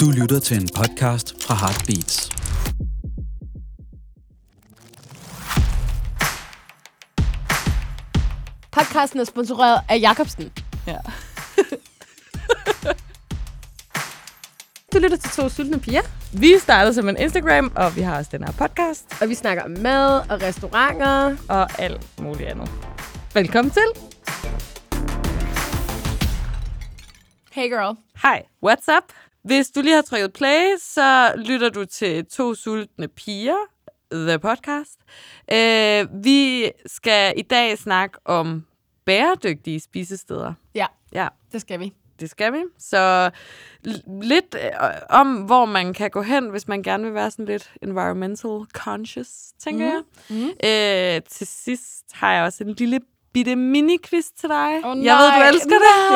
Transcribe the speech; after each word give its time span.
Du 0.00 0.10
lytter 0.10 0.40
til 0.40 0.56
en 0.56 0.68
podcast 0.76 1.44
fra 1.44 1.54
Heartbeats. 1.54 2.30
Podcasten 8.72 9.20
er 9.20 9.24
sponsoreret 9.24 9.80
af 9.88 10.00
Jacobsen. 10.00 10.52
Ja. 10.86 10.96
Du 14.92 14.98
lytter 14.98 15.16
til 15.16 15.30
to 15.30 15.48
sultne 15.48 15.80
piger, 15.80 16.02
Vi 16.32 16.54
startede 16.58 16.94
som 16.94 17.08
en 17.08 17.16
Instagram, 17.16 17.72
og 17.76 17.96
vi 17.96 18.00
har 18.00 18.18
også 18.18 18.30
den 18.32 18.44
her 18.44 18.52
podcast, 18.52 19.22
og 19.22 19.28
vi 19.28 19.34
snakker 19.34 19.62
om 19.64 19.70
mad 19.70 20.30
og 20.30 20.42
restauranter. 20.42 21.36
og 21.48 21.80
alt 21.80 22.20
muligt 22.20 22.48
andet. 22.48 22.70
Velkommen 23.34 23.70
til. 23.70 23.82
Hey 27.52 27.68
girl. 27.68 27.96
Hej, 28.22 28.42
what's 28.66 28.96
up? 28.96 29.12
Hvis 29.42 29.70
du 29.70 29.80
lige 29.80 29.94
har 29.94 30.02
trykket 30.02 30.32
play, 30.32 30.76
så 30.78 31.32
lytter 31.36 31.68
du 31.68 31.84
til 31.84 32.26
To 32.26 32.54
Sultne 32.54 33.08
Piger, 33.08 33.56
The 34.12 34.38
Podcast. 34.38 34.96
Uh, 35.52 36.24
vi 36.24 36.70
skal 36.86 37.34
i 37.36 37.42
dag 37.42 37.78
snakke 37.78 38.18
om 38.24 38.66
bæredygtige 39.04 39.80
spisesteder. 39.80 40.54
Ja, 40.74 40.86
Ja, 41.12 41.28
det 41.52 41.60
skal 41.60 41.80
vi. 41.80 41.92
det 42.20 42.30
skal 42.30 42.52
vi. 42.52 42.58
Så 42.78 43.30
lidt 44.22 44.54
øh, 44.54 44.70
om, 45.10 45.36
hvor 45.36 45.64
man 45.64 45.94
kan 45.94 46.10
gå 46.10 46.22
hen, 46.22 46.50
hvis 46.50 46.68
man 46.68 46.82
gerne 46.82 47.04
vil 47.04 47.14
være 47.14 47.30
sådan 47.30 47.44
lidt 47.44 47.70
environmental 47.82 48.60
conscious, 48.72 49.28
tænker 49.64 50.02
mm. 50.28 50.48
jeg. 50.62 51.16
Øh, 51.16 51.22
til 51.30 51.46
sidst 51.46 52.04
har 52.12 52.32
jeg 52.32 52.44
også 52.44 52.64
en 52.64 52.72
lille 52.74 53.00
bitte 53.32 53.52
mini-quiz 53.56 54.24
til 54.40 54.48
dig. 54.48 54.80
Åh, 54.84 55.04
jeg 55.04 55.16
ved, 55.16 55.30
du 55.32 55.38
nej, 55.38 55.48
elsker 55.48 55.78
det. 55.78 56.10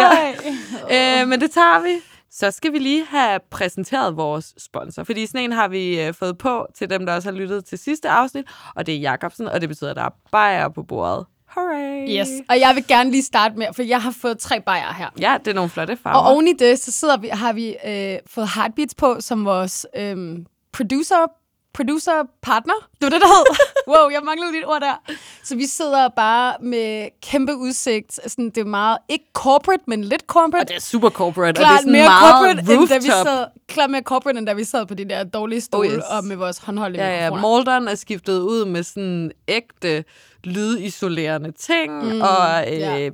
nej. 0.90 1.22
Øh, 1.22 1.28
men 1.28 1.40
det 1.40 1.50
tager 1.50 1.82
vi. 1.82 1.90
Så 2.38 2.50
skal 2.50 2.72
vi 2.72 2.78
lige 2.78 3.04
have 3.04 3.40
præsenteret 3.50 4.16
vores 4.16 4.54
sponsor, 4.58 5.04
fordi 5.04 5.26
sådan 5.26 5.44
en 5.44 5.52
har 5.52 5.68
vi 5.68 6.00
øh, 6.00 6.14
fået 6.14 6.38
på 6.38 6.66
til 6.74 6.90
dem, 6.90 7.06
der 7.06 7.14
også 7.14 7.30
har 7.30 7.36
lyttet 7.36 7.64
til 7.64 7.78
sidste 7.78 8.08
afsnit, 8.08 8.44
og 8.76 8.86
det 8.86 8.94
er 8.94 8.98
Jacobsen, 8.98 9.48
og 9.48 9.60
det 9.60 9.68
betyder, 9.68 9.90
at 9.90 9.96
der 9.96 10.02
er 10.02 10.14
bajer 10.32 10.68
på 10.68 10.82
bordet. 10.82 11.26
Hooray! 11.48 12.20
Yes, 12.20 12.28
og 12.48 12.60
jeg 12.60 12.74
vil 12.74 12.86
gerne 12.86 13.10
lige 13.10 13.22
starte 13.22 13.58
med, 13.58 13.66
for 13.72 13.82
jeg 13.82 14.02
har 14.02 14.10
fået 14.10 14.38
tre 14.38 14.60
bajer 14.60 14.92
her. 14.92 15.08
Ja, 15.20 15.36
det 15.44 15.48
er 15.50 15.54
nogle 15.54 15.70
flotte 15.70 15.96
farver. 15.96 16.18
Og 16.18 16.32
oven 16.32 16.48
i 16.48 16.52
det, 16.52 16.78
så 16.78 16.92
sidder 16.92 17.16
vi, 17.16 17.28
har 17.28 17.52
vi 17.52 17.76
øh, 17.86 18.18
fået 18.26 18.48
Heartbeats 18.54 18.94
på 18.94 19.16
som 19.20 19.44
vores 19.44 19.86
øh, 19.96 20.38
producer, 20.72 21.26
producer 21.74 22.12
partner. 22.42 22.74
Det 23.00 23.02
var 23.02 23.08
det, 23.08 23.20
der 23.20 23.26
hed. 23.26 23.56
wow, 23.92 24.08
jeg 24.10 24.20
manglede 24.24 24.58
et 24.58 24.66
ord 24.66 24.80
der. 24.80 25.12
Så 25.44 25.56
vi 25.56 25.66
sidder 25.66 26.08
bare 26.08 26.54
med 26.60 27.08
kæmpe 27.22 27.56
udsigt. 27.56 28.20
Sådan, 28.26 28.44
det 28.50 28.58
er 28.58 28.64
meget, 28.64 28.98
ikke 29.08 29.24
corporate, 29.32 29.82
men 29.86 30.04
lidt 30.04 30.22
corporate. 30.26 30.62
Og 30.64 30.68
det 30.68 30.76
er 30.76 30.80
super 30.80 31.10
corporate, 31.10 31.48
og 31.50 31.54
det 31.56 31.62
er 31.62 31.66
klart 31.66 31.80
sådan 31.80 31.92
mere 31.92 32.08
meget 32.08 32.32
corporate, 32.32 32.58
end 32.60 32.88
da 32.88 32.98
vi 32.98 33.10
rooftop. 33.10 33.26
sad, 33.26 33.46
klart 33.68 33.90
mere 33.90 34.02
corporate, 34.02 34.38
end 34.38 34.46
da 34.46 34.52
vi 34.52 34.64
sad 34.64 34.86
på 34.86 34.94
de 34.94 35.04
der 35.04 35.24
dårlige 35.24 35.60
stole 35.60 35.88
Oh, 35.88 35.92
oh, 35.92 35.98
yes. 35.98 36.04
og 36.10 36.24
med 36.24 36.36
vores 36.36 36.58
håndholdte 36.58 37.00
Ja, 37.00 37.08
ja, 37.08 37.20
mikrofoner. 37.30 37.40
molderen 37.42 37.88
er 37.88 37.94
skiftet 37.94 38.38
ud 38.40 38.64
med 38.64 38.82
sådan 38.82 39.32
ægte 39.48 40.04
lydisolerende 40.44 41.52
ting, 41.52 41.92
mm, 42.04 42.20
og 42.20 42.72
øh, 42.72 42.78
ja. 42.80 43.10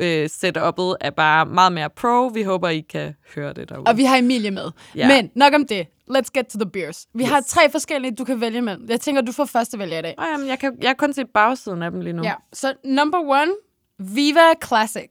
Øh, 0.00 0.24
setup'et 0.32 0.96
er 1.00 1.10
bare 1.16 1.46
meget 1.46 1.72
mere 1.72 1.90
pro. 1.90 2.26
Vi 2.26 2.42
håber, 2.42 2.68
I 2.68 2.80
kan 2.80 3.14
høre 3.34 3.52
det 3.52 3.68
derude. 3.68 3.86
Og 3.86 3.96
vi 3.96 4.04
har 4.04 4.16
Emilie 4.16 4.50
med. 4.50 4.70
Ja. 4.94 5.08
Men 5.08 5.30
nok 5.34 5.54
om 5.54 5.66
det. 5.66 5.86
Let's 6.10 6.30
get 6.34 6.46
to 6.46 6.58
the 6.58 6.70
beers. 6.70 7.06
Vi 7.14 7.22
yes. 7.22 7.30
har 7.30 7.40
tre 7.40 7.70
forskellige, 7.70 8.14
du 8.14 8.24
kan 8.24 8.40
vælge 8.40 8.62
mellem. 8.62 8.86
Jeg 8.88 9.00
tænker, 9.00 9.22
du 9.22 9.32
får 9.32 9.44
første 9.44 9.78
vælge 9.78 9.98
i 9.98 10.02
dag. 10.02 10.14
Oh, 10.18 10.24
jamen, 10.32 10.48
jeg, 10.48 10.58
kan, 10.58 10.76
jeg 10.80 10.88
kan 10.88 10.96
kun 10.96 11.12
se 11.12 11.24
bagsiden 11.24 11.82
af 11.82 11.90
dem 11.90 12.00
lige 12.00 12.12
nu. 12.12 12.22
Ja, 12.22 12.34
så 12.52 12.74
number 12.84 13.18
one, 13.18 13.52
Viva 13.98 14.54
Classic. 14.66 15.10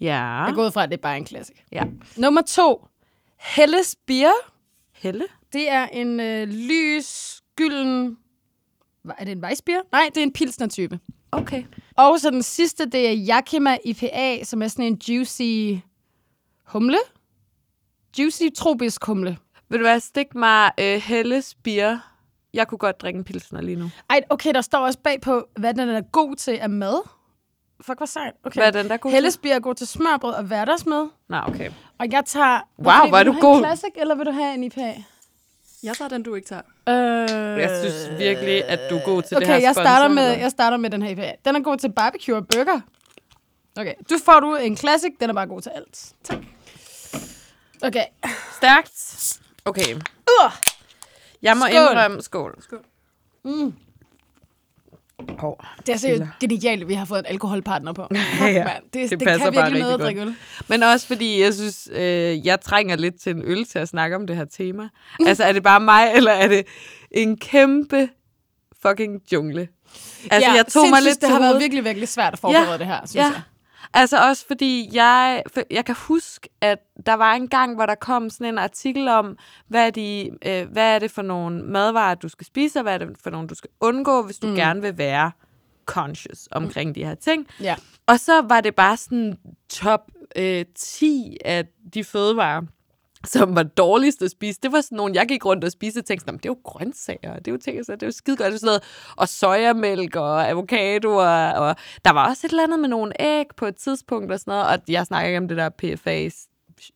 ja. 0.00 0.44
Jeg 0.44 0.52
går 0.54 0.64
ud 0.66 0.70
fra, 0.70 0.82
at 0.82 0.90
det 0.90 0.96
er 0.96 1.00
bare 1.02 1.16
en 1.16 1.26
classic. 1.26 1.56
ja. 1.72 1.84
Nummer 2.16 2.42
to, 2.42 2.86
Helles 3.38 3.96
Beer. 4.06 4.32
Helle? 4.92 5.24
Det 5.52 5.70
er 5.70 5.86
en 5.86 6.20
øh, 6.20 6.48
lys, 6.48 7.40
gylden... 7.56 8.16
Er 9.18 9.24
det 9.24 9.32
en 9.32 9.44
Weissbier? 9.44 9.80
Nej, 9.92 10.10
det 10.14 10.16
er 10.16 10.22
en 10.22 10.32
pilsner-type. 10.32 10.98
Okay. 11.32 11.64
Og 11.96 12.20
så 12.20 12.30
den 12.30 12.42
sidste, 12.42 12.86
det 12.86 13.08
er 13.08 13.36
Yakima 13.36 13.76
IPA, 13.84 14.44
som 14.44 14.62
er 14.62 14.68
sådan 14.68 14.84
en 14.84 14.98
juicy 15.08 15.78
humle. 16.66 16.98
Juicy 18.18 18.42
tropisk 18.56 19.04
humle. 19.04 19.38
Vil 19.68 19.78
du 19.78 19.84
være 19.84 20.00
stik 20.00 20.34
mig 20.34 20.70
øh, 20.80 21.00
Helles 21.02 21.54
bier? 21.54 21.98
Jeg 22.54 22.68
kunne 22.68 22.78
godt 22.78 23.00
drikke 23.02 23.18
en 23.18 23.24
pilsner 23.24 23.60
lige 23.60 23.76
nu. 23.76 23.90
Ej, 24.10 24.20
okay, 24.30 24.54
der 24.54 24.60
står 24.60 24.78
også 24.78 24.98
bagpå, 24.98 25.46
hvad 25.56 25.74
den 25.74 25.88
er 25.88 26.00
god 26.00 26.36
til 26.36 26.52
af 26.52 26.70
mad. 26.70 27.08
Fuck, 27.80 27.98
hvor 27.98 28.06
sejt. 28.06 28.32
Okay. 28.44 28.60
Hvad 28.60 28.66
er 28.66 28.70
den, 28.82 28.88
der 28.88 28.94
er 28.94 28.98
god 28.98 29.10
til? 29.10 29.14
Helles 29.14 29.36
Beer 29.38 29.54
er 29.54 29.60
god 29.60 29.74
til 29.74 29.86
smørbrød 29.86 30.32
og 30.34 30.44
hverdagsmad. 30.44 31.08
Nå, 31.28 31.36
okay. 31.46 31.70
Og 31.98 32.06
jeg 32.12 32.22
tager... 32.26 32.60
Wow, 32.78 32.92
Okay, 33.02 33.12
er 33.12 33.18
vil 33.18 33.26
du 33.26 33.32
have 33.32 33.40
god. 33.40 33.56
en 33.58 33.64
classic, 33.64 33.90
eller 33.96 34.14
vil 34.14 34.26
du 34.26 34.30
have 34.30 34.54
en 34.54 34.64
IPA? 34.64 34.94
Jeg 35.82 35.96
tager 35.96 36.08
den, 36.08 36.22
du 36.22 36.34
ikke 36.34 36.48
tager. 36.48 36.62
Øh, 36.88 37.58
Jeg 37.60 37.78
synes 37.80 38.18
virkelig, 38.18 38.64
at 38.64 38.90
du 38.90 38.96
er 38.96 39.04
god 39.04 39.22
til 39.22 39.36
det 39.36 39.46
her 39.46 39.54
Okay, 39.54 39.62
jeg 39.62 39.74
starter, 39.74 40.08
med, 40.08 40.38
jeg 40.38 40.50
starter 40.50 40.76
med 40.76 40.90
den 40.90 41.02
her 41.02 41.10
IPA. 41.10 41.32
Den 41.44 41.56
er 41.56 41.60
god 41.60 41.76
til 41.76 41.92
barbecue 41.92 42.36
og 42.36 42.48
burger. 42.48 42.80
Okay, 43.76 43.94
du 44.10 44.14
får 44.24 44.40
du 44.40 44.54
en 44.56 44.76
classic, 44.76 45.10
den 45.20 45.30
er 45.30 45.34
bare 45.34 45.46
god 45.46 45.60
til 45.62 45.70
alt. 45.74 46.12
Tak. 46.24 46.38
Okay. 47.82 48.04
Stærkt. 48.56 49.38
Okay. 49.64 49.94
Uh, 49.94 50.52
Jeg 51.42 51.56
må 51.56 51.64
Skål. 51.66 51.80
indrømme... 51.80 52.22
Skål. 52.22 52.62
Skål. 52.62 52.84
Oh. 55.42 55.54
det 55.86 55.92
er 55.94 55.96
så 55.96 56.26
genialt, 56.40 56.82
at 56.82 56.88
vi 56.88 56.94
har 56.94 57.04
fået 57.04 57.18
en 57.18 57.26
alkoholpartner 57.26 57.92
på. 57.92 58.06
Ja, 58.14 58.46
ja. 58.46 58.64
Det, 58.64 58.66
Det 58.94 59.10
det, 59.10 59.10
det 59.10 59.28
passer 59.28 59.44
kan 59.44 59.54
bare 59.54 59.62
virkelig 59.64 59.80
noget 59.80 59.94
at 59.94 60.00
drikke 60.00 60.20
øl. 60.20 60.34
Men 60.68 60.82
også 60.82 61.06
fordi, 61.06 61.42
jeg 61.42 61.54
synes, 61.54 61.88
øh, 61.92 62.46
jeg 62.46 62.60
trænger 62.60 62.96
lidt 62.96 63.20
til 63.20 63.32
en 63.36 63.42
øl 63.44 63.64
til 63.64 63.78
at 63.78 63.88
snakke 63.88 64.16
om 64.16 64.26
det 64.26 64.36
her 64.36 64.44
tema. 64.44 64.88
Altså, 65.26 65.44
er 65.44 65.52
det 65.52 65.62
bare 65.62 65.80
mig, 65.80 66.12
eller 66.14 66.32
er 66.32 66.48
det 66.48 66.66
en 67.10 67.36
kæmpe 67.36 68.08
fucking 68.82 69.20
jungle? 69.32 69.68
Altså, 70.30 70.50
ja, 70.50 70.56
jeg 70.56 70.66
tog 70.66 70.88
mig 70.90 71.02
lidt 71.02 71.20
det 71.20 71.28
har 71.28 71.40
været 71.40 71.60
virkelig, 71.60 71.84
virkelig 71.84 72.08
svært 72.08 72.32
at 72.32 72.38
forberede 72.38 72.70
Ja, 72.70 72.78
det 72.78 72.86
her, 72.86 72.98
synes 73.06 73.14
ja. 73.14 73.22
jeg. 73.22 73.42
Altså 73.94 74.28
også 74.28 74.46
fordi 74.46 74.90
jeg, 74.92 75.42
for 75.54 75.62
jeg 75.70 75.84
kan 75.84 75.94
huske, 75.98 76.48
at 76.60 76.78
der 77.06 77.14
var 77.14 77.32
en 77.32 77.48
gang, 77.48 77.74
hvor 77.74 77.86
der 77.86 77.94
kom 77.94 78.30
sådan 78.30 78.46
en 78.46 78.58
artikel 78.58 79.08
om, 79.08 79.38
hvad 79.68 79.86
er, 79.86 79.90
de, 79.90 80.30
øh, 80.46 80.72
hvad 80.72 80.94
er 80.94 80.98
det 80.98 81.10
for 81.10 81.22
nogle 81.22 81.62
madvarer, 81.62 82.14
du 82.14 82.28
skal 82.28 82.46
spise, 82.46 82.78
og 82.78 82.82
hvad 82.82 82.94
er 82.94 82.98
det 82.98 83.16
for 83.22 83.30
nogle, 83.30 83.48
du 83.48 83.54
skal 83.54 83.70
undgå, 83.80 84.22
hvis 84.22 84.38
du 84.38 84.46
mm. 84.46 84.54
gerne 84.54 84.82
vil 84.82 84.98
være 84.98 85.30
conscious 85.86 86.48
omkring 86.50 86.90
mm. 86.90 86.94
de 86.94 87.04
her 87.04 87.14
ting. 87.14 87.46
Ja. 87.60 87.76
Og 88.06 88.20
så 88.20 88.42
var 88.42 88.60
det 88.60 88.74
bare 88.74 88.96
sådan 88.96 89.38
top 89.68 90.10
øh, 90.36 90.64
10 90.74 91.36
af 91.44 91.64
de 91.94 92.04
fødevarer, 92.04 92.62
som 93.24 93.56
var 93.56 93.62
dårligst 93.62 94.22
at 94.22 94.30
spise. 94.30 94.60
Det 94.62 94.72
var 94.72 94.80
sådan 94.80 94.96
nogle, 94.96 95.14
jeg 95.14 95.26
gik 95.28 95.44
rundt 95.44 95.64
og 95.64 95.72
spiste 95.72 95.98
og 95.98 96.04
tænkte, 96.04 96.26
"Nå, 96.26 96.32
men 96.32 96.38
det 96.38 96.46
er 96.46 96.50
jo 96.50 96.58
grøntsager, 96.64 97.36
det 97.36 97.48
er 97.48 97.52
jo 97.52 97.58
ting, 97.58 97.84
så 97.84 97.92
det 97.92 98.02
er 98.02 98.06
jo 98.06 98.12
skide 98.12 98.36
godt. 98.36 98.60
Sådan 98.60 98.66
noget, 98.66 98.82
og 99.16 99.28
sojamælk 99.28 100.16
og 100.16 100.48
avocadoer, 100.48 101.50
og 101.52 101.76
der 102.04 102.10
var 102.10 102.28
også 102.28 102.46
et 102.46 102.50
eller 102.50 102.62
andet 102.62 102.80
med 102.80 102.88
nogle 102.88 103.22
æg 103.22 103.46
på 103.56 103.66
et 103.66 103.76
tidspunkt 103.76 104.32
og 104.32 104.40
sådan 104.40 104.52
noget, 104.52 104.66
og 104.66 104.78
jeg 104.88 105.06
snakker 105.06 105.28
ikke 105.28 105.38
om 105.38 105.48
det 105.48 105.56
der 105.56 105.68
PFA 105.68 106.28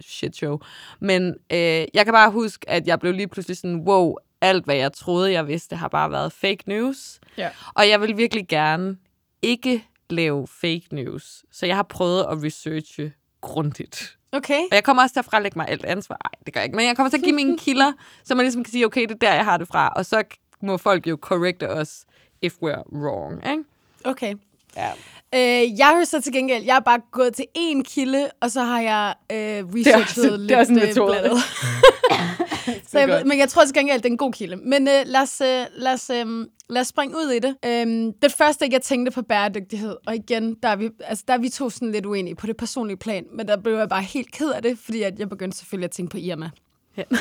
shit 0.01 0.37
show. 0.37 0.59
Men 1.01 1.35
øh, 1.53 1.59
jeg 1.95 2.05
kan 2.05 2.13
bare 2.13 2.31
huske, 2.31 2.71
at 2.71 2.87
jeg 2.87 3.01
blev 3.01 3.13
lige 3.13 3.29
pludselig 3.29 3.57
sådan, 3.57 3.77
wow, 3.77 4.15
alt 4.41 4.65
hvad 4.65 4.77
jeg 4.77 4.93
troede, 4.93 5.33
jeg 5.33 5.49
vidste, 5.49 5.77
har 5.77 5.89
bare 5.89 6.11
været 6.11 6.33
fake 6.33 6.63
news. 6.67 7.21
Ja. 7.39 7.51
Og 7.75 7.89
jeg 7.89 8.01
vil 8.01 8.17
virkelig 8.17 8.49
gerne 8.49 8.97
ikke 9.43 9.85
lave 10.11 10.47
fake 10.47 10.87
news. 10.93 11.45
Så 11.53 11.67
jeg 11.67 11.77
har 11.77 11.83
prøvet 11.83 12.21
at 12.31 12.43
researche 12.45 13.13
grundigt. 13.41 14.17
Okay. 14.33 14.61
Og 14.61 14.75
jeg 14.75 14.85
kommer 14.85 15.03
også 15.03 15.13
til 15.13 15.19
at 15.19 15.25
frelægge 15.25 15.59
mig 15.59 15.69
alt 15.69 15.85
ansvar. 15.85 16.19
Nej, 16.25 16.31
det 16.47 16.55
gør 16.55 16.61
jeg 16.61 16.65
ikke. 16.65 16.77
Men 16.77 16.87
jeg 16.87 16.97
kommer 16.97 17.11
til 17.11 17.17
at 17.17 17.23
give 17.25 17.35
mine 17.35 17.59
kilder, 17.59 17.93
så 18.25 18.35
man 18.35 18.45
ligesom 18.45 18.65
kan 18.65 18.71
sige, 18.71 18.87
okay, 18.87 19.03
det 19.03 19.11
er 19.11 19.15
der, 19.15 19.35
jeg 19.35 19.45
har 19.45 19.57
det 19.57 19.69
fra. 19.69 19.93
Og 19.97 20.07
så 20.07 20.23
må 20.63 20.77
folk 20.77 21.07
jo 21.07 21.19
correcte 21.21 21.71
os, 21.71 22.05
if 22.43 22.53
we're 22.55 22.97
wrong. 22.97 23.51
Ikke? 23.51 23.65
Okay. 24.05 24.35
Ja. 24.77 24.91
Øh, 25.35 25.79
jeg 25.79 25.87
har 25.87 26.05
så 26.05 26.21
til 26.21 26.33
gengæld, 26.33 26.65
jeg 26.65 26.77
er 26.77 26.81
bare 26.81 27.01
gået 27.13 27.35
til 27.35 27.45
én 27.59 27.83
kilde, 27.83 28.31
og 28.41 28.51
så 28.51 28.63
har 28.63 28.81
jeg 28.81 29.15
øh, 29.33 29.37
researchet 29.75 30.25
også- 30.25 30.37
lidt 30.37 30.49
det 30.49 30.55
er 30.55 30.59
også 30.61 30.73
en 30.73 30.79
metode. 30.79 31.13
blandet. 31.21 31.43
så 32.91 32.99
jeg, 32.99 33.09
ved- 33.09 33.25
men 33.25 33.39
jeg 33.39 33.49
tror 33.49 33.65
til 33.65 33.75
gengæld, 33.75 33.99
det 33.99 34.07
er 34.07 34.11
en 34.13 34.17
god 34.17 34.33
kilde. 34.33 34.57
Men 34.57 34.89
øh, 34.89 34.95
lad, 35.07 35.21
os, 35.23 35.41
øh, 35.41 35.65
lad, 35.77 35.93
os, 35.93 36.11
øh, 36.11 36.27
lad 36.71 36.81
os 36.81 36.87
springe 36.89 37.17
ud 37.17 37.31
i 37.31 37.39
det. 37.39 37.57
Øhm, 37.65 38.13
det 38.23 38.33
første, 38.33 38.69
jeg 38.73 38.83
tænkte 38.83 39.13
på 39.13 39.23
bæredygtighed, 39.23 39.97
og 40.07 40.15
igen, 40.17 40.55
der 40.63 40.69
er, 40.69 40.77
vi, 40.77 40.91
altså, 41.05 41.25
der 41.29 41.35
er 41.35 41.39
vi 41.39 41.49
to 41.49 41.71
sådan 41.71 41.93
lidt 41.93 42.07
uenige 42.07 42.35
på 42.35 42.47
det 42.47 42.57
personlige 42.57 42.97
plan, 42.97 43.25
men 43.33 43.49
der 43.49 43.57
blev 43.57 43.77
jeg 43.79 43.89
bare 43.89 44.03
helt 44.03 44.33
ked 44.33 44.51
af 44.51 44.63
det, 44.63 44.79
fordi 44.79 45.03
at 45.03 45.19
jeg 45.19 45.29
begyndte 45.29 45.59
selvfølgelig 45.59 45.85
at 45.85 45.91
tænke 45.91 46.11
på 46.11 46.17
Irma. 46.19 46.51
Ja. 46.97 47.03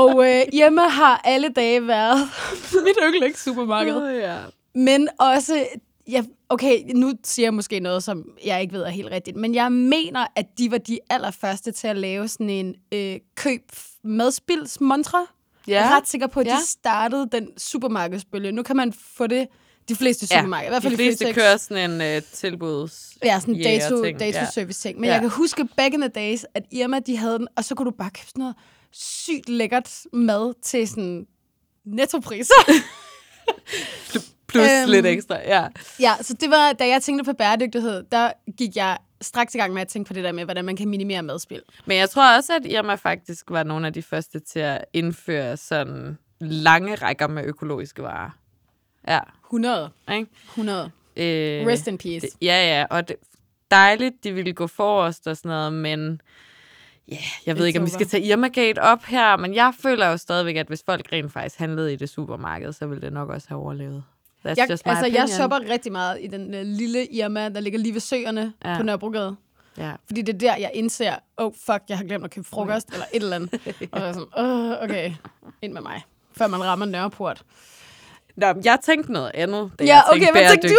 og 0.00 0.26
øh, 0.28 0.42
Irma 0.52 0.82
har 0.82 1.20
alle 1.24 1.48
dage 1.48 1.86
været 1.86 2.18
mit 2.86 2.96
yndlingssupermarked. 3.06 3.96
Oh, 3.96 4.14
ja. 4.14 4.36
Men 4.74 5.08
også, 5.18 5.66
ja, 6.08 6.22
okay, 6.48 6.78
nu 6.94 7.12
siger 7.24 7.46
jeg 7.46 7.54
måske 7.54 7.80
noget, 7.80 8.02
som 8.02 8.24
jeg 8.46 8.62
ikke 8.62 8.74
ved 8.74 8.82
er 8.82 8.88
helt 8.90 9.10
rigtigt, 9.10 9.36
men 9.36 9.54
jeg 9.54 9.72
mener, 9.72 10.26
at 10.36 10.46
de 10.58 10.70
var 10.70 10.78
de 10.78 10.98
allerførste 11.10 11.72
til 11.72 11.88
at 11.88 11.96
lave 11.96 12.28
sådan 12.28 12.50
en 12.50 12.74
øh, 12.92 13.16
køb 13.34 13.62
madspilsmontre. 14.06 15.26
Ja. 15.68 15.72
Jeg 15.72 15.86
er 15.92 15.96
ret 15.96 16.08
sikker 16.08 16.26
på, 16.26 16.40
at 16.40 16.46
Ja. 16.46 16.52
de 16.56 16.66
startede 16.66 17.28
den 17.32 17.48
supermarkedsbølge. 17.58 18.52
Nu 18.52 18.62
kan 18.62 18.76
man 18.76 18.92
få 19.16 19.26
det 19.26 19.48
De 19.88 19.94
fleste 19.96 20.26
supermarkeder. 20.26 20.68
I 20.68 20.72
hvert 20.72 20.82
fald 20.82 20.92
de 20.92 20.96
fleste 20.96 21.24
Føtex. 21.24 21.34
kører 21.34 21.56
sådan 21.56 21.90
en 22.00 22.16
uh, 22.16 22.22
tilbuds... 22.32 23.12
Ja, 23.24 23.40
sådan 23.40 23.54
en 23.54 23.62
dato, 23.62 23.94
jægerting. 23.96 24.20
dato 24.20 24.38
Ja. 24.38 24.50
service 24.54 24.80
ting. 24.88 24.96
Men 25.00 25.04
Ja. 25.04 25.08
ja. 25.08 25.14
jeg 25.14 25.20
kan 25.20 25.30
huske 25.30 25.68
back 25.76 25.94
in 25.94 26.00
the 26.00 26.08
days, 26.08 26.46
at 26.54 26.62
Irma, 26.72 26.98
de 26.98 27.16
havde 27.16 27.38
den, 27.38 27.48
og 27.56 27.64
så 27.64 27.74
kunne 27.74 27.90
du 27.90 27.96
bare 27.98 28.10
købe 28.10 28.26
sådan 28.28 28.40
noget 28.40 28.54
sygt 28.92 29.48
lækkert 29.48 29.90
mad 30.12 30.54
til 30.62 30.88
sådan 30.88 31.26
nettopriser. 31.84 32.54
Plus 34.48 34.62
Øhm. 34.82 34.90
lidt 34.90 35.06
ekstra, 35.06 35.36
ja. 35.46 35.66
ja, 36.00 36.14
så 36.20 36.34
det 36.34 36.50
var, 36.50 36.72
da 36.72 36.88
jeg 36.88 37.02
tænkte 37.02 37.24
på 37.24 37.32
bæredygtighed, 37.32 38.02
der 38.12 38.32
gik 38.58 38.76
jeg 38.76 38.98
straks 39.20 39.54
i 39.54 39.58
gang 39.58 39.72
med 39.74 39.82
at 39.82 39.88
tænke 39.88 40.08
på 40.08 40.14
det 40.14 40.24
der 40.24 40.32
med, 40.32 40.44
hvordan 40.44 40.64
man 40.64 40.76
kan 40.76 40.88
minimere 40.88 41.22
madspil. 41.22 41.62
Men 41.86 41.96
jeg 41.98 42.10
tror 42.10 42.36
også, 42.36 42.54
at 42.56 42.66
Irma 42.66 42.94
faktisk 42.94 43.44
var 43.50 43.62
nogle 43.62 43.86
af 43.86 43.92
de 43.92 44.02
første 44.02 44.38
til 44.40 44.60
at 44.60 44.84
indføre 44.92 45.56
sådan 45.56 46.18
lange 46.40 46.94
rækker 46.94 47.26
med 47.28 47.44
økologiske 47.44 48.02
varer. 48.02 48.30
Ja, 49.08 49.20
100. 49.46 49.90
ikke? 50.12 50.30
100. 50.48 50.90
Øh, 51.16 51.66
Rest 51.66 51.86
in 51.86 51.98
peace. 51.98 52.26
det- 52.26 52.34
Ja, 52.42 52.78
ja, 52.78 52.86
og 52.90 53.08
det, 53.08 53.16
dejligt, 53.70 54.24
de 54.24 54.32
ville 54.32 54.52
gå 54.52 54.66
forrest 54.66 55.26
og 55.26 55.36
sådan 55.36 55.48
noget, 55.48 55.72
men 55.72 56.20
ja, 57.08 57.16
jeg 57.46 57.56
ved 57.56 57.62
It's 57.62 57.66
ikke, 57.66 57.78
om 57.78 57.84
vi 57.86 57.90
over. 57.90 57.94
skal 57.98 58.06
tage 58.06 58.22
Irmagate 58.24 58.78
op 58.82 59.04
her, 59.04 59.36
men 59.36 59.54
jeg 59.54 59.72
føler 59.82 60.06
jo 60.06 60.16
stadigvæk, 60.16 60.56
at 60.56 60.66
hvis 60.66 60.82
folk 60.86 61.08
rent 61.12 61.32
faktisk 61.32 61.58
handlede 61.58 61.92
i 61.92 61.96
det 61.96 62.08
supermarked, 62.08 62.72
så 62.72 62.86
ville 62.86 63.02
det 63.02 63.12
nok 63.12 63.28
også 63.28 63.48
have 63.48 63.60
overlevet. 63.60 64.04
That's 64.46 64.54
Jeg, 64.56 64.70
just 64.70 64.86
my 64.86 64.90
altså, 64.90 65.04
opinion. 65.04 65.20
jeg 65.20 65.28
shopper 65.28 65.58
rigtig 65.70 65.92
meget 65.92 66.18
i 66.20 66.26
den 66.26 66.54
uh, 66.54 66.60
lille 66.64 67.06
Irma, 67.06 67.48
der 67.48 67.60
ligger 67.60 67.78
lige 67.78 67.92
ved 67.94 68.00
søerne 68.00 68.52
Ja. 68.64 68.70
ja. 68.70 68.76
på 68.76 68.82
Nørrebrogade. 68.82 69.36
Ja. 69.78 69.92
Fordi 70.06 70.22
det 70.22 70.34
er 70.34 70.38
der, 70.38 70.56
jeg 70.56 70.70
indser, 70.74 71.14
oh 71.36 71.52
fuck, 71.66 71.82
jeg 71.88 71.96
har 71.96 72.04
glemt 72.04 72.24
at 72.24 72.30
købe 72.30 72.46
frokost, 72.46 72.88
eller 72.92 73.04
et 73.14 73.22
eller 73.22 73.36
andet. 73.36 73.54
Og 73.92 74.00
så 74.00 74.06
er 74.06 74.12
sådan, 74.12 74.28
oh, 74.36 74.82
okay, 74.82 75.12
ind 75.62 75.72
med 75.72 75.80
mig, 75.82 76.02
før 76.38 76.46
man 76.46 76.64
rammer 76.64 76.86
Nørreport. 76.86 77.42
Nå, 78.36 78.46
jeg 78.64 78.78
tænkte 78.82 79.12
noget 79.12 79.30
andet. 79.34 79.70
Da 79.78 79.84
Ja, 79.84 79.94
jeg 79.94 80.02
okay, 80.12 80.32
hvad 80.32 80.50
tænkte 80.50 80.68
du? 80.68 80.74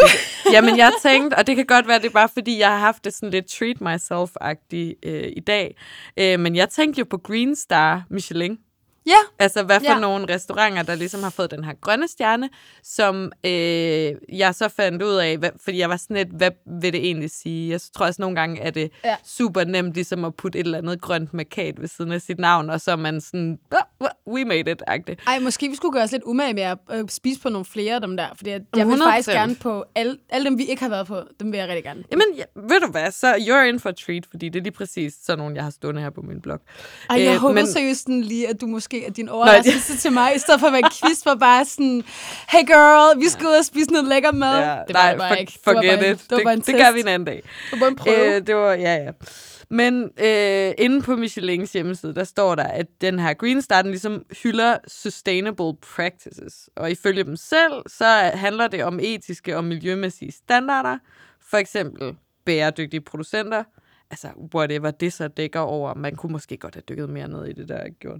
Jamen, 0.53 0.77
jeg 0.77 0.91
tænkte, 1.01 1.35
og 1.35 1.47
det 1.47 1.55
kan 1.55 1.65
godt 1.65 1.87
være, 1.87 1.99
det 1.99 2.05
er 2.05 2.09
bare 2.09 2.29
fordi, 2.33 2.59
jeg 2.59 2.67
har 2.69 2.77
haft 2.77 3.05
det 3.05 3.13
sådan 3.13 3.29
lidt 3.29 3.45
treat 3.45 3.77
myself-agtigt 3.81 4.93
øh, 5.09 5.31
i 5.37 5.39
dag. 5.39 5.77
Øh, 6.17 6.39
men 6.39 6.55
jeg 6.55 6.69
tænkte 6.69 6.99
jo 6.99 7.05
på 7.09 7.17
Green 7.17 7.55
Star 7.55 8.03
Michelin. 8.09 8.57
Ja, 9.07 9.17
Altså, 9.39 9.63
hvad 9.63 9.79
for 9.79 9.91
Ja. 9.93 9.99
nogle 9.99 10.33
restauranter, 10.35 10.83
der 10.83 10.95
ligesom 10.95 11.23
har 11.23 11.29
fået 11.29 11.51
den 11.51 11.63
her 11.63 11.73
grønne 11.81 12.07
stjerne, 12.07 12.49
som 12.83 13.31
øh, 13.45 13.51
jeg 14.39 14.55
så 14.55 14.69
fandt 14.69 15.01
ud 15.03 15.13
af, 15.15 15.37
hvad, 15.37 15.49
fordi 15.63 15.77
jeg 15.77 15.89
var 15.89 15.97
sådan 15.97 16.17
lidt, 16.17 16.29
hvad 16.29 16.51
vil 16.81 16.93
det 16.93 17.05
egentlig 17.05 17.31
sige? 17.31 17.71
Jeg 17.71 17.81
tror 17.95 18.05
også 18.05 18.21
nogle 18.21 18.35
gange, 18.35 18.61
at 18.61 18.75
det 18.75 18.91
Ja. 19.05 19.15
super 19.25 19.63
nemt 19.63 19.93
ligesom 19.93 20.25
at 20.25 20.35
putte 20.35 20.59
et 20.59 20.65
eller 20.65 20.77
andet 20.77 21.01
grønt 21.01 21.33
markat 21.33 21.81
ved 21.81 21.87
siden 21.87 22.11
af 22.11 22.21
sit 22.21 22.39
navn, 22.39 22.69
og 22.69 22.81
så 22.81 22.91
er 22.91 22.95
man 22.95 23.21
sådan, 23.21 23.59
"Ah, 23.71 24.09
we 24.27 24.45
made 24.45 24.71
it-agtigt. 24.71 25.23
ej, 25.27 25.39
måske 25.39 25.69
vi 25.69 25.75
skulle 25.75 25.93
gøre 25.93 26.03
os 26.03 26.11
lidt 26.11 26.23
umage 26.25 26.53
med 26.53 26.63
at 26.63 26.77
øh, 26.91 27.03
spise 27.09 27.41
på 27.41 27.49
nogle 27.49 27.65
flere 27.65 27.95
af 27.95 28.01
dem 28.01 28.17
der, 28.17 28.27
fordi 28.35 28.49
jeg, 28.49 28.61
jeg 28.75 28.87
vil 28.87 28.93
100%. 28.93 29.03
faktisk 29.11 29.29
gerne 29.29 29.55
på 29.55 29.85
alle, 29.95 30.17
alle 30.29 30.45
dem, 30.49 30.57
vi 30.57 30.65
ikke 30.65 30.81
har 30.81 30.89
været 30.89 31.07
på, 31.07 31.19
dem 31.39 31.51
vil 31.51 31.57
jeg 31.57 31.67
rigtig 31.67 31.83
gerne. 31.83 32.03
Jamen, 32.11 32.25
ja, 32.37 32.43
ved 32.55 32.79
du 32.79 32.87
hvad, 32.91 33.11
så 33.11 33.33
you're 33.33 33.63
in 33.73 33.79
for 33.79 33.89
a 33.89 33.93
treat, 33.93 34.25
fordi 34.29 34.49
det 34.49 34.59
er 34.59 34.63
lige 34.63 34.73
præcis 34.73 35.13
sådan 35.23 35.37
nogle, 35.39 35.55
jeg 35.55 35.63
har 35.63 35.71
stående 35.71 36.01
her 36.01 36.09
på 36.09 36.21
min 36.21 36.41
blog. 36.41 36.59
Ej, 37.09 37.21
jeg 37.23 37.33
Øh, 37.33 37.39
håber 37.39 37.53
men- 37.53 37.67
seriøst 37.67 38.01
sådan 38.03 38.21
lige, 38.21 38.49
at 38.49 38.61
du 38.61 38.67
måske 38.67 38.96
er 39.05 39.11
din 39.11 39.29
overraskelse 39.29 39.97
til 39.97 40.11
mig, 40.11 40.35
i 40.35 40.39
stedet 40.39 40.59
for 40.59 40.67
at 40.67 40.73
være 40.73 40.89
quiz 41.01 41.23
for 41.23 41.35
bare 41.35 41.65
sådan, 41.65 42.03
hey 42.49 42.65
girl, 42.67 43.19
vi 43.19 43.27
skal 43.29 43.47
ud 43.47 43.51
og 43.59 43.65
spise 43.65 43.91
noget 43.91 44.07
lækker 44.07 44.31
mad. 44.31 44.57
det 44.57 44.67
var 44.67 44.93
nej, 44.93 45.09
det 45.09 45.19
bare 45.19 45.29
for, 45.29 45.35
ikke. 45.35 45.51
Det 45.51 45.65
var 45.65 45.73
forget 45.73 45.99
bare 45.99 46.11
it. 46.11 46.19
Det 46.29 46.31
var 46.31 46.43
bare 46.43 46.53
en 46.53 46.59
det, 46.59 46.67
det 46.67 46.75
gør 46.75 46.91
vi 46.91 46.99
en 46.99 47.07
anden 47.07 47.25
dag. 47.25 47.43
Det 47.71 47.79
var 47.79 47.87
en 47.87 47.95
prøve. 47.95 48.35
Øh, 48.35 48.47
det 48.47 48.55
var, 48.55 48.73
ja, 48.73 48.95
ja. 48.95 49.11
Men 49.69 50.09
øh, 50.17 50.73
inde 50.77 51.01
på 51.01 51.15
Michelins 51.15 51.73
hjemmeside, 51.73 52.15
der 52.15 52.23
står 52.23 52.55
der, 52.55 52.63
at 52.63 52.85
den 53.01 53.19
her 53.19 53.33
Green 53.33 53.61
Star, 53.61 53.81
den 53.81 53.91
ligesom 53.91 54.25
hylder 54.43 54.77
sustainable 54.87 55.73
practices. 55.95 56.69
Og 56.75 56.91
ifølge 56.91 57.23
dem 57.23 57.35
selv, 57.35 57.83
så 57.87 58.05
handler 58.33 58.67
det 58.67 58.83
om 58.83 58.99
etiske 59.01 59.57
og 59.57 59.63
miljømæssige 59.63 60.31
standarder. 60.31 60.97
For 61.49 61.57
eksempel 61.57 62.15
bæredygtige 62.45 63.01
producenter. 63.01 63.63
Altså, 64.11 64.27
whatever 64.55 64.91
det 64.91 65.13
så 65.13 65.27
dækker 65.27 65.59
over. 65.59 65.93
Man 65.93 66.15
kunne 66.15 66.31
måske 66.31 66.57
godt 66.57 66.75
have 66.75 66.83
dykket 66.89 67.09
mere 67.09 67.27
ned 67.27 67.45
i 67.45 67.53
det, 67.53 67.69
der 67.69 67.75
er 67.75 67.89
gjort. 67.89 68.19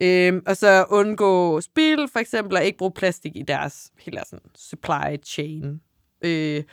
Øhm, 0.00 0.42
og 0.46 0.56
så 0.56 0.84
undgå 0.90 1.60
spil, 1.60 2.08
for 2.12 2.18
eksempel, 2.18 2.56
og 2.56 2.64
ikke 2.64 2.78
bruge 2.78 2.92
plastik 2.92 3.36
i 3.36 3.42
deres 3.42 3.92
hele 3.98 4.20
sådan, 4.26 4.50
supply 4.56 5.16
chain. 5.24 5.80
Øh, 6.22 6.64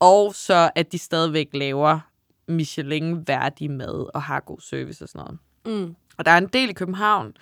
og 0.00 0.34
så, 0.34 0.70
at 0.74 0.92
de 0.92 0.98
stadigvæk 0.98 1.48
laver 1.52 2.00
Michelin-værdig 2.48 3.70
mad 3.70 4.10
og 4.14 4.22
har 4.22 4.40
god 4.40 4.60
service 4.60 5.04
og 5.04 5.08
sådan 5.08 5.38
noget. 5.64 5.86
Mm. 5.86 5.94
Og 6.18 6.24
der 6.24 6.30
er 6.30 6.38
en 6.38 6.46
del 6.46 6.70
i 6.70 6.72
København. 6.72 7.36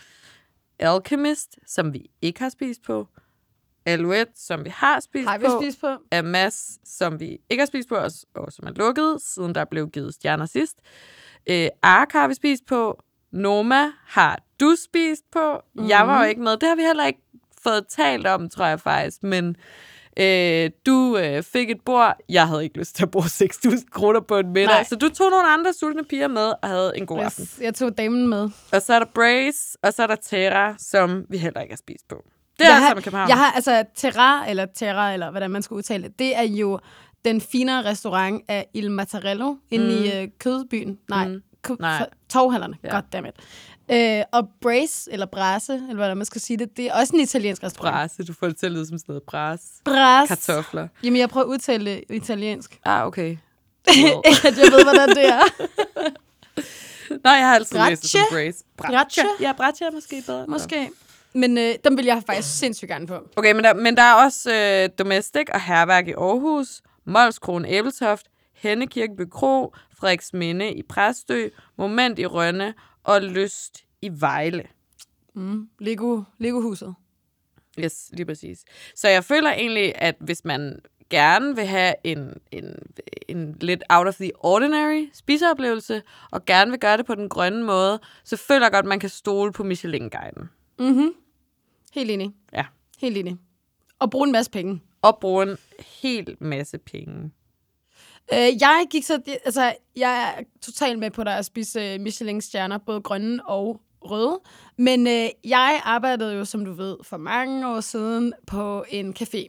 Alchemist, 0.79 1.59
som 1.67 1.93
vi 1.93 2.07
ikke 2.23 2.41
har 2.41 2.49
spist 2.49 2.83
på. 2.83 3.09
Alouette, 3.87 4.33
som 4.37 4.65
vi 4.65 4.71
har 4.71 5.01
spist 5.01 5.29
Har 5.29 5.39
vi 5.39 5.45
på. 5.47 5.61
spist 5.63 5.81
på? 5.81 5.97
Amas, 6.13 6.79
som 6.85 7.21
vi 7.21 7.39
ikke 7.51 7.61
har 7.61 7.67
spist 7.67 7.89
på, 7.89 7.95
og, 7.95 8.11
og 8.35 8.53
som 8.53 8.67
er 8.67 8.73
lukket, 8.73 9.23
siden 9.23 9.55
der 9.55 9.65
blev 9.65 9.91
givet 9.91 10.15
stjerner 10.15 10.47
sidst. 10.47 10.77
Øh, 11.47 11.69
Ark 11.83 12.13
har 12.13 12.29
vi 12.29 12.35
spist 12.35 12.67
på. 12.67 13.03
Noma 13.37 13.85
har 14.07 14.39
du 14.61 14.77
spist 14.85 15.23
på. 15.33 15.61
Mm-hmm. 15.75 15.91
Jeg 15.91 16.07
var 16.07 16.23
jo 16.23 16.29
ikke 16.29 16.41
med. 16.41 16.57
Det 16.57 16.69
har 16.69 16.77
vi 16.77 16.83
heller 16.83 17.07
ikke 17.07 17.21
fået 17.63 17.87
talt 17.89 18.27
om, 18.27 18.49
tror 18.49 18.67
jeg 18.67 18.81
faktisk. 18.81 19.23
Men 19.23 19.57
øh, 20.21 20.71
du 20.87 21.19
øh, 21.19 21.43
fik 21.43 21.71
et 21.71 21.81
bord. 21.85 22.17
Jeg 22.29 22.49
havde 22.49 22.65
ikke 22.65 22.79
lyst 22.79 22.97
til 22.97 23.03
at 23.03 23.11
bruge 23.11 23.25
6.000 23.45 23.91
kroner 23.91 24.21
på 24.21 24.39
en 24.39 24.47
middag. 24.47 24.67
Nej. 24.67 24.85
Så 24.85 24.97
du 24.97 25.09
tog 25.09 25.31
nogle 25.31 25.49
andre 25.49 25.73
sultne 25.73 26.05
piger 26.05 26.29
med 26.29 26.53
og 26.63 26.69
havde 26.69 26.93
en 26.97 27.07
god 27.07 27.21
aften. 27.21 27.43
Yes, 27.45 27.59
jeg 27.61 27.75
tog 27.75 27.99
damen 27.99 28.29
med. 28.29 28.49
Og 28.73 28.83
så 28.83 28.95
er 28.95 28.99
der 28.99 29.07
Brace, 29.15 29.79
og 29.83 29.93
så 29.93 30.03
er 30.03 30.07
der 30.07 30.17
Terra, 30.17 30.75
som 30.79 31.25
vi 31.29 31.39
heller 31.39 31.61
ikke 31.61 31.73
har 31.73 31.77
spist 31.77 32.09
på. 32.09 32.25
Det 32.59 32.67
er 32.67 32.71
jeg 32.71 32.93
altså 32.97 33.11
har, 33.11 33.29
jeg 33.29 33.37
har, 33.37 33.53
altså, 33.53 33.85
Terra, 33.95 34.51
eller 34.51 34.67
Terra, 34.75 35.13
eller 35.13 35.31
hvordan 35.31 35.51
man 35.51 35.63
skal 35.63 35.75
udtale 35.75 36.03
det, 36.03 36.19
det 36.19 36.37
er 36.37 36.43
jo 36.43 36.79
den 37.25 37.41
finere 37.41 37.85
restaurant 37.85 38.43
af 38.49 38.67
Il 38.75 38.91
Mattarello, 38.91 39.57
inde 39.71 39.85
mm. 39.85 39.91
i 40.05 40.23
øh, 40.23 40.29
Kødbyen. 40.39 40.99
Nej, 41.09 41.29
Mm. 41.29 41.43
Nej. 41.81 42.07
Torvhallerne. 42.29 42.77
Ja. 42.85 42.91
Goddammit. 42.91 43.35
Øh, 43.91 44.23
og 44.33 44.49
Brace, 44.61 45.13
eller 45.13 45.27
Brace, 45.27 45.75
eller 45.75 45.95
hvordan 45.95 46.17
man 46.17 46.27
skal 46.27 46.41
sige 46.41 46.57
det, 46.57 46.77
det 46.77 46.87
er 46.87 46.95
også 46.95 47.15
en 47.17 47.21
italiensk 47.21 47.63
restaurant. 47.63 47.95
Brasse, 47.95 48.25
du 48.25 48.33
får 48.33 48.47
det 48.47 48.57
til 48.57 48.67
at 48.67 48.73
lyde 48.73 48.87
som 48.87 48.99
sådan 48.99 49.13
noget 49.13 49.23
bras. 49.23 49.61
Brace. 49.85 50.29
Kartofler. 50.29 50.89
Jamen, 51.03 51.21
jeg 51.21 51.29
prøver 51.29 51.47
at 51.47 51.51
udtale 51.51 51.91
det 51.91 52.05
italiensk. 52.11 52.79
Ah, 52.85 53.07
okay. 53.07 53.37
At 54.45 54.59
jeg 54.59 54.73
ved, 54.73 54.83
hvordan 54.85 55.09
det 55.09 55.29
er. 55.29 55.41
Nej, 57.25 57.33
jeg 57.33 57.49
har 57.49 57.55
altid 57.55 57.79
læst 57.89 58.03
det 58.03 58.11
som 58.11 58.21
Brace? 58.31 58.65
Brace? 58.77 59.21
Ja, 59.41 59.53
Brace 59.53 59.85
er 59.85 59.91
måske 59.91 60.23
bedre. 60.27 60.47
Måske. 60.47 60.91
Men 61.33 61.59
øh, 61.59 61.75
dem 61.85 61.97
vil 61.97 62.05
jeg 62.05 62.23
faktisk 62.27 62.59
sindssygt 62.59 62.89
gerne 62.89 63.07
på. 63.07 63.19
Okay, 63.37 63.53
men 63.53 63.65
der, 63.65 63.75
men 63.75 63.97
der 63.97 64.03
er 64.03 64.15
også 64.15 64.55
øh, 64.55 64.89
Domestic 64.99 65.47
og 65.55 65.61
Herværk 65.61 66.09
i 66.09 66.13
Aarhus, 66.13 66.83
Molskronen 67.05 67.71
Æbeltoft, 67.71 68.27
Hennekirkeby 68.55 69.31
Kro, 69.31 69.75
Frederiksminde 69.99 70.73
i 70.73 70.83
Præstø, 70.83 71.49
Moment 71.77 72.19
i 72.19 72.27
Rønne 72.27 72.75
og 73.05 73.23
Lyst 73.23 73.85
i 74.03 74.11
Vejle. 74.13 74.65
Mm. 75.35 75.69
Lego, 75.79 76.23
Lego-huset. 76.39 76.95
Yes, 77.79 78.11
lige 78.13 78.27
præcis. 78.27 78.65
Så 78.95 79.09
jeg 79.09 79.25
føler 79.25 79.53
egentlig, 79.53 79.93
at 79.95 80.17
hvis 80.21 80.45
man 80.45 80.79
gerne 81.11 81.57
vil 81.57 81.67
have 81.67 81.95
en, 82.05 82.35
en, 82.53 82.75
en 83.29 83.57
lidt 83.61 83.83
out 83.89 84.07
of 84.07 84.15
the 84.15 84.33
ordinary 84.39 85.09
spiseoplevelse, 85.13 86.03
og 86.31 86.45
gerne 86.45 86.71
vil 86.71 86.81
gøre 86.81 86.97
det 86.97 87.07
på 87.07 87.15
den 87.15 87.29
grønne 87.29 87.65
måde, 87.65 88.01
så 88.25 88.37
føler 88.37 88.67
jeg 88.67 88.73
godt, 88.73 88.85
at 88.85 88.89
man 88.89 89.01
kan 89.01 89.09
stole 89.09 89.53
på 89.53 89.65
Michelin-guiden. 89.65 90.51
Mhm. 90.79 91.15
Helt 91.93 92.11
enig. 92.11 92.35
Ja. 92.53 92.65
Helt 92.99 93.17
enig. 93.17 93.37
Og 93.99 94.11
bruge 94.11 94.27
en 94.27 94.33
masse 94.33 94.51
penge. 94.51 94.81
Og 95.03 95.19
bruge 95.21 95.51
en 95.51 95.57
hel 96.03 96.37
masse 96.41 96.79
penge. 96.79 97.31
Øh, 98.33 98.61
jeg 98.61 98.87
gik 98.91 99.05
så... 99.05 99.21
Altså, 99.45 99.75
jeg 99.97 100.35
er 100.39 100.43
totalt 100.63 100.99
med 100.99 101.11
på 101.11 101.25
dig 101.25 101.39
at 101.39 101.45
spise 101.45 101.81
øh, 101.81 102.01
Michelin-stjerner, 102.01 102.79
både 102.79 103.01
grønne 103.01 103.49
og 103.49 103.81
røde. 104.03 104.41
Men 104.79 105.07
øh, 105.07 105.29
jeg 105.45 105.81
arbejdede 105.85 106.35
jo, 106.35 106.45
som 106.45 106.65
du 106.65 106.73
ved, 106.73 106.97
for 107.03 107.17
mange 107.17 107.69
år 107.69 107.81
siden 107.81 108.33
på 108.47 108.85
en 108.89 109.15
café. 109.23 109.47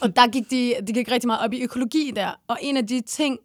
Og 0.00 0.16
der 0.16 0.26
gik 0.26 0.50
de, 0.50 0.74
de 0.86 0.92
gik 0.92 1.10
rigtig 1.10 1.26
meget 1.26 1.44
op 1.44 1.52
i 1.52 1.62
økologi 1.62 2.12
der. 2.16 2.40
Og 2.48 2.58
en 2.62 2.76
af 2.76 2.86
de 2.86 3.00
ting, 3.00 3.38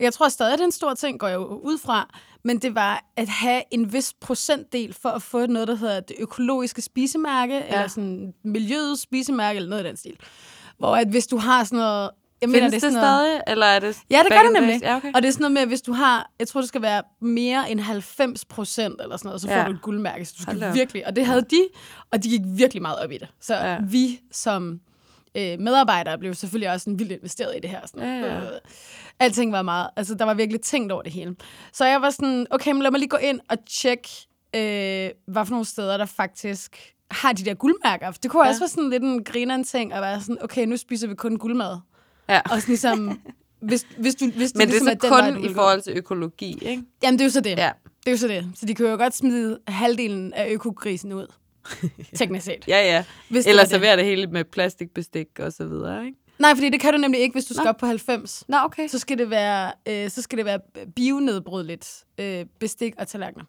jeg 0.00 0.12
tror 0.12 0.28
stadig, 0.28 0.52
det 0.52 0.60
er 0.60 0.64
en 0.64 0.72
stor 0.72 0.94
ting, 0.94 1.20
går 1.20 1.26
jeg 1.26 1.34
jo 1.34 1.44
ud 1.44 1.78
fra, 1.78 2.14
men 2.44 2.58
det 2.58 2.74
var 2.74 3.04
at 3.16 3.28
have 3.28 3.62
en 3.70 3.92
vis 3.92 4.14
procentdel 4.20 4.92
for 4.94 5.08
at 5.08 5.22
få 5.22 5.46
noget, 5.46 5.68
der 5.68 5.74
hedder 5.74 6.00
det 6.00 6.16
økologiske 6.18 6.82
spisemærke, 6.82 7.54
ja. 7.54 7.66
eller 7.66 7.86
sådan 7.86 8.34
miljøets 8.44 9.00
spisemærke, 9.00 9.56
eller 9.56 9.70
noget 9.70 9.84
i 9.84 9.86
den 9.88 9.96
stil. 9.96 10.16
Hvor 10.78 10.96
at 10.96 11.08
hvis 11.08 11.26
du 11.26 11.36
har 11.36 11.64
sådan 11.64 11.78
noget... 11.78 12.10
Jeg 12.42 12.48
mener, 12.50 12.60
Findes 12.60 12.82
det, 12.82 12.86
er 12.86 12.88
det 12.90 12.92
sådan 12.94 13.06
noget, 13.08 13.26
stadig, 13.26 13.42
eller 13.52 13.66
er 13.66 13.78
det 13.78 13.98
Ja, 14.10 14.18
det 14.18 14.32
gør 14.32 14.42
det 14.42 14.52
nemlig. 14.52 14.80
Ja, 14.82 14.96
okay. 14.96 15.12
Og 15.14 15.22
det 15.22 15.28
er 15.28 15.32
sådan 15.32 15.42
noget 15.42 15.52
med, 15.52 15.62
at 15.62 15.68
hvis 15.68 15.82
du 15.82 15.92
har, 15.92 16.30
jeg 16.38 16.48
tror, 16.48 16.60
det 16.60 16.68
skal 16.68 16.82
være 16.82 17.02
mere 17.20 17.70
end 17.70 17.80
90 17.80 18.44
procent 18.44 19.00
eller 19.00 19.16
sådan 19.16 19.28
noget, 19.28 19.40
så 19.40 19.46
får 19.48 19.54
Ja. 19.54 19.64
du 19.64 19.70
et 19.70 19.82
guldmærke. 19.82 20.24
Så 20.24 20.34
du 20.38 20.42
skal 20.42 20.74
virkelig, 20.74 21.06
og 21.06 21.16
det 21.16 21.26
havde 21.26 21.42
de, 21.42 21.60
og 22.12 22.22
de 22.24 22.28
gik 22.28 22.40
virkelig 22.44 22.82
meget 22.82 22.98
op 22.98 23.10
i 23.12 23.18
det. 23.18 23.28
Så 23.40 23.54
Ja. 23.54 23.78
vi 23.88 24.20
som 24.32 24.80
øh, 25.36 25.58
medarbejdere 25.60 26.18
blev 26.18 26.34
selvfølgelig 26.34 26.70
også 26.70 26.84
sådan 26.84 26.98
vildt 26.98 27.12
investeret 27.12 27.56
i 27.56 27.60
det 27.60 27.70
her. 27.70 27.80
Sådan, 27.86 28.08
Ja, 28.22 28.34
ja. 28.34 28.40
Øh, 28.40 28.46
alting 29.20 29.52
var 29.52 29.62
meget, 29.62 29.88
altså 29.96 30.14
der 30.14 30.24
var 30.24 30.34
virkelig 30.34 30.60
tænkt 30.60 30.92
over 30.92 31.02
det 31.02 31.12
hele. 31.12 31.36
Så 31.72 31.84
jeg 31.84 32.02
var 32.02 32.10
sådan, 32.10 32.46
okay, 32.50 32.72
men 32.72 32.82
lad 32.82 32.90
mig 32.90 32.98
lige 32.98 33.08
gå 33.08 33.16
ind 33.16 33.40
og 33.50 33.56
tjekke, 33.70 34.08
øh, 34.56 35.10
hvad 35.26 35.44
for 35.46 35.50
nogle 35.50 35.64
steder, 35.66 35.96
der 35.96 36.06
faktisk 36.06 36.92
har 37.10 37.32
de 37.32 37.44
der 37.44 37.54
guldmærker. 37.54 38.10
Det 38.10 38.30
kunne. 38.30 38.42
Ja. 38.44 38.48
også 38.48 38.60
være 38.60 38.68
sådan 38.68 38.90
lidt 38.90 39.02
en 39.02 39.24
grineren 39.24 39.64
ting, 39.64 39.92
at 39.92 40.02
være 40.02 40.20
sådan, 40.20 40.38
okay, 40.42 40.64
nu 40.66 40.76
spiser 40.76 41.08
vi 41.08 41.14
kun 41.14 41.36
guldmad. 41.38 41.76
Ja. 42.28 42.40
Og 42.40 42.60
sådan 42.60 42.64
ligesom, 42.68 43.20
hvis, 43.60 43.86
hvis 43.98 44.14
du, 44.14 44.30
hvis 44.30 44.54
Men 44.54 44.60
det 44.60 44.68
ligesom 44.68 44.88
er 44.88 44.96
så 45.02 45.08
kun 45.08 45.44
i 45.44 45.54
forhold 45.54 45.82
til 45.82 45.92
økologi, 45.96 46.58
ikke? 46.62 46.82
Jamen, 47.02 47.18
det 47.18 47.24
er 47.24 47.26
jo 47.26 47.30
så 47.30 47.40
det. 47.40 47.50
Ja. 47.50 47.70
Det 48.00 48.06
er 48.06 48.10
jo 48.10 48.16
så 48.16 48.28
det. 48.28 48.46
Så 48.54 48.66
de 48.66 48.74
kan 48.74 48.86
jo 48.86 48.96
godt 48.96 49.14
smide 49.14 49.58
halvdelen 49.68 50.32
af 50.32 50.50
økogrisen 50.50 51.12
ud. 51.12 51.26
Teknisk 52.18 52.44
set. 52.44 52.64
Ja, 52.68 52.82
ja. 52.84 53.04
Hvis 53.28 53.44
det 53.44 53.50
Eller 53.50 53.60
var 53.62 53.64
det. 53.64 53.70
servere 53.70 53.96
det 53.96 54.04
hele 54.04 54.26
med 54.26 54.44
plastikbestik 54.44 55.28
og 55.38 55.52
så 55.52 55.66
videre, 55.66 56.06
ikke? 56.06 56.18
Nej, 56.38 56.54
fordi 56.54 56.68
det 56.70 56.80
kan 56.80 56.92
du 56.92 56.98
nemlig 56.98 57.20
ikke, 57.20 57.32
hvis 57.32 57.44
du 57.44 57.54
skal 57.54 57.64
Nå. 57.64 57.68
op 57.68 57.76
på 57.76 57.86
90. 57.86 58.44
Nå, 58.48 58.56
okay. 58.64 58.88
Så 58.88 58.98
skal 58.98 59.18
det 59.18 59.30
være, 59.30 59.72
øh, 59.88 60.10
så 60.10 60.22
skal 60.22 60.38
det 60.38 60.44
være 60.44 60.58
bionedbrydeligt 60.96 62.04
øh, 62.18 62.46
bestik 62.60 62.94
og 62.98 63.08
tallerkener. 63.08 63.44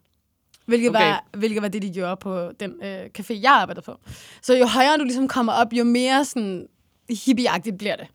Hvilket. 0.66 0.90
Okay. 0.90 1.00
var, 1.00 1.24
hvilket 1.38 1.62
var 1.62 1.68
det, 1.68 1.82
de 1.82 1.90
gjorde 1.90 2.16
på 2.16 2.52
den 2.60 2.72
øh, 2.82 3.06
café, 3.18 3.40
jeg 3.42 3.52
arbejdede 3.52 3.84
på. 3.84 3.98
Så 4.42 4.56
jo 4.56 4.66
højere 4.66 4.98
du 4.98 5.04
ligesom 5.04 5.28
kommer 5.28 5.52
op, 5.52 5.72
jo 5.72 5.84
mere 5.84 6.24
sådan 6.24 6.66
hippieagtigt 7.10 7.78
bliver 7.78 7.96
det. 7.96 8.06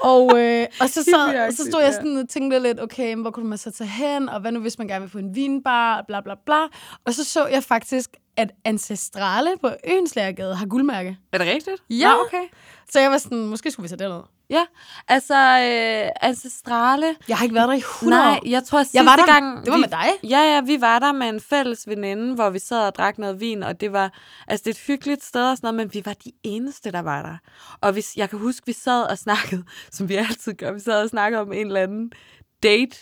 Og, 0.00 0.38
øh, 0.38 0.66
og 0.80 0.88
så, 0.88 1.02
så, 1.14 1.46
så 1.56 1.64
stod 1.70 1.82
jeg 1.82 1.92
sådan 1.92 2.16
og 2.16 2.28
tænkte 2.28 2.58
lidt, 2.58 2.80
okay, 2.80 3.16
hvor 3.16 3.30
kunne 3.30 3.48
man 3.48 3.58
så 3.58 3.70
tage 3.70 3.88
hen, 3.88 4.28
og 4.28 4.40
hvad 4.40 4.52
nu, 4.52 4.60
hvis 4.60 4.78
man 4.78 4.88
gerne 4.88 5.04
vil 5.04 5.10
på 5.10 5.18
en 5.18 5.34
vinbar, 5.34 6.04
bla 6.08 6.20
bla 6.20 6.34
bla. 6.46 6.62
Og 7.04 7.14
så 7.14 7.24
så 7.24 7.46
jeg 7.46 7.64
faktisk, 7.64 8.10
at 8.36 8.50
Ancestrale 8.64 9.50
på 9.60 9.70
Øenslagergade 9.88 10.54
har 10.54 10.66
guldmærke. 10.66 11.18
Er 11.32 11.38
det 11.38 11.46
rigtigt? 11.46 11.82
Ja. 11.90 12.10
Nå, 12.12 12.18
okay. 12.26 12.44
Så 12.90 13.00
jeg 13.00 13.10
var 13.10 13.18
sådan, 13.18 13.38
måske 13.38 13.70
skulle 13.70 13.84
vi 13.84 13.96
tage 13.96 14.08
derned. 14.08 14.22
Ja, 14.50 14.64
altså 15.08 15.34
øh, 15.34 16.28
Ancestrale. 16.28 17.16
Jeg 17.28 17.36
har 17.36 17.44
ikke 17.44 17.54
været 17.54 17.68
der 17.68 17.74
i 17.74 17.78
100 17.78 18.22
Nej, 18.22 18.40
jeg 18.46 18.64
tror 18.64 18.82
sidste 18.82 18.96
Jeg 18.96 19.06
var 19.06 19.16
der, 19.16 19.26
gang... 19.26 19.64
det 19.64 19.72
var 19.72 19.78
med 19.78 19.88
dig. 19.88 20.08
Ja, 20.30 20.40
ja, 20.40 20.60
vi 20.60 20.80
var 20.80 20.98
der 20.98 21.12
med 21.12 21.28
en 21.28 21.40
fælles 21.40 21.88
veninde, 21.88 22.34
hvor 22.34 22.50
vi 22.50 22.58
sad 22.58 22.86
og 22.86 22.94
drak 22.94 23.18
noget 23.18 23.40
vin, 23.40 23.62
og 23.62 23.80
det 23.80 23.92
var, 23.92 24.12
altså 24.46 24.64
det 24.64 24.70
er 24.70 24.74
et 24.74 24.86
hyggeligt 24.86 25.24
sted 25.24 25.50
og 25.50 25.56
sådan 25.56 25.74
noget, 25.74 25.86
men 25.86 25.94
vi 25.94 26.02
var 26.04 26.14
de 26.24 26.32
eneste, 26.42 26.92
der 26.92 27.02
var 27.02 27.22
der. 27.22 27.36
Og 27.80 27.92
hvis, 27.92 28.16
jeg 28.16 28.30
kan 28.30 28.38
huske, 28.38 28.66
vi 28.66 28.72
sad 28.72 29.02
og 29.02 29.18
snakkede, 29.18 29.64
som 29.92 30.08
vi 30.08 30.16
altid 30.16 30.54
gør, 30.54 30.72
vi 30.72 30.80
sad 30.80 31.02
og 31.02 31.08
snakkede 31.08 31.40
om 31.40 31.52
en 31.52 31.66
eller 31.66 31.80
anden 31.80 32.12
date, 32.62 32.96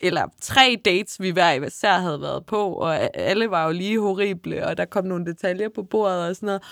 eller 0.00 0.26
tre 0.40 0.76
dates, 0.84 1.20
vi 1.20 1.30
hver 1.30 1.52
især 1.52 1.98
havde 1.98 2.20
været 2.20 2.46
på, 2.46 2.72
og 2.72 3.16
alle 3.16 3.50
var 3.50 3.66
jo 3.66 3.72
lige 3.72 4.00
horrible, 4.00 4.66
og 4.66 4.76
der 4.76 4.84
kom 4.84 5.04
nogle 5.04 5.26
detaljer 5.26 5.68
på 5.68 5.82
bordet 5.82 6.28
og 6.28 6.36
sådan 6.36 6.46
noget. 6.46 6.62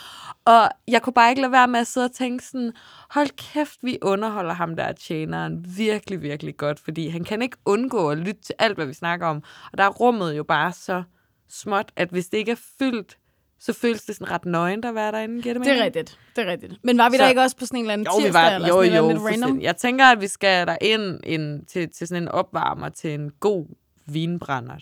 Og 0.45 0.69
jeg 0.89 1.03
kunne 1.03 1.13
bare 1.13 1.31
ikke 1.31 1.43
lade 1.43 1.53
være 1.53 1.69
med 1.69 1.81
at 1.81 1.87
sidde 1.87 2.05
og 2.05 2.13
tænke 2.13 2.45
sådan, 2.45 2.73
hold 3.11 3.29
kæft, 3.53 3.79
vi 3.83 3.99
underholder 4.03 4.55
ham 4.55 4.77
der 4.77 4.93
tjeneren 4.93 5.65
virkelig, 5.77 6.23
virkelig 6.23 6.57
godt, 6.57 6.81
fordi 6.81 7.09
han 7.09 7.25
kan 7.25 7.43
ikke 7.43 7.57
undgå 7.65 8.11
at 8.11 8.19
lytte 8.19 8.43
til 8.43 8.55
alt, 8.59 8.77
hvad 8.77 8.87
vi 8.87 8.95
snakker 8.95 9.27
om. 9.27 9.43
Og 9.73 9.79
der 9.79 9.85
er 9.85 9.89
rummet 9.89 10.37
jo 10.37 10.45
bare 10.45 10.73
så 10.73 11.03
småt, 11.49 11.93
at 11.97 12.09
hvis 12.09 12.27
det 12.27 12.39
ikke 12.39 12.53
er 12.53 12.63
fyldt, 12.79 13.19
så 13.61 13.73
føles 13.73 14.03
det 14.03 14.15
sådan 14.17 14.31
ret 14.31 14.45
nøgent 14.45 14.85
at 14.85 14.95
være 14.95 15.13
derinde. 15.13 15.43
Giver 15.43 15.55
det 15.55 15.63
Det 15.65 15.69
er 15.71 15.75
mening? 15.75 15.85
rigtigt. 15.85 16.19
Det 16.37 16.47
er 16.47 16.51
rigtigt. 16.51 16.75
Men 16.83 16.99
var 16.99 17.09
vi 17.11 17.17
Så- 17.17 17.23
der 17.23 17.29
ikke 17.29 17.41
også 17.41 17.57
på 17.57 17.67
sådan 17.67 17.79
en 17.79 17.85
eller 17.85 17.93
anden 17.93 18.07
Jo, 18.07 18.17
vi 18.17 18.23
tirsdag, 18.23 18.43
var, 18.43 18.51
eller 18.51 18.69
jo, 18.69 18.83
sådan 18.85 18.97
jo, 18.97 19.09
lidt 19.09 19.21
random? 19.23 19.61
Jeg 19.61 19.77
tænker, 19.77 20.05
at 20.05 20.21
vi 20.21 20.29
skal 20.29 20.67
der 20.67 20.77
ind 20.81 21.21
en, 21.25 21.65
til, 21.67 21.89
til 21.91 22.07
sådan 22.09 22.23
en 22.23 22.29
opvarmer 22.29 22.89
til 22.89 23.15
en 23.15 23.31
god 23.41 23.67
vinbrænder. 24.07 24.75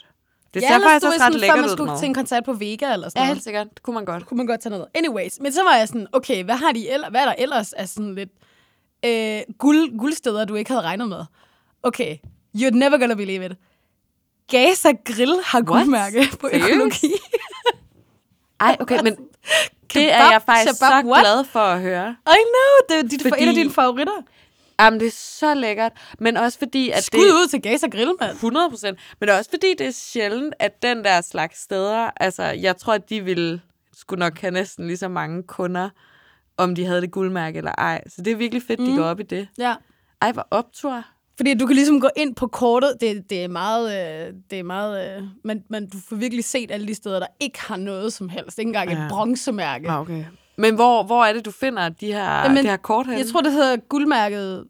Det 0.54 0.62
ja, 0.62 0.68
ser 0.68 0.74
eller 0.74 0.88
faktisk 0.88 1.06
også 1.06 1.18
ret 1.26 1.34
lækkert 1.34 1.58
man 1.58 1.64
ud. 1.64 1.70
skulle 1.70 1.86
Maud. 1.90 1.98
til 1.98 2.06
en 2.06 2.14
koncert 2.14 2.44
på 2.44 2.52
Vega 2.52 2.92
eller 2.92 3.08
sådan 3.08 3.20
Ja, 3.20 3.24
noget. 3.24 3.34
helt 3.36 3.44
sikkert. 3.44 3.66
Det 3.74 3.82
kunne 3.82 3.94
man 3.94 4.04
godt. 4.04 4.26
kunne 4.26 4.36
man 4.38 4.46
godt 4.46 4.60
tage 4.60 4.70
noget. 4.70 4.86
Anyways, 4.94 5.40
men 5.40 5.52
så 5.52 5.62
var 5.62 5.76
jeg 5.76 5.88
sådan, 5.88 6.06
okay, 6.12 6.44
hvad 6.44 6.54
har 6.54 6.72
de 6.72 6.90
ellers, 6.90 7.10
hvad 7.10 7.20
er 7.20 7.24
der 7.24 7.34
ellers 7.38 7.72
af 7.72 7.88
sådan 7.88 8.14
lidt 8.14 8.30
øh, 9.04 9.40
guld, 9.58 9.98
guldsteder, 9.98 10.44
du 10.44 10.54
ikke 10.54 10.70
havde 10.70 10.82
regnet 10.82 11.08
med? 11.08 11.24
Okay, 11.82 12.16
you're 12.56 12.70
never 12.70 12.98
gonna 12.98 13.14
believe 13.14 13.46
it. 13.46 13.52
Gaza 14.50 14.92
Grill 15.04 15.34
har 15.44 15.60
guldmærke 15.62 16.28
på 16.40 16.48
økologi. 16.52 17.12
Ej, 18.62 18.76
okay, 18.80 19.02
men 19.02 19.16
det 19.94 20.12
er 20.12 20.30
jeg 20.30 20.42
faktisk 20.46 20.78
shabab, 20.78 21.02
så 21.02 21.08
what? 21.08 21.22
glad 21.22 21.44
for 21.44 21.60
at 21.60 21.80
høre. 21.80 22.16
I 22.26 22.42
know, 22.54 22.72
det 22.88 23.04
er 23.04 23.08
dit, 23.08 23.22
Fordi- 23.22 23.42
en 23.42 23.48
af 23.48 23.54
dine 23.54 23.70
favoritter. 23.70 24.22
Jamen, 24.80 25.00
det 25.00 25.06
er 25.06 25.12
så 25.12 25.54
lækkert. 25.54 25.92
Men 26.18 26.36
også 26.36 26.58
fordi, 26.58 26.90
at 26.90 27.04
Skud 27.04 27.26
det... 27.26 27.32
ud 27.32 27.48
til 27.48 27.62
Gaza 27.62 27.86
Grill, 27.86 28.12
mand. 28.20 28.32
100 28.32 28.70
procent. 28.70 28.98
Men 29.20 29.28
også 29.28 29.50
fordi, 29.50 29.74
det 29.78 29.86
er 29.86 29.90
sjældent, 29.90 30.54
at 30.58 30.82
den 30.82 31.04
der 31.04 31.20
slags 31.20 31.60
steder, 31.60 32.10
altså, 32.16 32.42
jeg 32.42 32.76
tror, 32.76 32.92
at 32.92 33.10
de 33.10 33.24
ville 33.24 33.60
skulle 33.92 34.18
nok 34.18 34.40
have 34.40 34.50
næsten 34.50 34.86
lige 34.86 34.96
så 34.96 35.08
mange 35.08 35.42
kunder, 35.42 35.90
om 36.56 36.74
de 36.74 36.84
havde 36.84 37.00
det 37.00 37.10
guldmærke 37.10 37.58
eller 37.58 37.72
ej. 37.78 38.02
Så 38.08 38.22
det 38.22 38.30
er 38.32 38.36
virkelig 38.36 38.62
fedt, 38.66 38.80
mm. 38.80 38.86
de 38.86 38.96
går 38.96 39.04
op 39.04 39.20
i 39.20 39.22
det. 39.22 39.48
Ja. 39.58 39.74
Ej, 40.22 40.32
hvor 40.32 40.48
optur. 40.50 41.04
Fordi 41.36 41.54
du 41.54 41.66
kan 41.66 41.76
ligesom 41.76 42.00
gå 42.00 42.08
ind 42.16 42.34
på 42.34 42.46
kortet, 42.46 42.92
det, 43.00 43.30
det 43.30 43.44
er 43.44 43.48
meget, 43.48 43.90
øh, 44.28 44.34
det 44.50 44.58
er 44.58 44.62
meget 44.62 45.16
øh, 45.16 45.22
men, 45.44 45.62
men 45.68 45.88
du 45.90 45.98
får 46.08 46.16
virkelig 46.16 46.44
set 46.44 46.70
alle 46.70 46.86
de 46.86 46.94
steder, 46.94 47.18
der 47.18 47.26
ikke 47.40 47.60
har 47.62 47.76
noget 47.76 48.12
som 48.12 48.28
helst. 48.28 48.58
Ikke 48.58 48.68
engang 48.68 48.90
Ja. 48.90 49.04
et 49.04 49.10
bronzemærke. 49.10 49.88
Ah, 49.90 50.00
Okay. 50.00 50.24
Men 50.56 50.74
hvor, 50.74 51.02
hvor 51.02 51.24
er 51.24 51.32
det, 51.32 51.44
du 51.44 51.50
finder 51.50 51.88
de 51.88 52.06
her, 52.12 52.24
Jamen, 52.42 52.56
det 52.56 52.64
her 52.66 52.76
kort 52.76 53.06
henne? 53.06 53.18
Jeg 53.18 53.26
tror, 53.26 53.40
det 53.40 53.52
hedder 53.52 53.76
guldmærket, 53.76 54.64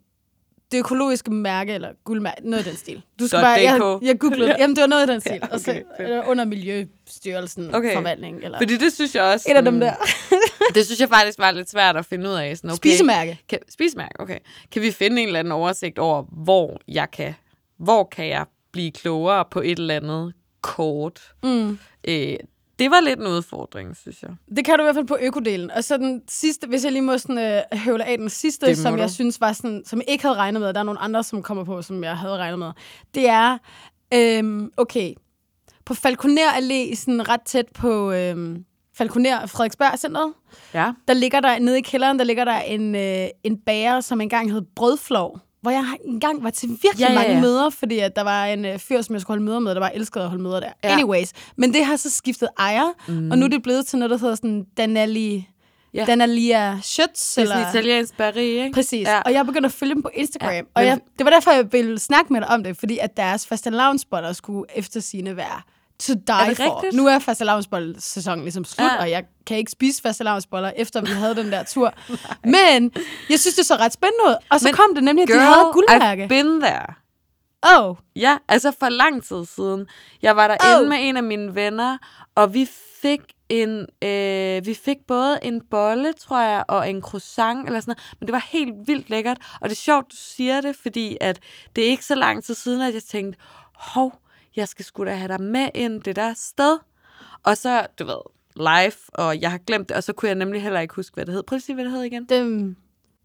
det 0.73 0.78
økologiske 0.78 1.31
mærke, 1.31 1.73
eller 1.75 1.88
guldmærke, 2.04 2.50
noget 2.50 2.66
i 2.66 2.69
den 2.69 2.76
stil. 2.78 3.02
Du 3.21 3.26
skal 3.26 3.40
bare, 3.40 3.49
jeg, 3.50 3.99
jeg 4.02 4.19
googlede, 4.19 4.47
Ja. 4.50 4.54
jamen 4.59 4.76
det 4.76 4.81
var 4.83 4.88
noget 4.88 5.09
i 5.09 5.12
den 5.12 5.21
stil. 5.21 5.33
Ja, 5.42 5.47
og 5.52 5.61
så 5.61 5.71
okay, 5.71 5.83
fedt. 5.99 6.11
øh, 6.11 6.23
under 6.28 6.45
Miljøstyrelsen, 6.45 6.90
Okay. 7.26 7.79
okay. 7.79 7.95
forvaltning, 7.95 8.45
eller 8.45 8.59
Fordi 8.59 8.76
det 8.76 8.93
synes 8.93 9.14
jeg 9.14 9.25
også... 9.25 9.50
et 9.50 9.57
af 9.57 9.64
dem 9.64 9.81
der. 9.81 9.95
Det 10.75 10.87
synes 10.87 11.00
jeg 11.00 11.09
faktisk 11.09 11.38
var 11.38 11.50
lidt 11.50 11.71
svært 11.71 11.97
at 11.97 12.07
finde 12.07 12.29
ud 12.29 12.35
af. 12.35 12.57
Sådan, 12.57 12.71
okay, 12.71 12.76
Spisemærke. 12.76 13.41
Kan, 13.49 13.59
spisemærke, 13.69 14.21
okay. 14.21 14.38
Kan 14.71 14.83
vi 14.83 14.91
finde 14.91 15.23
en 15.23 15.29
eller 15.29 15.38
anden 15.38 15.52
oversigt 15.52 15.99
over, 15.99 16.23
hvor 16.45 16.81
jeg 16.88 17.11
kan, 17.11 17.35
hvor 17.79 18.05
kan 18.05 18.29
jeg 18.29 18.47
blive 18.73 18.91
klogere 18.91 19.45
på 19.50 19.61
et 19.61 19.79
eller 19.79 19.97
andet 19.97 20.33
kort? 20.61 21.21
Mm. 21.43 21.79
Øh, 22.09 22.37
det 22.79 22.91
var 22.91 23.00
lidt 23.00 23.21
en 23.21 23.26
udfordring, 23.26 23.97
synes 23.97 24.23
jeg. 24.23 24.31
Det 24.57 24.64
kan 24.64 24.79
du 24.79 24.83
i 24.83 24.85
hvert 24.85 24.95
fald 24.95 25.07
på 25.07 25.19
økodelen. 25.21 25.71
Og 25.71 25.85
så 25.85 25.97
den 25.97 26.23
sidste, 26.29 26.67
hvis 26.67 26.85
jeg 26.85 26.93
lige 26.93 27.02
må 27.02 27.19
sådan, 27.19 27.38
øh, 27.38 27.79
høvle 27.79 28.05
af 28.05 28.19
den 28.19 28.29
sidste, 28.29 28.76
som 28.76 28.95
du. 28.95 29.00
jeg 29.00 29.11
synes 29.11 29.41
var 29.41 29.52
sådan, 29.52 29.83
som 29.87 29.99
jeg 29.99 30.09
ikke 30.09 30.25
havde 30.25 30.37
regnet 30.37 30.62
med, 30.62 30.73
der 30.73 30.81
er 30.81 30.85
nogle 30.85 31.00
andre, 31.00 31.25
som 31.25 31.43
kommer 31.43 31.64
på, 31.64 31.83
som 31.83 32.05
jeg 32.05 32.17
havde 32.17 32.37
regnet 32.37 32.59
med, 32.59 32.71
det 33.14 33.29
er, 33.29 33.59
øhm, 34.14 34.73
okay, 34.76 35.12
på 35.87 35.95
Falconer 35.95 36.49
Allé, 36.51 36.97
sådan 36.97 37.29
ret 37.29 37.43
tæt 37.47 37.67
på 37.75 38.12
øhm, 38.12 38.65
Falconer 38.95 39.47
Frederiksberg 39.47 39.99
Centeret, 39.99 40.33
Ja. 40.75 40.93
der 41.09 41.15
ligger 41.15 41.41
der, 41.41 41.59
nede 41.59 41.79
i 41.79 41.83
kælderen, 41.83 42.19
der 42.19 42.25
ligger 42.25 42.45
der 42.45 42.61
en, 42.61 42.95
øh, 42.95 43.27
en 43.45 43.57
bager, 43.67 44.01
som 44.01 44.21
engang 44.21 44.53
hed 44.53 44.62
Brødflov, 44.77 45.39
hvor 45.62 45.71
jeg 45.71 45.85
engang 46.05 46.45
var 46.45 46.51
til 46.51 46.69
virkelig 46.69 46.99
Ja, 47.01 47.09
ja, 47.12 47.15
mange 47.15 47.35
ja. 47.35 47.41
møder, 47.41 47.71
fordi 47.71 47.99
at 47.99 48.17
der 48.17 48.23
var 48.23 48.45
en 48.47 48.65
øh, 48.65 48.79
fyr, 48.79 49.03
som 49.03 49.12
jeg 49.15 49.21
skulle 49.21 49.35
holde 49.35 49.45
møder 49.45 49.59
med, 49.59 49.75
der 49.75 49.81
bare 49.81 49.97
elskede 49.97 50.25
at 50.25 50.31
holde 50.31 50.43
møder 50.43 50.61
der. 50.61 50.71
Ja. 50.85 50.93
Anyways, 50.93 51.33
men 51.57 51.75
det 51.75 51.85
har 51.85 51.97
så 51.97 52.11
skiftet 52.11 52.49
ejer, 52.59 52.89
mm. 53.09 53.31
og 53.31 53.39
nu 53.39 53.45
er 53.45 53.51
det 53.51 53.62
blevet 53.62 53.87
til 53.87 53.99
noget, 53.99 54.11
der 54.11 54.19
hedder 54.19 54.35
sådan 54.35 54.65
Danelli, 54.77 55.49
Ja. 55.95 56.05
Danalia 56.05 56.75
Schütz. 56.77 57.35
Det 57.37 57.43
er 57.43 57.47
sådan 57.47 57.59
en 57.62 57.69
italiensk 57.69 58.17
bageri, 58.17 58.47
ikke? 58.47 58.71
Præcis. 58.73 59.07
Ja. 59.09 59.21
Og 59.21 59.33
jeg 59.33 59.47
begyndte 59.47 59.67
at 59.67 59.73
følge 59.73 59.95
dem 59.95 60.03
på 60.03 60.11
Instagram. 60.15 60.53
Ja, 60.53 60.62
og 60.75 60.87
jeg, 60.87 60.99
det 61.19 61.25
var 61.25 61.31
derfor, 61.31 61.51
jeg 61.51 61.73
ville 61.73 61.99
snakke 61.99 62.33
med 62.33 62.41
dig 62.41 62.49
om 62.51 62.65
det, 62.65 62.77
fordi 62.77 62.99
at 62.99 63.17
deres 63.17 63.47
fastelavnsboller 63.47 64.33
skulle 64.33 64.65
efter 64.77 65.01
sine 65.01 65.37
være 65.37 65.62
to 65.99 66.13
die 66.15 66.23
Er 66.29 66.47
det 66.49 66.57
for. 66.57 66.77
rigtigt? 66.77 66.95
Nu 66.97 67.07
er 67.07 67.19
fastelavnsbollesæsonen 67.19 68.43
ligesom 68.45 68.65
slut, 68.65 68.85
Ja. 68.93 68.97
og 69.01 69.11
jeg 69.11 69.25
kan 69.47 69.57
ikke 69.57 69.71
spise 69.71 70.03
fastelavnsboller, 70.03 70.73
efter 70.77 71.01
vi 71.01 71.11
havde 71.11 71.35
den 71.37 71.53
der 71.53 71.63
tur. 71.63 71.95
Men 72.45 72.93
jeg 73.31 73.41
synes, 73.41 73.55
det 73.57 73.67
så 73.67 73.75
ret 73.77 73.93
spændende 73.93 74.25
ud. 74.27 74.35
Og 74.51 74.61
så 74.61 74.67
Men 74.69 74.75
kom 74.75 74.95
det 74.95 75.05
nemlig, 75.05 75.23
at 75.23 75.29
Girl, 75.29 75.39
de 75.39 75.45
havde 75.45 75.71
guldmærke. 75.73 76.25
I've 76.25 76.29
been 76.29 76.61
there. 76.61 76.87
Oh, 77.79 77.97
Ja, 78.17 78.37
altså 78.49 78.73
for 78.81 78.89
lang 78.89 79.25
tid 79.25 79.45
siden. 79.45 79.87
Jeg 80.23 80.37
var 80.37 80.47
derinde 80.49 80.85
Oh. 80.85 80.89
med 80.89 80.97
en 81.01 81.17
af 81.17 81.23
mine 81.23 81.55
venner, 81.55 81.99
og 82.35 82.55
vi 82.55 82.69
fik 83.03 83.21
en, 83.49 83.87
øh, 84.05 84.67
vi 84.67 84.75
fik 84.85 84.97
både 85.09 85.39
en 85.43 85.61
bolle, 85.71 86.13
tror 86.13 86.41
jeg, 86.41 86.65
og 86.69 86.91
en 86.91 87.03
croissant 87.03 87.67
eller 87.67 87.81
sådan 87.81 87.91
noget, 87.91 88.15
men 88.21 88.27
det 88.27 88.33
var 88.33 88.47
helt 88.53 88.73
vildt 88.87 89.11
lækkert. 89.11 89.37
Og 89.61 89.69
det 89.69 89.77
er 89.77 89.81
sjovt, 89.81 90.07
du 90.13 90.17
siger 90.17 90.61
det, 90.61 90.77
fordi 90.83 91.17
at 91.21 91.39
det 91.77 91.85
er 91.85 91.89
ikke 91.89 92.05
så 92.05 92.15
lang 92.15 92.45
tid 92.45 92.55
siden, 92.55 92.81
at 92.81 92.95
jeg 92.95 93.03
tænkte, 93.03 93.39
hov, 93.75 94.13
jeg 94.56 94.68
skal 94.68 94.85
sgu 94.85 95.04
da 95.04 95.14
have 95.14 95.28
dig 95.28 95.40
med 95.42 95.68
ind 95.75 96.02
det 96.02 96.16
der 96.16 96.35
sted. 96.37 96.78
Og 97.44 97.56
så, 97.56 97.87
du 97.99 98.04
ved, 98.04 98.21
live, 98.56 98.92
og 99.09 99.40
jeg 99.40 99.50
har 99.50 99.59
glemt 99.59 99.88
det, 99.88 99.97
og 99.97 100.02
så 100.02 100.12
kunne 100.12 100.28
jeg 100.28 100.35
nemlig 100.37 100.62
heller 100.62 100.80
ikke 100.80 100.94
huske, 100.94 101.14
hvad 101.14 101.26
det 101.26 101.35
hed. 101.35 101.42
Prøv 101.42 101.56
at 101.56 101.62
sige, 101.62 101.75
hvad 101.75 101.85
det 101.85 101.92
hed 101.92 102.02
igen. 102.02 102.25
den, 102.25 102.76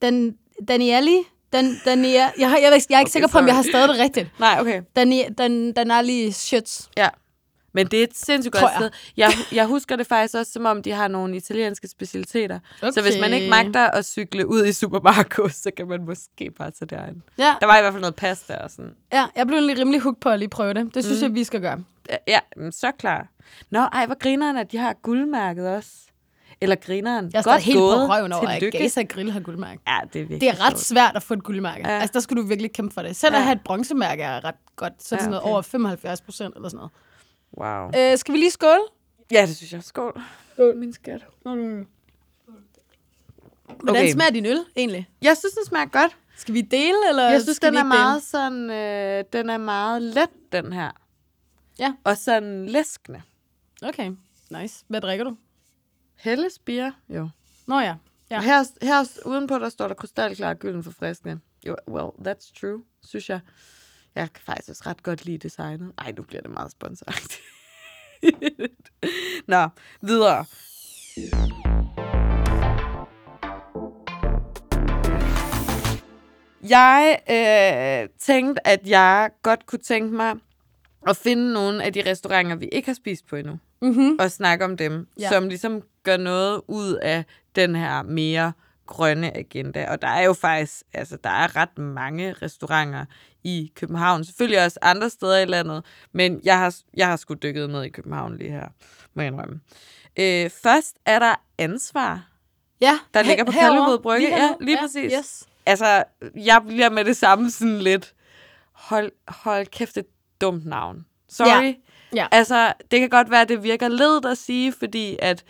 den, 0.01 0.37
Danieli. 0.67 1.17
Den, 1.53 1.75
Dania, 1.85 2.31
jeg, 2.39 2.49
har, 2.49 2.57
jeg, 2.57 2.65
er- 2.67 2.85
jeg 2.89 2.95
er 2.95 2.99
ikke 2.99 3.07
Okay, 3.07 3.07
sikker 3.11 3.27
på, 3.27 3.37
om 3.37 3.47
jeg 3.47 3.55
har 3.55 3.61
sorry. 3.63 3.69
stadig 3.71 3.89
det 3.89 3.97
rigtigt. 3.99 4.39
Nej, 4.39 4.57
okay. 4.61 4.81
Dani, 4.95 5.23
den, 5.37 5.73
Danali 5.73 6.27
Schütz. 6.29 6.89
Ja. 6.97 7.09
Men 7.77 7.87
det 7.87 7.99
er 7.99 8.03
et 8.03 8.17
sindssygt 8.17 8.53
godt 8.55 8.71
sted. 8.77 8.89
Jeg, 9.17 9.31
jeg 9.51 9.65
husker 9.65 9.95
det 9.95 10.07
faktisk 10.07 10.35
også, 10.35 10.51
som 10.51 10.65
om 10.65 10.83
de 10.83 10.91
har 10.91 11.07
nogle 11.07 11.35
italienske 11.35 11.87
specialiteter. 11.87 12.59
Okay. 12.81 12.91
Så 12.91 13.01
hvis 13.01 13.15
man 13.21 13.33
ikke 13.33 13.47
Okay. 13.53 13.63
magter 13.63 13.85
at 13.91 14.05
cykle 14.05 14.47
ud 14.47 14.65
i 14.65 14.73
Supermarco, 14.73 15.47
så 15.63 15.71
kan 15.77 15.87
man 15.87 16.05
måske 16.05 16.51
bare 16.57 16.71
tage 16.71 16.87
derind. 16.97 17.21
Ja, 17.37 17.55
Der 17.61 17.65
var 17.65 17.77
i 17.77 17.81
hvert 17.81 17.93
fald 17.93 18.01
noget 18.01 18.15
pasta 18.15 18.53
og 18.55 18.71
sådan. 18.71 18.91
ja, 19.13 19.25
jeg 19.35 19.47
blev 19.47 19.59
lige 19.61 19.79
rimelig 19.79 20.01
hooked 20.01 20.21
på 20.21 20.29
at 20.29 20.39
lige 20.39 20.49
prøve 20.49 20.73
det. 20.73 20.95
Det 20.95 21.03
synes 21.05 21.19
mm. 21.21 21.23
jeg, 21.27 21.33
vi 21.35 21.43
skal 21.43 21.61
gøre. 21.61 21.83
Ja, 22.27 22.39
men 22.57 22.71
så 22.71 22.91
klar. 22.99 23.27
Nå, 23.69 23.79
ej, 23.79 24.05
hvor 24.05 24.15
grineren, 24.19 24.57
at 24.57 24.71
de 24.71 24.77
har 24.77 24.93
guldmærket 25.01 25.67
også. 25.69 25.89
Eller 26.61 26.75
grineren. 26.75 27.29
Jeg 27.33 27.39
er 27.39 27.43
Godt 27.43 27.61
helt 27.61 27.77
gået. 27.77 27.95
på 28.07 28.13
røven 28.13 28.33
over, 28.33 28.47
at. 28.47 28.63
Gaza 28.71 29.03
Grill 29.03 29.31
har 29.31 29.39
guldmærke. 29.39 29.81
Ja, 29.87 29.99
det 30.13 30.21
er 30.21 30.25
virkelig 30.25 30.41
Det 30.41 30.49
er 30.49 30.65
ret 30.65 30.71
sjovt. 30.71 30.79
svært 30.79 31.15
at 31.15 31.23
få 31.23 31.33
et 31.33 31.43
guldmærke. 31.43 31.89
Ja. 31.89 31.99
Altså, 31.99 32.13
der 32.13 32.19
skulle 32.19 32.43
du 32.43 32.47
virkelig 32.47 32.73
kæmpe 32.73 32.93
for 32.93 33.01
det. 33.01 33.15
Selv 33.15 33.33
Ja. 33.33 33.37
at 33.39 33.43
have 33.43 33.55
et 33.55 33.61
bronzemærke 33.65 34.23
er 34.23 34.43
ret 34.45 34.55
godt. 34.75 34.93
Så 35.03 35.15
er 35.15 35.17
det 35.17 35.21
Ja, 35.21 35.23
sådan 35.23 35.29
noget 35.31 35.43
okay. 35.43 35.51
over 35.51 35.61
75 35.61 36.21
procent 36.21 36.55
eller 36.55 36.69
sådan 36.69 36.77
noget. 36.77 36.91
Wow. 37.57 37.91
Øh, 37.97 38.17
skal 38.17 38.33
vi 38.33 38.37
lige 38.39 38.51
skåle? 38.51 38.81
Ja, 39.31 39.45
det 39.47 39.55
synes 39.55 39.73
jeg. 39.73 39.83
Skål. 39.83 40.21
Min 40.75 40.93
skat. 40.93 41.25
Hvordan 41.43 41.87
Okay. 43.89 44.11
smager 44.11 44.31
din 44.31 44.45
øl 44.45 44.65
egentlig? 44.75 45.09
Jeg 45.21 45.37
synes, 45.37 45.53
den 45.53 45.65
smager 45.65 45.85
godt. 45.85 46.17
Skal 46.37 46.53
vi 46.53 46.61
dele, 46.61 47.09
eller 47.09 47.29
Jeg 47.29 47.41
synes, 47.41 47.55
skal 47.55 47.67
den 47.67 47.73
vi 47.75 47.79
er 47.79 47.83
ikke 47.83 47.91
dele? 47.93 48.03
meget 48.03 48.23
sådan, 48.23 48.69
øh, 48.69 49.23
den 49.33 49.49
er 49.49 49.57
meget 49.57 50.01
let, 50.01 50.29
den 50.51 50.73
her. 50.73 50.91
Ja. 51.79 51.93
Og 52.03 52.17
sådan 52.17 52.65
læskende. 52.65 53.21
Okay, 53.81 54.11
nice. 54.51 54.85
Hvad 54.87 55.01
drikker 55.01 55.25
du? 55.25 55.37
Helles 56.15 56.59
bier, 56.59 56.91
jo. 57.09 57.29
Nå 57.67 57.79
ja. 57.79 57.85
Ja. 57.85 57.95
Ja. 58.35 58.41
Her, 58.41 58.63
her 58.85 59.05
udenpå, 59.25 59.59
der 59.59 59.69
står 59.69 59.87
der 59.87 59.95
krystalklar 59.95 60.53
gylden 60.53 60.83
forfriskende. 60.83 61.39
Jo, 61.67 61.75
well, 61.87 62.07
that's 62.27 62.59
true, 62.59 62.83
synes 63.03 63.29
jeg. 63.29 63.39
Jeg 64.15 64.29
kan 64.33 64.43
faktisk 64.45 64.69
også 64.69 64.83
ret 64.85 65.03
godt 65.03 65.25
lide 65.25 65.37
designet. 65.37 65.91
Ej, 65.97 66.11
nu 66.17 66.23
bliver 66.23 66.41
det 66.41 66.51
meget 66.51 66.71
sponsoragtigt. 66.71 67.41
Nå, 69.47 69.67
videre. 70.01 70.45
Jeg 76.69 77.19
øh, 77.29 78.09
tænkte, 78.19 78.67
at 78.67 78.87
jeg 78.89 79.29
godt 79.43 79.65
kunne 79.65 79.79
tænke 79.79 80.15
mig 80.15 80.35
at 81.07 81.17
finde 81.17 81.53
nogle 81.53 81.83
af 81.83 81.93
de 81.93 82.09
restauranter, 82.11 82.55
vi 82.55 82.65
ikke 82.71 82.87
har 82.87 82.93
spist 82.93 83.27
på 83.27 83.35
endnu 83.35 83.59
Mm-hmm. 83.81 84.17
og 84.19 84.31
snakke 84.31 84.65
om 84.65 84.77
dem, 84.77 85.07
Ja. 85.19 85.29
som 85.29 85.47
ligesom 85.49 85.81
gør 86.03 86.17
noget 86.17 86.61
ud 86.67 86.93
af 86.93 87.25
den 87.55 87.75
her 87.75 88.01
mere 88.01 88.53
grønne 88.85 89.37
agenda. 89.37 89.91
Og 89.91 90.01
der 90.01 90.07
er 90.07 90.21
jo 90.21 90.33
faktisk, 90.33 90.83
altså 90.93 91.17
der 91.23 91.29
er 91.29 91.55
ret 91.55 91.77
mange 91.77 92.33
restauranter 92.33 93.05
i 93.47 93.71
København. 93.75 94.25
Selvfølgelig 94.25 94.63
også 94.65 94.79
andre 94.81 95.09
steder 95.09 95.37
i 95.37 95.45
landet, 95.45 95.85
men 96.11 96.41
jeg 96.43 96.57
har, 96.57 96.75
jeg 96.97 97.07
har 97.07 97.15
sgu 97.15 97.33
dykket 97.33 97.69
ned 97.69 97.83
i 97.83 97.89
København 97.89 98.37
lige 98.37 98.51
her, 98.51 98.67
må 99.13 99.21
jeg 99.21 99.27
indrømme. 99.31 99.59
Øh, 100.19 100.49
først 100.49 100.95
er 101.05 101.19
der 101.19 101.35
ansvar. 101.57 102.27
Ja, 102.81 102.99
Der 103.13 103.21
ligger 103.21 103.43
på. 103.43 103.51
Kalvebod 103.51 103.99
Brygge. 103.99 104.27
Lige 104.27 104.37
Ja, 104.37 104.53
lige 104.61 104.77
præcis. 104.81 105.13
Yes. 105.17 105.47
Altså, 105.65 106.03
jeg 106.35 106.61
bliver 106.67 106.89
med 106.89 107.05
det 107.05 107.17
samme 107.17 107.51
sådan 107.51 107.79
lidt, 107.79 108.13
hold, 108.71 109.11
hold 109.27 109.67
kæft, 109.67 109.97
et 109.97 110.05
dumt 110.41 110.65
navn. 110.65 111.05
Sorry. 111.29 111.63
Ja. 111.63 111.73
Ja. 112.15 112.27
Altså, 112.31 112.73
det 112.91 112.99
kan 112.99 113.09
godt 113.09 113.31
være, 113.31 113.41
at 113.41 113.49
det 113.49 113.63
virker 113.63 113.87
ledet 113.87 114.25
at 114.25 114.37
sige, 114.37 114.71
fordi 114.71 115.17
at 115.21 115.43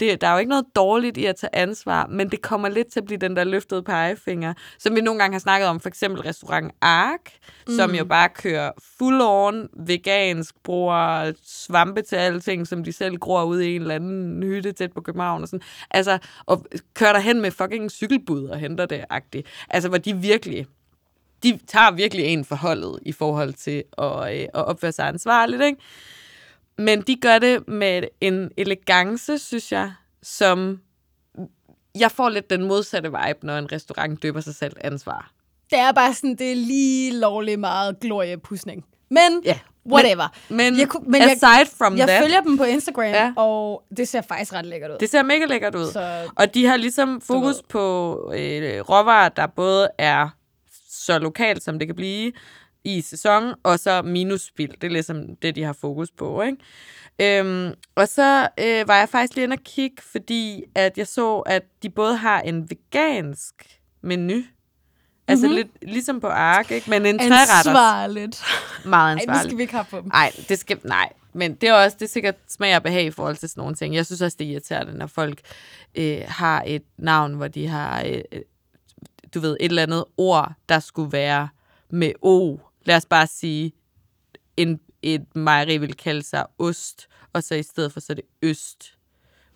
det, 0.00 0.20
der 0.20 0.26
er 0.26 0.32
jo 0.32 0.38
ikke 0.38 0.48
noget 0.48 0.64
dårligt 0.76 1.16
i 1.16 1.24
at 1.24 1.36
tage 1.36 1.56
ansvar, 1.56 2.06
men 2.06 2.30
det 2.30 2.42
kommer 2.42 2.68
lidt 2.68 2.86
til 2.92 3.00
at 3.00 3.06
blive 3.06 3.18
den 3.18 3.36
der 3.36 3.44
løftede 3.44 3.82
pegefinger, 3.82 4.54
som 4.78 4.96
vi 4.96 5.00
nogle 5.00 5.20
gange 5.20 5.34
har 5.34 5.40
snakket 5.40 5.68
om, 5.68 5.80
for 5.80 5.88
eksempel 5.88 6.22
restaurant 6.22 6.72
Ark, 6.80 7.32
mm. 7.68 7.74
som 7.74 7.94
jo 7.94 8.04
bare 8.04 8.28
kører 8.28 8.70
full 8.98 9.20
on 9.20 9.68
vegansk, 9.76 10.54
bruger 10.64 11.32
svampe 11.44 12.02
til 12.02 12.16
alting, 12.16 12.66
som 12.66 12.84
de 12.84 12.92
selv 12.92 13.16
gror 13.16 13.44
ud 13.44 13.60
i 13.60 13.74
en 13.76 13.80
eller 13.80 13.94
anden 13.94 14.42
hytte 14.42 14.72
tæt 14.72 14.92
på 14.92 15.00
København 15.00 15.42
og 15.42 15.48
sådan. 15.48 15.66
Altså, 15.90 16.18
og 16.46 16.66
kører 16.94 17.12
der 17.12 17.20
hen 17.20 17.40
med 17.40 17.50
fucking 17.50 17.90
cykelbud 17.90 18.44
og 18.44 18.58
henter 18.58 18.86
det, 18.86 19.04
agtigt. 19.10 19.46
Altså, 19.70 19.88
hvor 19.88 19.98
de 19.98 20.16
virkelig 20.16 20.66
de 21.42 21.58
tager 21.66 21.90
virkelig 21.90 22.24
en 22.24 22.44
forholdet 22.44 22.98
i 23.02 23.12
forhold 23.12 23.52
til 23.52 23.82
at, 23.98 24.34
øh, 24.34 24.40
at 24.40 24.48
opføre 24.54 24.92
sig 24.92 25.08
ansvarligt, 25.08 25.62
ikke? 25.62 25.80
Men 26.78 27.00
de 27.00 27.16
gør 27.16 27.38
det 27.38 27.68
med 27.68 28.02
en 28.20 28.50
elegance, 28.56 29.38
synes 29.38 29.72
jeg, 29.72 29.92
som 30.22 30.80
jeg 31.98 32.10
får 32.10 32.28
lidt 32.28 32.50
den 32.50 32.64
modsatte 32.64 33.08
vibe, 33.10 33.46
når 33.46 33.58
en 33.58 33.72
restaurant 33.72 34.22
døber 34.22 34.40
sig 34.40 34.54
selv 34.54 34.76
ansvar. 34.80 35.30
Det 35.70 35.78
er 35.78 35.92
bare 35.92 36.14
sådan, 36.14 36.34
det 36.36 36.50
er 36.52 36.56
lige 36.56 37.18
lovligt 37.18 37.60
meget 37.60 38.00
gloriepusning. 38.00 38.84
Men, 39.10 39.42
Ja. 39.44 39.58
whatever. 39.90 40.28
Men, 40.48 40.78
Jeg 40.78 40.88
men 41.06 41.22
jeg- 41.22 41.30
aside 41.30 41.76
from 41.78 41.96
Jeg 41.98 42.08
that, 42.08 42.22
følger 42.22 42.40
dem 42.40 42.58
på 42.58 42.64
Instagram, 42.64 43.04
ja. 43.04 43.32
Og 43.36 43.82
det 43.96 44.08
ser 44.08 44.20
faktisk 44.20 44.52
ret 44.52 44.66
lækkert 44.66 44.90
ud. 44.90 44.96
det 45.00 45.10
ser 45.10 45.22
mega 45.22 45.44
lækkert 45.44 45.74
ud. 45.74 45.92
Så 45.92 46.30
Og 46.36 46.54
de 46.54 46.66
har 46.66 46.76
ligesom 46.76 47.20
fokus 47.20 47.62
på 47.68 48.14
øh, 48.36 48.80
råvarer, 48.80 49.28
der 49.28 49.46
både 49.46 49.88
er 49.98 50.28
så 50.90 51.18
lokalt, 51.18 51.62
som 51.62 51.78
det 51.78 51.88
kan 51.88 51.94
blive 51.96 52.32
i 52.86 53.00
sæson, 53.00 53.54
og 53.62 53.78
så 53.78 54.02
minusspild. 54.02 54.70
Det 54.72 54.84
er 54.84 54.90
ligesom 54.90 55.36
det, 55.42 55.56
de 55.56 55.62
har 55.62 55.72
fokus 55.72 56.10
på, 56.10 56.42
ikke? 56.42 56.58
Øhm, 57.40 57.72
og 57.94 58.08
så 58.08 58.48
øh, 58.60 58.88
var 58.88 58.98
jeg 58.98 59.08
faktisk 59.08 59.34
lige 59.34 59.44
inde 59.44 59.54
og 59.54 59.62
kigge, 59.64 59.96
fordi 60.12 60.64
at 60.74 60.98
jeg 60.98 61.06
så, 61.06 61.38
at 61.38 61.62
de 61.82 61.90
både 61.90 62.16
har 62.16 62.40
en 62.40 62.70
vegansk 62.70 63.54
menu, 64.02 64.42
altså 65.28 65.46
Mhm. 65.46 65.54
lidt 65.54 65.68
ligesom 65.82 66.20
på 66.20 66.26
Ark, 66.26 66.70
ikke? 66.70 66.90
men 66.90 67.06
en 67.06 67.18
treretters. 67.18 67.66
ansvarligt. 67.66 68.42
Meget 68.84 69.18
Ej, 69.28 69.34
det 69.34 69.42
skal 69.44 69.56
vi 69.56 69.62
ikke 69.62 69.74
have 69.74 69.84
på 69.90 69.96
dem. 69.96 70.06
Nej, 70.12 70.32
det 70.48 70.58
skal, 70.58 70.78
nej. 70.84 71.12
Men 71.32 71.54
det 71.54 71.68
er 71.68 71.72
også, 71.74 71.96
det 72.00 72.04
er 72.06 72.10
sikkert 72.10 72.34
smag 72.48 72.76
og 72.76 72.82
behag 72.82 73.04
i 73.04 73.10
forhold 73.10 73.36
til 73.36 73.48
sådan 73.48 73.60
nogle 73.60 73.74
ting. 73.74 73.94
Jeg 73.94 74.06
synes 74.06 74.22
også, 74.22 74.36
det 74.40 74.46
er 74.46 74.50
irriterende, 74.50 74.98
når 74.98 75.06
folk 75.06 75.40
øh, 75.94 76.20
har 76.28 76.62
et 76.66 76.82
navn, 76.98 77.34
hvor 77.34 77.48
de 77.48 77.68
har, 77.68 78.02
øh, 78.06 78.20
øh, 78.32 78.40
du 79.34 79.40
ved, 79.40 79.56
et 79.60 79.64
eller 79.68 79.82
andet 79.82 80.04
ord, 80.16 80.52
der 80.68 80.78
skulle 80.78 81.12
være 81.12 81.48
med 81.90 82.12
O. 82.22 82.56
Lad 82.86 82.96
os 82.96 83.06
bare 83.06 83.26
sige, 83.26 83.72
en, 84.56 84.80
et 85.02 85.36
mejeri 85.36 85.76
vil 85.78 85.94
kalde 85.94 86.22
sig 86.22 86.46
ost, 86.58 87.08
og 87.32 87.42
så 87.42 87.54
i 87.54 87.62
stedet 87.62 87.92
for, 87.92 88.00
så 88.00 88.12
er 88.12 88.14
det 88.14 88.24
øst. 88.42 88.92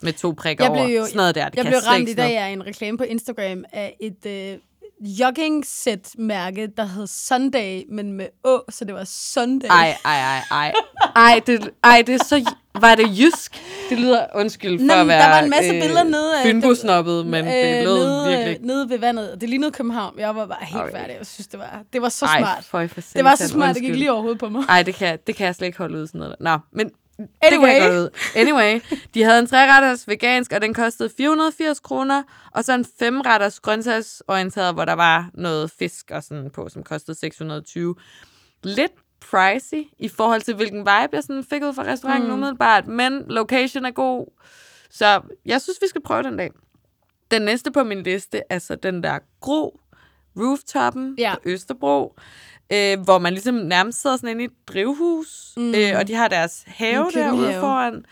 Med 0.02 0.12
to 0.12 0.32
prikker 0.38 0.64
Jeg 0.64 0.72
blev 0.72 0.82
over. 0.82 0.90
jo- 0.94 1.04
sådan 1.06 1.16
noget 1.16 1.34
der, 1.34 1.48
det 1.48 1.56
Jeg 1.56 1.64
kan 1.64 1.70
blev 1.70 1.78
ramt 1.80 2.08
i 2.08 2.14
dag 2.14 2.36
af 2.38 2.48
en 2.48 2.66
reklame 2.66 2.98
på 2.98 3.04
Instagram 3.04 3.64
af 3.72 3.96
et 4.00 4.26
øh, 4.26 4.58
jogging-sæt-mærke, 5.00 6.66
der 6.76 6.84
hed 6.84 7.06
Sunday, 7.06 7.82
men 7.88 8.12
med 8.12 8.26
Å, 8.44 8.58
så 8.70 8.84
det 8.84 8.94
var 8.94 9.04
Sunday. 9.04 9.68
Ej, 9.68 9.96
ej, 10.04 10.16
ej, 10.20 10.42
ej. 10.50 10.72
Ej, 11.16 11.40
det, 11.46 11.70
ej, 11.84 12.02
det 12.06 12.14
er 12.14 12.24
så... 12.24 12.54
Var 12.80 12.94
det 12.94 13.18
jysk? 13.18 13.56
Det 13.90 13.98
lyder, 13.98 14.26
undskyld 14.34 14.78
for 14.78 14.84
Nå, 14.86 14.92
at 14.92 14.98
men 14.98 15.08
være 15.08 15.22
der 15.22 15.28
var 15.28 15.42
en 15.42 15.50
masse 15.50 15.70
billeder 15.70 16.02
nede 16.04 16.38
af- 16.40 16.46
Fynbo-snobbet, 16.46 17.26
men 17.26 17.44
det 17.44 17.84
lød 17.84 17.94
nede, 17.98 18.28
virkelig 18.28 18.50
ikke. 18.52 18.66
Nede 18.66 18.88
ved 18.90 18.98
vandet. 18.98 19.40
Det 19.40 19.48
lignede 19.48 19.70
København. 19.70 20.14
Jeg 20.18 20.36
var 20.36 20.46
bare 20.46 20.58
helt 20.66 20.82
Okay. 20.82 20.92
færdig. 20.92 21.16
Jeg 21.18 21.26
synes, 21.26 21.46
det 21.46 21.58
var, 21.60 21.82
det 21.92 22.02
var 22.02 22.08
så 22.08 22.26
Ej, 22.26 22.38
smart. 22.40 22.64
føj 22.64 22.88
for 22.88 23.00
Det 23.14 23.24
var 23.24 23.34
så 23.34 23.48
smart, 23.48 23.74
det 23.74 23.82
gik 23.82 23.88
undskyld. 23.88 23.98
lige 23.98 24.12
over 24.12 24.20
hovedet 24.20 24.38
på 24.40 24.48
mig. 24.48 24.64
Ej, 24.68 24.82
det 24.82 24.94
kan, 24.94 25.18
det 25.26 25.36
kan 25.36 25.46
jeg 25.46 25.54
slet 25.54 25.66
ikke 25.66 25.78
holde 25.78 25.98
ud 25.98 26.06
sådan 26.06 26.18
noget. 26.18 26.36
Nå, 26.40 26.58
men 26.72 26.90
Anyway. 27.42 28.08
Anyway, 28.36 28.80
de 29.14 29.22
havde 29.22 29.38
en 29.38 29.46
treretters 29.46 30.08
vegansk, 30.08 30.52
og 30.52 30.60
den 30.60 30.74
kostede 30.74 31.10
480 31.16 31.80
kroner, 31.80 32.22
og 32.54 32.64
så 32.64 32.72
en 32.74 32.86
femretters 32.98 33.60
grøntsagsorienteret, 33.60 34.74
hvor 34.74 34.84
der 34.84 34.92
var 34.92 35.30
noget 35.34 35.70
fisk 35.78 36.10
og 36.10 36.22
sådan 36.22 36.50
på, 36.50 36.68
som 36.68 36.82
kostede 36.82 37.18
620. 37.18 37.94
Lidt 38.62 38.92
pricey 39.30 39.84
i 39.98 40.08
forhold 40.08 40.40
til, 40.40 40.54
hvilken 40.54 40.78
vibe 40.78 41.08
jeg 41.12 41.22
sådan 41.22 41.44
fik 41.44 41.62
ud 41.62 41.74
fra 41.74 41.84
restauranten 41.84 42.28
mm. 42.28 42.34
umiddelbart, 42.34 42.86
men 42.86 43.24
location 43.28 43.84
er 43.84 43.90
god, 43.90 44.26
så 44.90 45.20
jeg 45.46 45.60
synes, 45.60 45.78
vi 45.82 45.86
skal 45.88 46.02
prøve 46.02 46.22
den 46.22 46.36
dag. 46.36 46.50
Den 47.30 47.42
næste 47.42 47.70
på 47.70 47.84
min 47.84 48.02
liste 48.02 48.42
er 48.50 48.58
så 48.58 48.74
den 48.74 49.02
der 49.02 49.18
gro 49.40 49.80
rooftoppen 50.36 51.14
Ja. 51.18 51.34
på 51.34 51.40
Østerbro, 51.44 52.16
øh, 52.72 53.00
hvor 53.00 53.18
man 53.18 53.32
ligesom 53.32 53.54
nærmest 53.54 54.02
sidder 54.02 54.16
sådan 54.16 54.28
inde 54.30 54.42
i 54.42 54.46
et 54.46 54.52
drivhus, 54.68 55.52
mm. 55.56 55.74
øh, 55.74 55.92
og 55.98 56.08
de 56.08 56.14
har 56.14 56.28
deres 56.28 56.62
have 56.66 57.10
derude 57.14 57.54
foran. 57.60 58.04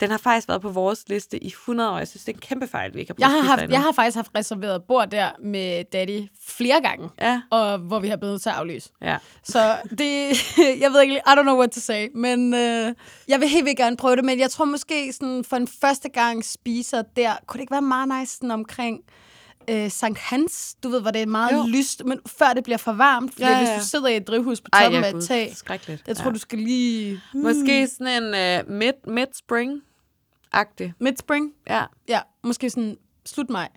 Den 0.00 0.10
har 0.10 0.18
faktisk 0.18 0.48
været 0.48 0.62
på 0.62 0.68
vores 0.68 1.04
liste 1.08 1.44
i 1.44 1.46
100 1.46 1.90
år. 1.90 1.98
Jeg 1.98 2.08
synes, 2.08 2.24
det 2.24 2.32
er 2.32 2.36
en 2.36 2.40
kæmpe 2.40 2.66
fejl, 2.66 2.94
vi 2.94 3.00
ikke 3.00 3.12
har 3.12 3.16
Jeg 3.18 3.30
har, 3.40 3.48
haft, 3.48 3.62
endnu. 3.62 3.72
jeg 3.74 3.82
har 3.82 3.92
faktisk 3.92 4.16
haft 4.16 4.30
reserveret 4.36 4.82
bord 4.88 5.08
der 5.10 5.30
med 5.44 5.84
Daddy 5.92 6.22
flere 6.46 6.80
gange, 6.82 7.08
Ja, 7.20 7.40
og 7.50 7.78
hvor 7.78 7.98
vi 7.98 8.08
har 8.08 8.16
blevet 8.16 8.42
til 8.42 8.48
at 8.48 8.54
aflyse. 8.54 8.90
ja. 9.02 9.16
Så 9.44 9.76
det, 9.98 10.30
jeg 10.82 10.90
ved 10.92 11.00
ikke, 11.02 11.14
I 11.16 11.30
don't 11.30 11.42
know 11.42 11.56
what 11.58 11.70
to 11.70 11.80
say, 11.80 12.08
men 12.14 12.54
øh, 12.54 12.94
jeg 13.28 13.40
vil 13.40 13.48
helt 13.48 13.64
vildt 13.64 13.78
gerne 13.78 13.96
prøve 13.96 14.16
det, 14.16 14.24
men 14.24 14.38
jeg 14.40 14.50
tror 14.50 14.64
måske 14.64 15.12
sådan 15.12 15.44
for 15.44 15.56
en 15.56 15.68
første 15.80 16.08
gang 16.08 16.44
spiser 16.44 17.02
der, 17.16 17.32
kunne 17.46 17.58
det 17.58 17.62
ikke 17.62 17.72
være 17.72 17.82
meget 17.82 18.08
nice 18.20 18.36
sådan 18.36 18.50
omkring 18.50 19.00
øh, 19.68 19.90
Sankt 19.90 20.18
Hans, 20.18 20.76
du 20.82 20.88
ved, 20.88 21.00
hvor 21.00 21.10
det 21.10 21.22
er 21.22 21.26
meget 21.26 21.52
Jo. 21.56 21.64
lyst, 21.66 22.04
men 22.04 22.20
før 22.26 22.52
det 22.54 22.64
bliver 22.64 22.76
for 22.76 22.92
varmt, 22.92 23.32
fordi 23.32 23.42
Ja, 23.42 23.48
ja, 23.50 23.54
ja, 23.54 23.60
hvis 23.60 23.68
ja. 23.68 23.78
du 23.78 23.84
sidder 23.84 24.08
i 24.08 24.16
et 24.16 24.26
drivhus 24.26 24.60
på 24.60 24.68
Ej, 24.72 24.82
toppen 24.82 25.00
ja, 25.02 25.08
af 25.08 25.14
et 25.14 25.24
tag, 25.24 25.52
skrækkeligt. 25.56 26.02
jeg 26.08 26.16
tror, 26.16 26.30
du 26.30 26.38
skal 26.38 26.58
lige... 26.58 27.20
Måske 27.34 27.88
sådan 27.88 28.22
en 28.22 28.60
uh, 28.66 28.72
mid, 28.72 28.92
mid-spring-agtig. 29.06 30.92
Midt-spring? 31.00 31.52
Ja. 31.68 31.84
Ja, 32.08 32.20
måske 32.42 32.70
sådan 32.70 32.96
slut 33.26 33.50
maj. 33.50 33.68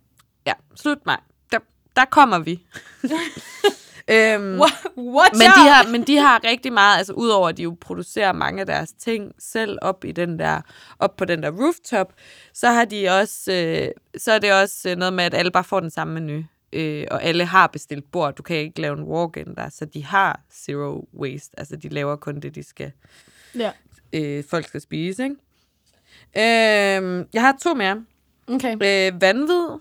ja, 0.45 0.53
slut 0.75 1.05
mig. 1.05 1.17
Der, 1.51 1.59
der 1.95 2.05
kommer 2.05 2.39
vi. 2.39 2.63
øhm, 4.07 4.59
Watch 4.97 5.37
men, 5.37 5.47
de 5.47 5.69
har, 5.69 5.91
men 5.91 6.03
de 6.07 6.17
har 6.17 6.43
rigtig 6.43 6.73
meget, 6.73 6.97
altså 6.97 7.13
udover 7.13 7.49
at 7.49 7.57
de 7.57 7.63
jo 7.63 7.77
producerer 7.81 8.31
mange 8.33 8.59
af 8.59 8.65
deres 8.65 8.91
ting 8.93 9.31
selv 9.39 9.77
op 9.81 10.05
i 10.05 10.11
den 10.11 10.39
der, 10.39 10.61
op 10.99 11.15
på 11.15 11.25
den 11.25 11.43
der 11.43 11.51
rooftop, 11.51 12.13
så 12.53 12.67
har 12.67 12.85
de 12.85 13.09
også, 13.09 13.51
øh, 13.51 13.87
så 14.17 14.31
er 14.31 14.39
det 14.39 14.53
også 14.53 14.89
øh, 14.89 14.95
noget 14.95 15.13
med, 15.13 15.23
at 15.23 15.33
alle 15.33 15.51
bare 15.51 15.63
får 15.63 15.79
den 15.79 15.89
samme 15.89 16.13
menu. 16.13 16.43
Øh, 16.73 17.07
og 17.11 17.23
alle 17.23 17.45
har 17.45 17.67
bestilt 17.67 18.11
bord. 18.11 18.35
Du 18.35 18.43
kan 18.43 18.55
ikke 18.57 18.81
lave 18.81 18.97
en 18.97 19.03
walk-in 19.03 19.55
der, 19.55 19.69
så 19.69 19.85
de 19.85 20.03
har 20.05 20.39
zero 20.53 21.07
waste. 21.19 21.59
Altså, 21.59 21.75
de 21.75 21.89
laver 21.89 22.15
kun 22.15 22.39
det, 22.39 22.55
de 22.55 22.63
skal, 22.63 22.91
Ja, 23.55 23.71
øh, 24.13 24.43
folk 24.49 24.67
skal 24.67 24.81
spise, 24.81 25.23
ikke? 25.23 25.35
Øh, 26.37 27.25
jeg 27.33 27.41
har 27.41 27.57
to 27.61 27.73
mere. 27.73 28.05
okay. 28.47 28.73
Øh, 28.73 29.21
vanvid. 29.21 29.79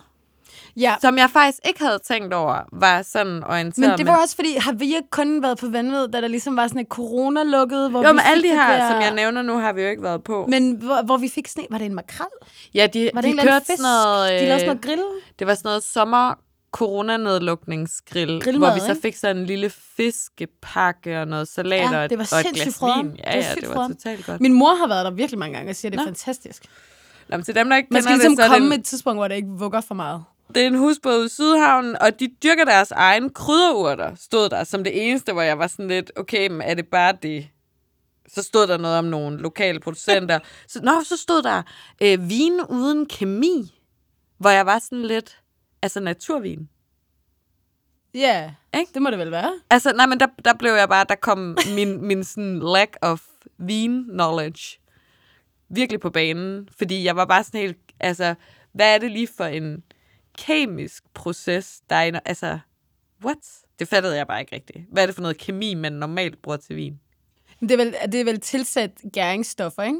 Ja, 0.77 0.95
som 1.01 1.19
jeg 1.19 1.31
faktisk 1.31 1.59
ikke 1.69 1.81
havde 1.85 1.99
tænkt 2.09 2.35
over, 2.35 2.59
var 2.73 3.03
sådan 3.03 3.45
orienteret. 3.45 3.89
men 3.89 3.99
det 3.99 4.07
var 4.07 4.17
også 4.23 4.35
fordi, 4.37 4.57
har 4.57 4.73
vi 4.73 4.85
ikke 4.85 5.11
kun 5.11 5.43
været 5.43 5.59
på 5.59 5.67
vanvid, 5.69 6.09
da 6.09 6.21
der 6.21 6.29
ligesom 6.29 6.57
var 6.57 6.67
sådan 6.67 6.81
et 6.81 6.87
corona-lukket, 6.89 7.91
hvor 7.91 8.03
Jo, 8.03 8.09
vi 8.09 8.13
men 8.17 8.21
alle 8.25 8.43
de 8.43 8.49
det 8.49 8.57
her, 8.57 8.77
der... 8.79 8.91
som 8.91 9.01
jeg 9.01 9.15
nævner 9.15 9.43
nu, 9.43 9.59
har 9.59 9.73
vi 9.73 9.83
jo 9.83 9.89
ikke 9.89 10.03
været 10.03 10.25
på. 10.25 10.47
Men 10.49 10.73
hvor, 10.77 11.03
hvor 11.03 11.17
vi 11.17 11.29
fik 11.29 11.49
sne, 11.49 11.63
var 11.71 11.79
det 11.79 11.85
en 11.85 11.95
makrel? 11.95 12.27
ja, 12.75 12.87
de, 12.87 13.11
Var 13.15 13.21
det 13.21 13.29
de 13.29 13.31
anden 13.41 13.47
kørte 13.47 13.67
fisk? 13.67 13.77
sådan 13.79 13.93
noget... 13.93 14.41
de 14.41 14.47
lavede 14.47 14.61
sådan 14.61 14.61
øh, 14.61 14.67
noget 14.67 14.81
grill? 14.85 15.03
Det 15.39 15.47
var 15.47 15.55
sådan 15.55 15.69
noget 15.69 15.83
sommer 15.85 16.35
coronanedlukningsgrill, 16.73 18.59
hvor 18.59 18.75
vi 18.75 18.81
så 18.81 18.97
fik 19.03 19.17
sådan 19.17 19.37
en 19.37 19.47
lille 19.47 19.71
fiskepakke 19.97 21.21
og 21.21 21.29
noget 21.29 21.49
salat 21.49 21.79
Ja, 21.93 22.07
det 22.07 22.19
var 22.19 22.29
og 22.33 22.41
et 22.41 22.47
glas 22.55 22.83
vin. 22.83 23.11
Det 23.11 23.19
Ja, 23.19 23.31
var 23.31 23.37
ja, 23.37 23.55
det 23.61 23.69
var 23.69 23.89
totalt 23.89 24.27
godt. 24.27 24.41
Min 24.41 24.53
mor 24.53 24.75
har 24.75 24.89
været 24.89 25.05
der 25.05 25.11
virkelig 25.11 25.39
mange 25.39 25.57
gange 25.57 25.71
og 25.71 25.77
siger, 25.77 25.91
det 25.91 25.99
er 25.99 26.03
Nå. 26.03 26.07
fantastisk. 26.07 26.63
Nå, 27.29 27.37
men 27.37 27.45
til 27.45 27.55
dem, 27.55 27.69
der 27.71 27.77
ikke 27.77 27.89
Man 27.91 28.03
skal 28.03 28.15
ligesom 28.15 28.31
det, 28.37 28.39
så 28.39 28.43
det 28.43 28.53
komme 28.53 28.69
med 28.69 28.79
et 28.79 28.85
tidspunkt, 28.85 29.19
hvor 29.19 29.29
det 29.29 29.35
ikke 29.35 29.49
vugger 29.49 29.81
for 29.81 29.95
meget. 29.95 30.25
Det 30.55 30.63
er 30.63 30.67
en 30.67 30.79
husbåd 30.79 31.27
i 31.27 31.29
Sydhavnen, 31.29 31.97
og 32.01 32.21
de 32.21 32.29
dyrker 32.43 32.65
deres 32.65 32.91
egen 32.91 33.31
krydderurter, 33.31 34.15
stod 34.15 34.49
der, 34.49 34.65
som 34.65 34.85
det 34.85 35.09
eneste, 35.09 35.33
hvor 35.33 35.43
jeg 35.43 35.59
var 35.59 35.67
sådan 35.67 35.89
lidt, 35.89 36.13
okay, 36.17 36.49
men 36.49 36.61
er 36.61 36.75
det 36.75 36.87
bare 36.87 37.17
det? 37.23 37.49
Så 38.29 38.43
stod 38.43 38.67
der 38.67 38.77
noget 38.77 38.99
om 38.99 39.05
nogle 39.05 39.39
lokale 39.39 39.81
producenter. 39.81 40.39
så, 40.69 40.81
nå, 40.83 40.93
så 41.05 41.17
stod 41.17 41.43
der 41.43 41.63
øh, 42.03 42.29
vin 42.29 42.61
uden 42.69 43.07
kemi, 43.07 43.75
hvor 44.39 44.51
jeg 44.51 44.67
var 44.67 44.79
sådan 44.79 45.03
lidt, 45.03 45.39
altså 45.83 46.01
naturvin. 46.01 46.69
Ja, 48.15 48.55
Ikke? 48.75 48.91
det 48.95 49.03
må 49.03 49.11
det 49.11 49.19
vel 49.19 49.31
være. 49.31 49.61
Altså, 49.71 49.93
nej, 49.93 50.07
men 50.07 50.21
der, 50.21 50.27
der 50.45 50.55
blev 50.55 50.73
jeg 50.73 50.89
bare, 50.89 51.07
der 51.09 51.15
kom 51.15 51.59
min, 51.75 52.07
min 52.07 52.25
sådan 52.25 52.59
lack 52.59 52.97
of 53.03 53.23
vin 53.59 54.05
knowledge 54.05 54.79
virkelig 55.69 56.01
på 56.01 56.11
banen, 56.11 56.69
fordi 56.79 57.05
jeg 57.05 57.17
var 57.17 57.25
bare 57.25 57.45
sådan 57.45 57.61
helt, 57.61 57.79
altså, 58.01 58.35
hvad 58.73 58.95
er 58.95 58.99
det 58.99 59.11
lige 59.11 59.29
for 59.37 59.45
en 59.45 59.83
kemisk 60.39 61.05
proces, 61.15 61.81
der 61.91 61.97
er, 61.97 62.05
i- 62.05 62.19
altså, 62.25 62.59
what? 63.25 63.39
Det 63.79 63.89
fattede 63.89 64.17
jeg 64.17 64.27
bare 64.27 64.41
ikke 64.41 64.55
rigtigt. 64.57 64.79
Hvad 64.93 65.03
er 65.03 65.07
det 65.07 65.15
for 65.15 65.23
noget 65.23 65.39
kemi, 65.39 65.75
man 65.75 65.93
normalt 65.93 66.43
bruger 66.43 66.57
til 66.57 66.77
vin? 66.77 67.01
Det 67.61 67.71
er 67.71 67.77
vel, 67.77 67.95
det 68.13 68.21
er 68.21 68.25
vel 68.25 68.41
tilsat 68.41 68.91
gæringsstoffer, 69.13 69.83
ikke? 69.83 69.99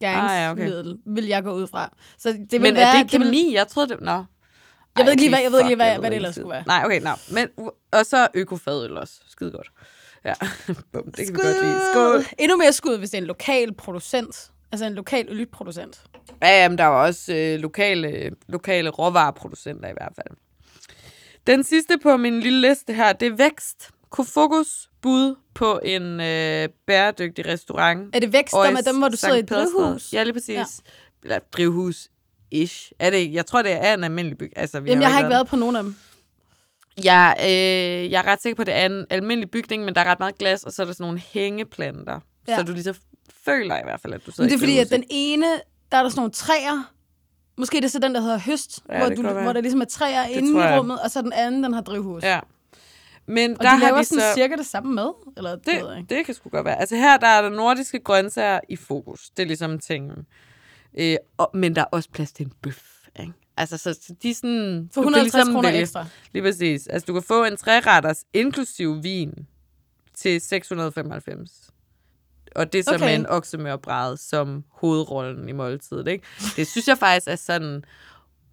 Gæringsmiddel, 0.00 0.30
Ah, 0.30 0.42
ja, 0.42 0.50
okay. 0.50 0.94
vil 1.06 1.26
jeg 1.26 1.42
gå 1.42 1.52
ud 1.52 1.66
fra. 1.66 1.96
Så 2.18 2.28
det 2.32 2.52
vil 2.52 2.60
Men 2.60 2.74
være, 2.74 2.98
er 2.98 3.02
det 3.02 3.12
vil- 3.12 3.20
kemi? 3.26 3.54
Jeg 3.54 3.68
troede 3.68 3.88
det... 3.88 4.00
Nå. 4.00 4.24
Jeg 4.98 5.04
ved 5.04 5.12
ikke 5.12 5.22
lige, 5.22 5.30
hvad- 5.30 5.42
jeg 5.42 5.52
ved 5.52 5.58
ikke 5.58 5.68
lige, 5.68 5.76
hvad- 5.76 5.98
hvad 5.98 6.10
det 6.10 6.16
ellers 6.16 6.34
skulle 6.34 6.50
være. 6.50 6.64
Nej, 6.66 6.82
okay, 6.84 7.00
nå. 7.00 7.10
Men, 7.32 7.48
og 7.92 8.06
så 8.06 8.28
økofadøl 8.34 8.96
også. 8.96 9.14
Skide 9.28 9.50
godt. 9.50 9.70
Ja, 10.24 10.34
Bum, 10.92 11.04
det 11.12 11.26
kan 11.26 11.34
vi 11.34 11.40
godt 11.42 11.62
lide. 11.62 11.80
Skål. 11.92 12.24
Endnu 12.38 12.56
mere 12.56 12.72
skud, 12.72 12.98
hvis 12.98 13.10
det 13.10 13.18
er 13.18 13.22
en 13.22 13.26
lokal 13.26 13.74
producent. 13.74 14.50
Altså 14.74 14.86
en 14.86 14.94
lokal 14.94 15.26
ølproducent. 15.30 16.02
Ja, 16.42 16.62
jamen, 16.62 16.78
der 16.78 16.84
er 16.84 16.88
jo 16.88 17.04
også 17.04 17.34
øh, 17.34 17.60
lokale, 17.60 18.30
lokale 18.48 18.90
råvareproducenter 18.90 19.88
i 19.88 19.92
hvert 19.92 20.12
fald. 20.16 20.36
Den 21.46 21.64
sidste 21.64 21.98
på 22.02 22.16
min 22.16 22.40
lille 22.40 22.68
liste 22.68 22.92
her, 22.92 23.12
det 23.12 23.28
er 23.28 23.36
Vækst. 23.36 23.90
Kofokus 24.10 24.90
bud 25.02 25.36
på 25.54 25.80
en 25.84 26.20
øh, 26.20 26.68
bæredygtig 26.86 27.46
restaurant. 27.46 28.16
Er 28.16 28.20
det 28.20 28.32
vækst, 28.32 28.54
Og 28.54 28.64
der 28.64 28.72
med 28.72 28.82
dem, 28.82 28.98
hvor 28.98 29.08
du 29.08 29.16
sidder 29.16 29.34
i 29.34 29.38
et 29.38 29.50
drivhus? 29.50 30.12
Ja, 30.12 30.22
lige 30.22 30.32
præcis. 30.32 30.56
Ja. 30.56 30.64
Eller 31.22 31.38
drivhus-ish. 31.52 32.92
Er 32.98 33.10
det? 33.10 33.32
Jeg 33.32 33.46
tror, 33.46 33.62
det 33.62 33.72
er 33.72 33.94
en 33.94 34.04
almindelig 34.04 34.38
byg. 34.38 34.52
Altså, 34.56 34.80
vi 34.80 34.90
Jamen, 34.90 35.02
jo 35.02 35.06
jeg 35.06 35.12
har 35.12 35.20
ikke 35.20 35.30
været 35.30 35.46
på 35.46 35.56
nogen 35.56 35.76
af 35.76 35.82
dem. 35.82 35.96
Jeg, 37.04 37.36
øh, 37.40 38.10
jeg 38.10 38.18
er 38.18 38.26
ret 38.26 38.42
sikker 38.42 38.56
på, 38.56 38.62
at 38.62 38.66
det 38.66 38.74
er 38.74 38.86
en 38.86 39.06
almindelig 39.10 39.50
bygning, 39.50 39.84
men 39.84 39.94
der 39.94 40.00
er 40.00 40.04
ret 40.04 40.18
meget 40.18 40.38
glas, 40.38 40.64
og 40.64 40.72
så 40.72 40.82
er 40.82 40.86
der 40.86 40.92
sådan 40.92 41.04
nogle 41.04 41.18
hængeplanter. 41.18 42.20
Ja. 42.48 42.56
Så 42.56 42.62
du 42.62 42.72
lige 42.72 42.94
føler 43.44 43.76
i 43.78 43.82
hvert 43.84 44.00
fald, 44.00 44.12
at 44.14 44.26
du 44.26 44.30
sidder 44.30 44.42
Men 44.42 44.48
det 44.50 44.54
er 44.54 44.58
fordi, 44.58 44.78
at 44.78 44.90
den 44.90 45.04
ene, 45.10 45.46
der 45.92 45.98
er 45.98 46.02
der 46.02 46.08
sådan 46.10 46.18
nogle 46.20 46.32
træer. 46.32 46.90
Måske 47.56 47.76
det 47.76 47.84
er 47.84 47.88
så 47.88 47.98
den, 47.98 48.14
der 48.14 48.20
hedder 48.20 48.38
høst, 48.38 48.80
Ja, 48.88 48.98
hvor, 48.98 49.08
det 49.08 49.16
du, 49.16 49.22
hvor 49.22 49.52
der 49.52 49.60
ligesom 49.60 49.80
er 49.80 49.84
træer 49.84 50.24
inde 50.26 50.52
tror 50.52 50.60
i 50.60 50.64
jeg. 50.64 50.78
rummet, 50.78 51.00
og 51.00 51.10
så 51.10 51.22
den 51.22 51.32
anden, 51.32 51.64
den 51.64 51.72
har 51.72 51.80
drivhus. 51.80 52.22
Ja. 52.22 52.40
Men 53.26 53.50
Og 53.58 53.64
der 53.64 53.74
de 53.74 53.80
laver 53.80 53.94
har 53.94 54.02
de 54.02 54.08
sådan 54.08 54.20
så... 54.22 54.34
cirka 54.34 54.56
det 54.56 54.66
samme 54.66 54.94
med? 54.94 55.08
Eller, 55.36 55.50
det, 55.56 55.66
ved 55.66 55.74
jeg 55.74 55.84
Det, 55.88 55.96
ikke. 55.98 56.14
det 56.14 56.26
kan 56.26 56.34
sgu 56.34 56.48
godt 56.48 56.64
være. 56.64 56.80
Altså 56.80 56.96
her, 56.96 57.16
der 57.16 57.26
er 57.26 57.42
der 57.42 57.48
nordiske 57.48 57.98
grøntsager 58.00 58.60
i 58.68 58.76
fokus. 58.76 59.30
Det 59.36 59.42
er 59.42 59.46
ligesom 59.46 59.78
tingen. 59.78 60.26
Øh, 60.98 61.16
og, 61.36 61.50
men 61.54 61.74
der 61.76 61.80
er 61.82 61.86
også 61.90 62.08
plads 62.10 62.32
til 62.32 62.46
en 62.46 62.52
bøf, 62.62 62.82
ikke? 63.20 63.32
Altså, 63.56 63.76
så, 63.78 63.92
så 64.02 64.14
de 64.22 64.30
er 64.30 64.34
sådan... 64.34 64.90
For 64.94 65.00
du 65.02 65.08
kan 65.08 65.14
150 65.14 65.34
ligesom 65.34 65.54
kroner 65.54 65.68
vælge- 65.68 65.80
ekstra. 65.82 66.06
Lige 66.32 66.42
præcis. 66.42 66.86
Altså, 66.86 67.06
du 67.06 67.12
kan 67.12 67.22
få 67.22 67.44
en 67.44 67.56
træretters 67.56 68.24
inklusiv 68.32 69.02
vin 69.02 69.46
til 70.14 70.40
695. 70.40 71.70
Og 72.54 72.72
det 72.72 72.78
er 72.78 72.82
så 72.82 72.94
okay. 72.94 73.04
Med 73.04 73.14
en 73.14 73.26
oksemørbræd 73.26 74.16
som 74.16 74.64
hovedrollen 74.72 75.48
i 75.48 75.52
måltidet, 75.52 76.08
ikke? 76.08 76.24
Det 76.56 76.66
synes 76.66 76.88
jeg 76.88 76.98
faktisk 76.98 77.28
er 77.28 77.36
sådan 77.36 77.84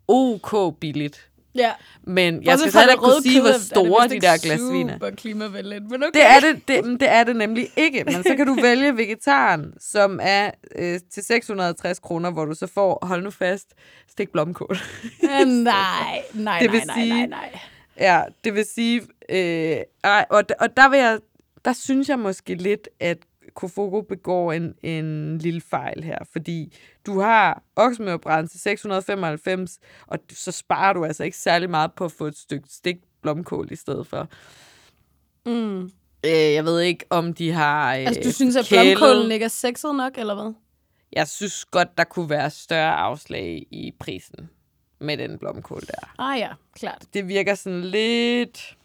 ok 0.07 0.79
billigt. 0.79 1.27
Ja. 1.55 1.71
Men 2.03 2.43
jeg 2.43 2.59
skal 2.59 2.71
det 2.73 2.81
ikke 2.91 2.95
kunne 3.03 3.21
sige, 3.23 3.41
hvor 3.41 3.59
store 3.59 4.07
de 4.07 4.19
der 4.21 4.37
glas 4.43 4.59
vin 4.71 4.89
er. 4.89 4.93
Super 4.93 5.09
klimavenligt, 5.09 5.83
men 5.89 6.03
okay. 6.03 6.19
Det 6.19 6.25
er 6.25 6.39
det, 6.39 6.67
det, 6.67 6.99
det 6.99 7.09
er 7.09 7.23
det 7.23 7.35
nemlig 7.35 7.67
ikke. 7.75 8.03
Men 8.03 8.23
så 8.23 8.33
kan 8.37 8.47
du 8.47 8.53
vælge 8.67 8.97
vegetaren, 8.97 9.73
som 9.79 10.19
er 10.23 10.51
øh, 10.75 10.99
til 11.13 11.23
660 11.23 11.99
kroner, 11.99 12.31
hvor 12.31 12.45
du 12.45 12.53
så 12.53 12.67
får, 12.67 12.99
hold 13.05 13.23
nu 13.23 13.29
fast, 13.31 13.73
stik 14.11 14.29
blomkål. 14.29 14.77
Øh, 15.23 15.47
nej, 15.63 16.21
nej, 16.33 16.59
Det 16.59 16.71
vil 16.71 16.81
nej, 16.85 16.95
nej, 16.95 17.05
nej, 17.05 17.05
sige- 17.05 17.27
nej. 17.27 17.59
ja, 17.99 18.21
det 18.43 18.53
vil 18.53 18.65
sige, 18.65 19.01
øh, 19.29 19.77
og, 20.29 20.43
og 20.59 20.77
der 20.77 20.89
vil 20.89 20.99
jeg, 20.99 21.19
der 21.65 21.73
synes 21.73 22.09
jeg 22.09 22.19
måske 22.19 22.55
lidt, 22.55 22.89
at 22.99 23.17
Kofogo 23.53 24.01
begår 24.01 24.53
en, 24.53 24.73
en 24.83 25.37
lille 25.37 25.61
fejl 25.61 26.03
her, 26.03 26.17
fordi 26.31 26.73
du 27.05 27.19
har 27.19 27.63
oksemørbrænd 27.75 28.47
til 28.49 28.59
695, 28.59 29.79
og 30.07 30.19
så 30.31 30.51
sparer 30.51 30.93
du 30.93 31.05
altså 31.05 31.23
ikke 31.23 31.37
særlig 31.37 31.69
meget 31.69 31.91
på 31.93 32.05
at 32.05 32.11
få 32.11 32.25
et 32.25 32.37
stykke 32.37 32.67
stik 32.69 32.95
blomkål 33.21 33.67
i 33.71 33.75
stedet 33.75 34.07
for. 34.07 34.27
Mm. 35.45 35.81
Øh, 36.25 36.31
jeg 36.53 36.65
ved 36.65 36.79
ikke, 36.81 37.05
om 37.09 37.33
de 37.33 37.51
har 37.51 37.95
øh, 37.95 37.99
Altså, 38.07 38.21
du 38.23 38.31
synes, 38.31 38.55
at 38.55 38.65
kælet- 38.65 38.97
blomkålen 38.97 39.31
ikke 39.31 39.43
er 39.45 39.49
sexet 39.49 39.95
nok, 39.95 40.17
eller 40.17 40.35
hvad? 40.35 40.53
Jeg 41.13 41.27
synes 41.27 41.65
godt, 41.65 41.97
der 41.97 42.03
kunne 42.03 42.29
være 42.29 42.49
større 42.49 42.95
afslag 42.95 43.67
i 43.71 43.93
prisen 43.99 44.49
med 44.99 45.17
den 45.17 45.37
blomkål 45.39 45.81
der. 45.87 46.13
Ah 46.19 46.39
ja, 46.39 46.49
klart. 46.75 47.05
Det 47.13 47.27
virker 47.27 47.55
sådan 47.55 47.81
lidt 47.81 48.77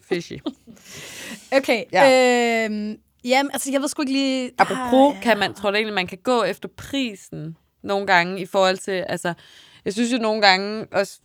fishy. 0.00 0.32
Okay, 1.58 1.84
Ja. 1.92 2.08
ja. 2.08 2.94
Jamen, 3.24 3.50
altså, 3.52 3.72
jeg 3.72 3.80
ved 3.80 3.88
sgu 3.88 4.02
ikke 4.02 4.12
lige... 4.12 4.50
Apropos, 4.58 5.22
kan 5.22 5.38
man, 5.38 5.54
tror 5.54 5.70
du 5.70 5.76
egentlig, 5.76 5.94
man 5.94 6.06
kan 6.06 6.18
gå 6.18 6.42
efter 6.42 6.68
prisen 6.76 7.56
nogle 7.82 8.06
gange 8.06 8.40
i 8.40 8.46
forhold 8.46 8.76
til, 8.78 9.04
altså, 9.08 9.34
jeg 9.84 9.92
synes 9.92 10.12
jo 10.12 10.18
nogle 10.18 10.42
gange 10.42 10.86
også, 10.92 11.20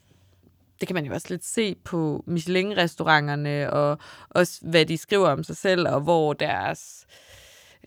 det 0.80 0.88
kan 0.88 0.96
man 0.96 1.06
jo 1.06 1.14
også 1.14 1.28
lidt 1.30 1.46
se 1.46 1.76
på 1.76 2.24
Michelin-restauranterne, 2.28 3.74
og 3.74 3.98
også 4.30 4.60
hvad 4.62 4.86
de 4.86 4.98
skriver 4.98 5.30
om 5.30 5.44
sig 5.44 5.58
selv, 5.58 5.88
og 5.88 6.02
hvor 6.02 6.34
deres 6.34 7.06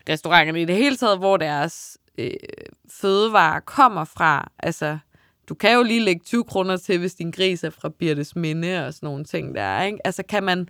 restauranterne 0.09 0.61
i 0.61 0.65
det 0.65 0.75
hele 0.75 0.97
taget, 0.97 1.17
hvor 1.17 1.37
deres 1.37 1.97
øh, 2.17 2.31
fødevarer 2.89 3.59
kommer 3.59 4.03
fra. 4.03 4.51
Altså, 4.59 4.97
du 5.49 5.55
kan 5.55 5.73
jo 5.75 5.83
lige 5.83 5.99
lægge 5.99 6.21
20 6.25 6.43
kroner 6.43 6.77
til, 6.77 6.99
hvis 6.99 7.15
din 7.15 7.31
gris 7.31 7.63
er 7.63 7.69
fra 7.69 7.89
Birtes 7.89 8.35
Minde 8.35 8.87
og 8.87 8.93
sådan 8.93 9.07
nogle 9.07 9.25
ting 9.25 9.55
der, 9.55 9.83
ikke? 9.83 9.97
Altså, 10.07 10.23
kan 10.29 10.43
man, 10.43 10.69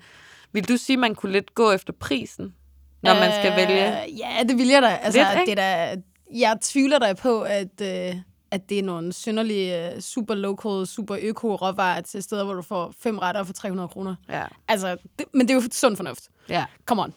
vil 0.51 0.69
du 0.69 0.77
sige, 0.77 0.97
man 0.97 1.15
kunne 1.15 1.31
lidt 1.31 1.55
gå 1.55 1.71
efter 1.71 1.93
prisen, 1.93 2.55
når 3.03 3.13
man 3.13 3.31
skal 3.31 3.55
vælge? 3.55 4.03
Øh, 4.03 4.19
ja, 4.19 4.43
det 4.49 4.57
vil 4.57 4.67
jeg 4.67 4.81
da. 4.81 4.87
Altså, 4.87 5.19
Lidt, 5.35 5.47
det 5.47 5.59
er 5.59 5.95
da, 5.95 6.01
jeg 6.33 6.57
tvivler 6.61 6.99
da 6.99 7.13
på, 7.13 7.41
at, 7.41 7.81
øh, 7.81 8.15
at 8.51 8.69
det 8.69 8.79
er 8.79 8.83
nogle 8.83 9.13
synderlige, 9.13 9.93
øh, 9.95 10.01
super 10.01 10.35
local, 10.35 10.87
super 10.87 11.17
øko 11.21 11.55
råvarer 11.55 12.01
til 12.01 12.23
steder, 12.23 12.43
hvor 12.43 12.53
du 12.53 12.61
får 12.61 12.93
fem 12.99 13.17
retter 13.17 13.43
for 13.43 13.53
300 13.53 13.87
kroner. 13.87 14.15
Ja. 14.29 14.43
Altså, 14.67 14.97
det, 15.19 15.25
men 15.33 15.47
det 15.47 15.49
er 15.49 15.55
jo 15.55 15.61
sund 15.71 15.95
fornuft. 15.95 16.23
Ja. 16.49 16.65
Come 16.85 17.01
on. 17.01 17.13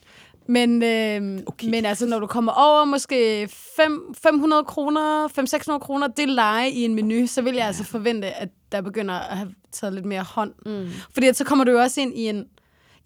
Men, 0.49 0.83
øh, 0.83 1.41
okay. 1.47 1.69
men 1.69 1.85
altså, 1.85 2.05
når 2.05 2.19
du 2.19 2.27
kommer 2.27 2.51
over 2.51 2.85
måske 2.85 3.49
fem- 3.51 4.13
500 4.23 4.63
kroner, 4.63 5.27
500-600 5.75 5.79
kroner, 5.79 6.07
det 6.07 6.29
leje 6.29 6.69
i 6.69 6.83
en 6.83 6.95
menu, 6.95 7.27
så 7.27 7.41
vil 7.41 7.53
jeg 7.53 7.61
ja. 7.61 7.67
altså 7.67 7.83
forvente, 7.83 8.27
at 8.27 8.49
der 8.71 8.81
begynder 8.81 9.13
at 9.13 9.37
have 9.37 9.53
taget 9.71 9.93
lidt 9.93 10.05
mere 10.05 10.23
hånd. 10.23 10.53
Mm. 10.65 10.89
Fordi 11.13 11.33
så 11.33 11.43
kommer 11.43 11.65
du 11.65 11.71
jo 11.71 11.79
også 11.79 12.01
ind 12.01 12.13
i 12.17 12.29
en... 12.29 12.45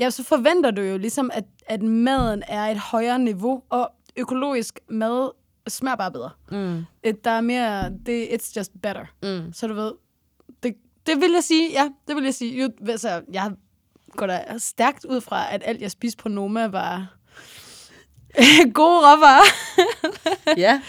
Ja, 0.01 0.09
så 0.09 0.23
forventer 0.23 0.71
du 0.71 0.81
jo 0.81 0.97
ligesom, 0.97 1.31
at, 1.33 1.43
at 1.65 1.81
maden 1.81 2.43
er 2.47 2.63
et 2.63 2.77
højere 2.77 3.19
niveau, 3.19 3.63
og 3.69 3.91
økologisk 4.15 4.79
mad 4.89 5.31
smager 5.67 5.95
bare 5.95 6.11
bedre. 6.11 6.29
Mm. 6.51 6.85
Et, 7.03 7.23
der 7.23 7.31
er 7.31 7.41
mere... 7.41 7.89
Det, 8.05 8.27
it's 8.27 8.53
just 8.57 8.71
better. 8.83 9.05
Mm. 9.23 9.53
Så 9.53 9.67
du 9.67 9.73
ved... 9.73 9.91
Det, 10.63 10.75
det 11.05 11.21
vil 11.21 11.31
jeg 11.31 11.43
sige, 11.43 11.71
ja, 11.71 11.89
det 12.07 12.15
vil 12.15 12.23
jeg 12.23 12.33
sige. 12.33 12.63
Jo, 12.63 12.69
altså, 12.89 13.21
jeg 13.33 13.51
går 14.11 14.27
da 14.27 14.43
stærkt 14.57 15.05
ud 15.05 15.21
fra, 15.21 15.53
at 15.53 15.61
alt, 15.65 15.81
jeg 15.81 15.91
spiste 15.91 16.17
på 16.23 16.29
Noma, 16.29 16.67
var 16.67 17.07
gode 18.73 18.99
råvarer. 18.99 19.45
Ja. 20.57 20.81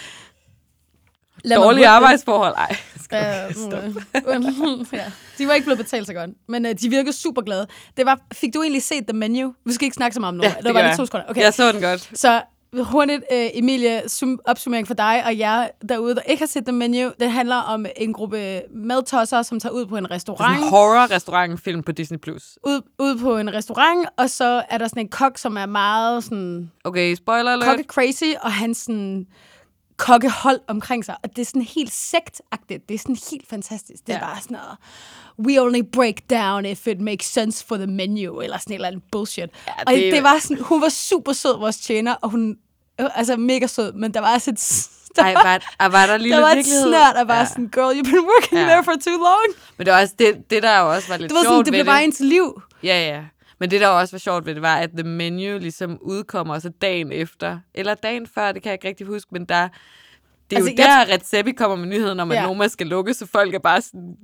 Lad 1.44 1.56
Dårlige 1.56 1.88
arbejdsforhold. 1.88 2.54
Ej, 2.54 2.76
Ja, 3.12 3.48
du 3.48 3.52
stop. 3.68 3.82
mm, 3.84 4.86
ja. 4.92 5.04
De 5.38 5.46
var 5.48 5.52
ikke 5.54 5.64
blevet 5.64 5.78
betalt 5.78 6.06
så 6.06 6.12
godt, 6.14 6.30
men 6.48 6.66
uh, 6.66 6.72
de 6.82 6.88
virkede 6.88 7.12
super 7.16 7.42
glade. 7.42 7.66
Det 7.96 8.06
var, 8.06 8.20
fik 8.32 8.54
du 8.54 8.62
egentlig 8.62 8.82
set 8.82 9.06
The 9.08 9.16
Menu? 9.18 9.54
Vi 9.66 9.72
skal 9.72 9.84
ikke 9.84 9.94
snakke 9.94 10.14
så 10.14 10.20
meget 10.20 10.28
om 10.32 10.36
nu. 10.36 10.42
Ja, 10.42 10.48
det, 10.56 10.64
det 10.66 10.74
var 10.74 10.82
lige 10.82 10.96
to 10.96 11.06
sekunder. 11.06 11.26
Okay. 11.28 11.40
Jeg 11.42 11.54
så 11.54 11.72
den 11.72 11.80
godt. 11.82 12.10
Så 12.14 12.42
hurtigt, 12.80 13.22
øh, 13.32 13.46
Emilie, 13.54 14.02
sum, 14.06 14.40
opsummering 14.44 14.86
for 14.86 14.94
dig 14.94 15.22
og 15.26 15.38
jer 15.38 15.68
derude, 15.88 16.14
der 16.14 16.20
ikke 16.20 16.40
har 16.40 16.46
set 16.46 16.64
The 16.66 16.72
Menu. 16.72 17.10
Det 17.20 17.30
handler 17.32 17.56
om 17.56 17.86
en 17.96 18.12
gruppe 18.12 18.62
madtosser, 18.74 19.42
som 19.42 19.60
tager 19.60 19.72
ud 19.72 19.86
på 19.86 19.96
en 19.96 20.04
Det 20.04 20.10
er 20.10 20.14
restaurant. 20.14 20.58
en 20.62 20.68
horror-restaurant-film 20.68 21.82
på 21.82 21.92
Disney+. 21.92 22.18
Plus. 22.18 22.58
Ud, 22.66 22.80
ud 22.98 23.18
på 23.18 23.36
en 23.36 23.54
restaurant, 23.54 24.08
og 24.16 24.30
så 24.30 24.62
er 24.70 24.78
der 24.78 24.88
sådan 24.88 25.02
en 25.02 25.08
kok, 25.08 25.38
som 25.38 25.56
er 25.56 25.66
meget 25.66 26.24
sådan 26.24 26.70
Okay, 26.84 27.14
spoiler 27.14 27.52
alert. 27.52 27.68
kokke 27.68 27.84
crazy, 27.84 28.24
og 28.42 28.52
han 28.52 28.74
sådan 28.74 29.26
kokkehold 29.96 30.60
omkring 30.68 31.04
sig. 31.04 31.16
Og 31.22 31.36
det 31.36 31.42
er 31.42 31.46
sådan 31.46 31.62
helt 31.62 31.92
sektagtigt. 31.92 32.88
Det 32.88 32.94
er 32.94 32.98
sådan 32.98 33.16
helt 33.30 33.48
fantastisk. 33.50 34.06
Det 34.06 34.14
er 34.14 34.18
Ja. 34.18 34.24
bare 34.24 34.40
sådan 34.42 34.56
noget, 34.56 34.78
we 35.48 35.62
only 35.62 35.80
break 35.92 36.14
down 36.30 36.66
if 36.66 36.86
it 36.86 37.00
makes 37.00 37.26
sense 37.26 37.64
for 37.66 37.76
the 37.76 37.86
menu, 37.86 38.40
eller 38.40 38.58
sådan 38.58 38.72
et 38.72 38.74
eller 38.74 38.88
andet 38.88 39.02
bullshit. 39.12 39.38
Ja, 39.38 39.46
Ja, 39.66 39.72
og 39.86 39.92
det- 39.92 40.12
det 40.12 40.22
var 40.22 40.38
sådan, 40.40 40.62
hun 40.64 40.80
var 40.80 40.88
super 40.88 41.32
sød, 41.32 41.58
vores 41.58 41.76
tjener, 41.78 42.14
og 42.14 42.30
hun, 42.30 42.56
øh, 43.00 43.06
altså 43.14 43.36
mega 43.36 43.66
sød, 43.66 43.92
men 43.92 44.14
der 44.14 44.20
var 44.20 44.34
også 44.34 44.50
et, 44.50 44.88
der, 45.16 45.22
Ej, 45.22 45.32
var, 45.34 45.60
ah, 45.78 45.92
var 45.92 46.06
der 46.06 46.16
lige 46.16 46.34
der 46.34 46.40
var 46.40 46.50
et 46.50 46.66
snært, 46.66 47.14
der 47.14 47.24
var 47.24 47.38
ja. 47.38 47.44
sådan, 47.46 47.68
girl, 47.68 47.98
you've 47.98 48.10
been 48.10 48.24
working 48.24 48.60
Ja. 48.60 48.66
there 48.66 48.84
for 48.84 48.92
too 49.04 49.12
long. 49.18 49.46
Men 49.76 49.86
det 49.86 49.92
var 49.94 50.00
også 50.00 50.14
det, 50.18 50.50
det 50.50 50.62
der 50.62 50.78
jo 50.80 50.92
også 50.94 51.08
var 51.08 51.16
lidt 51.16 51.28
Det 51.30 51.34
var 51.36 51.42
sjovt 51.42 51.52
sådan, 51.52 51.64
det 51.64 51.72
blev 51.72 51.84
bare 51.84 52.04
ens 52.04 52.20
liv. 52.20 52.62
Ja, 52.82 53.06
ja. 53.14 53.22
Men 53.62 53.70
det, 53.70 53.80
der 53.80 53.88
også 53.88 54.12
var 54.12 54.18
sjovt 54.18 54.46
ved 54.46 54.54
det, 54.54 54.62
var, 54.62 54.76
at 54.76 54.90
The 54.90 55.02
Menu 55.08 55.58
ligesom 55.58 55.98
udkommer 56.00 56.58
så 56.58 56.68
dagen 56.68 57.12
efter. 57.12 57.58
Eller 57.74 57.94
dagen 57.94 58.26
før, 58.34 58.52
det 58.52 58.62
kan 58.62 58.70
jeg 58.70 58.74
ikke 58.74 58.88
rigtig 58.88 59.06
huske, 59.06 59.28
men 59.32 59.44
der... 59.44 59.68
Det 60.50 60.56
er 60.56 60.60
Altså, 60.60 60.70
jo 60.70 60.76
jeg 60.78 61.06
der, 61.08 61.14
Red 61.14 61.18
Seppi 61.24 61.52
kommer 61.52 61.76
med 61.76 61.86
nyheden 61.86 62.20
om, 62.20 62.30
at 62.30 62.36
Ja. 62.38 62.46
Noma 62.46 62.68
skal 62.68 62.86
lukke, 62.86 63.14
så 63.14 63.26
folk 63.26 63.54
er 63.54 63.58
bare 63.58 63.80
sådan, 63.82 64.16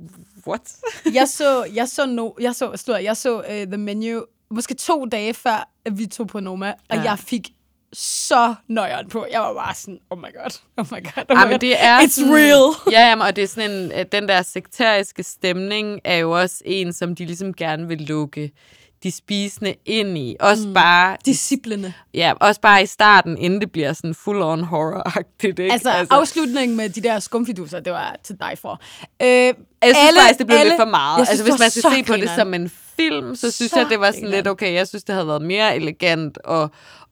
what? 0.46 0.76
jeg 1.14 1.28
så, 1.28 1.64
jeg 1.74 1.88
så, 1.88 2.06
no, 2.06 2.30
jeg 2.40 2.54
så, 2.54 2.72
stod, 2.74 2.96
jeg 2.98 3.16
så 3.16 3.38
uh, 3.38 3.44
The 3.44 3.76
Menu 3.76 4.24
måske 4.50 4.74
to 4.74 5.04
dage 5.04 5.34
før, 5.34 5.68
at 5.84 5.98
vi 5.98 6.06
tog 6.06 6.26
på 6.26 6.40
Noma, 6.40 6.72
og 6.90 6.96
Ja. 6.96 7.02
jeg 7.02 7.18
fik 7.18 7.48
så 7.92 8.54
nøjeren 8.68 9.08
på. 9.08 9.26
Jeg 9.32 9.40
var 9.40 9.54
bare 9.54 9.74
sådan, 9.74 9.98
oh 10.10 10.18
my 10.18 10.22
god, 10.22 10.58
oh 10.76 10.86
my 10.92 11.02
god, 11.14 11.24
oh 11.30 11.36
my 11.36 11.40
Ja, 11.40 11.50
god. 11.50 11.58
det 11.58 11.84
er 11.84 11.98
It's 12.00 12.08
sådan, 12.08 12.34
real. 12.34 12.74
Ja, 12.94 13.08
jamen, 13.08 13.22
og 13.26 13.36
det 13.36 13.44
er 13.44 13.48
sådan 13.48 13.70
en, 13.70 13.92
at 13.92 14.12
den 14.12 14.28
der 14.28 14.42
sekteriske 14.42 15.22
stemning 15.22 16.00
er 16.04 16.16
jo 16.16 16.40
også 16.40 16.62
en, 16.64 16.92
som 16.92 17.14
de 17.14 17.24
ligesom 17.24 17.54
gerne 17.54 17.88
vil 17.88 18.00
lukke 18.00 18.52
de 19.02 19.10
spisende 19.10 19.74
ind 19.86 20.18
i. 20.18 20.36
Også 20.40 20.68
mm. 20.68 20.74
bare 20.74 21.16
Disciplene. 21.26 21.94
Ja, 22.14 22.32
også 22.40 22.60
bare 22.60 22.82
i 22.82 22.86
starten, 22.86 23.38
inden 23.38 23.60
det 23.60 23.72
bliver 23.72 23.92
sådan 23.92 24.10
full-on 24.14 24.64
horror-agtigt, 24.64 25.48
ikke? 25.48 25.72
Altså, 25.72 25.90
altså, 25.90 26.14
afslutningen 26.14 26.76
med 26.76 26.88
de 26.88 27.00
der 27.00 27.18
skumfiduser, 27.18 27.80
det 27.80 27.92
var 27.92 28.16
til 28.24 28.36
dig 28.40 28.58
for. 28.62 28.80
Øh, 29.22 29.28
jeg 29.28 29.54
synes 29.82 30.20
faktisk, 30.20 30.38
det 30.38 30.46
blev 30.46 30.58
lidt 30.64 30.74
for 30.78 30.84
meget. 30.84 31.18
Jeg 31.18 31.20
Altså, 31.28 31.34
synes, 31.44 31.48
hvis 31.50 31.60
man 31.60 31.70
skal 31.70 31.82
se 31.82 32.02
på 32.12 32.16
det 32.16 32.30
som 32.36 32.54
en 32.54 32.70
film, 32.96 33.36
så 33.36 33.50
synes 33.50 33.70
Så 33.72 33.78
jeg, 33.80 33.88
det 33.90 34.00
var 34.00 34.06
sådan 34.06 34.20
grineren. 34.20 34.34
lidt 34.38 34.48
okay. 34.48 34.74
Jeg 34.74 34.88
synes, 34.88 35.04
det 35.04 35.14
havde 35.14 35.26
været 35.26 35.42
mere 35.42 35.76
elegant 35.76 36.38
at, 36.50 36.68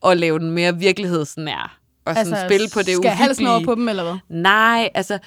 at 0.06 0.16
lave 0.16 0.38
den 0.38 0.50
mere 0.50 0.76
virkelighedsnær. 0.78 1.78
Og 2.06 2.14
sådan 2.14 2.32
altså, 2.32 2.46
spille 2.48 2.68
på 2.74 2.78
det 2.78 2.96
skal 2.96 3.00
jeg 3.04 3.16
halsen 3.16 3.46
over 3.46 3.56
uhyggelige. 3.56 3.66
på 3.66 3.80
dem, 3.80 3.88
eller 3.88 4.02
hvad? 4.02 4.14
Nej, 4.28 4.88
altså 4.94 5.18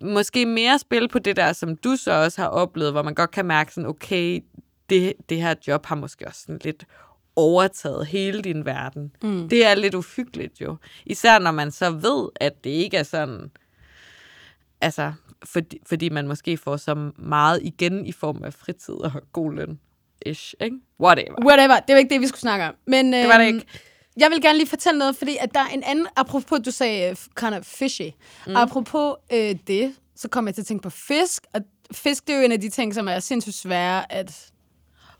måske 0.00 0.46
mere 0.46 0.78
spille 0.78 1.08
på 1.08 1.18
det 1.18 1.36
der, 1.36 1.52
som 1.52 1.76
du 1.76 1.96
så 1.96 2.12
også 2.12 2.40
har 2.40 2.48
oplevet, 2.48 2.92
hvor 2.92 3.02
man 3.02 3.14
godt 3.14 3.30
kan 3.30 3.46
mærke 3.46 3.74
sådan, 3.74 3.88
okay, 3.88 4.40
det, 4.90 5.12
det 5.28 5.42
her 5.42 5.54
job 5.66 5.86
har 5.86 5.96
måske 5.96 6.26
også 6.26 6.40
sådan 6.40 6.60
lidt 6.64 6.84
overtaget 7.36 8.06
hele 8.06 8.42
din 8.42 8.64
verden. 8.64 9.12
Mm. 9.22 9.48
Det 9.48 9.66
er 9.66 9.74
lidt 9.74 9.94
uhyggeligt 9.94 10.60
jo. 10.60 10.76
Især 11.06 11.38
når 11.38 11.50
man 11.50 11.70
så 11.70 11.90
ved, 11.90 12.28
at 12.36 12.64
det 12.64 12.70
ikke 12.70 12.96
er 12.96 13.02
sådan, 13.02 13.50
altså, 14.80 15.12
fordi, 15.44 15.78
fordi 15.86 16.08
man 16.08 16.28
måske 16.28 16.56
får 16.56 16.76
så 16.76 17.10
meget 17.18 17.60
igen 17.62 18.06
i 18.06 18.12
form 18.12 18.44
af 18.44 18.54
fritid 18.54 18.94
og 18.94 19.12
god 19.32 19.52
løn. 19.52 19.78
Ish, 20.26 20.54
ikke? 20.60 20.76
Whatever. 21.00 21.46
Whatever, 21.46 21.80
det 21.80 21.92
var 21.92 21.98
ikke 21.98 22.14
det, 22.14 22.20
vi 22.20 22.26
skulle 22.26 22.40
snakke 22.40 22.64
om. 22.64 22.74
Men, 22.86 23.12
Det 23.12 23.28
var 23.28 23.38
det 23.38 23.48
øhm, 23.48 23.56
ikke. 23.56 23.68
Jeg 24.16 24.30
vil 24.30 24.42
gerne 24.42 24.58
lige 24.58 24.68
fortælle 24.68 24.98
noget, 24.98 25.16
fordi 25.16 25.36
at 25.40 25.54
der 25.54 25.60
er 25.60 25.68
en 25.68 25.82
anden, 25.82 26.06
apropos 26.16 26.60
du 26.64 26.70
sagde 26.70 27.16
kind 27.36 27.54
of 27.54 27.64
fishy, 27.64 28.10
mm. 28.46 28.56
apropos 28.56 29.14
øh, 29.32 29.56
det, 29.66 29.94
så 30.16 30.28
kom 30.28 30.46
jeg 30.46 30.54
til 30.54 30.62
at 30.62 30.66
tænke 30.66 30.82
på 30.82 30.90
fisk, 30.90 31.42
og 31.54 31.60
fisk 31.92 32.26
det 32.26 32.34
er 32.34 32.38
jo 32.38 32.44
en 32.44 32.52
af 32.52 32.60
de 32.60 32.68
ting, 32.68 32.94
som 32.94 33.08
er 33.08 33.18
sindssygt 33.18 33.56
svære 33.56 34.12
at 34.12 34.50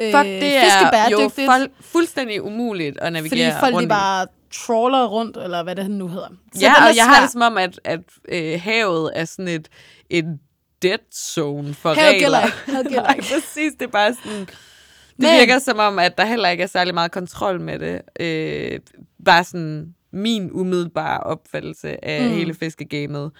øh, 0.00 0.12
Fuck, 0.12 0.24
det 0.24 0.56
er 0.56 1.08
jo 1.10 1.28
fol- 1.28 1.70
fuldstændig 1.80 2.42
umuligt 2.42 2.98
at 2.98 3.12
navigere 3.12 3.50
fordi 3.52 3.60
folk 3.60 3.74
rundt 3.74 3.84
de 3.84 3.88
bare 3.88 4.26
trawler 4.52 5.06
rundt, 5.06 5.36
eller 5.36 5.62
hvad 5.62 5.76
det 5.76 5.90
nu 5.90 6.08
hedder. 6.08 6.28
Så 6.54 6.60
ja, 6.60 6.72
og 6.88 6.96
jeg 6.96 7.04
har 7.06 7.20
det 7.20 7.30
som 7.30 7.40
om, 7.42 7.58
at, 7.58 7.80
at 7.84 8.00
øh, 8.28 8.60
havet 8.62 9.10
er 9.14 9.24
sådan 9.24 9.48
et, 9.48 9.68
et 10.10 10.38
dead 10.82 10.98
zone 11.14 11.74
for 11.74 11.94
Havet 11.94 12.08
regler. 12.14 12.20
gælder 12.20 12.44
ikke. 12.44 12.56
Havet 12.66 12.88
gælder 12.88 13.12
ikke. 13.14 13.26
præcis. 13.34 13.72
Det 13.72 13.82
er 13.82 13.90
bare 13.90 14.14
sådan... 14.24 14.40
Det 14.40 15.26
Men- 15.26 15.38
virker 15.38 15.58
som 15.58 15.78
om, 15.78 15.98
at 15.98 16.18
der 16.18 16.24
heller 16.24 16.48
ikke 16.48 16.62
er 16.62 16.66
særlig 16.66 16.94
meget 16.94 17.10
kontrol 17.12 17.60
med 17.60 17.78
det. 17.78 18.00
Øh, 18.20 18.80
bare 19.24 19.44
sådan 19.44 19.94
min 20.12 20.50
umiddelbare 20.52 21.20
opfattelse 21.20 22.04
af 22.04 22.22
mm. 22.22 22.30
hele 22.30 22.54
fiskegamet. 22.54 23.30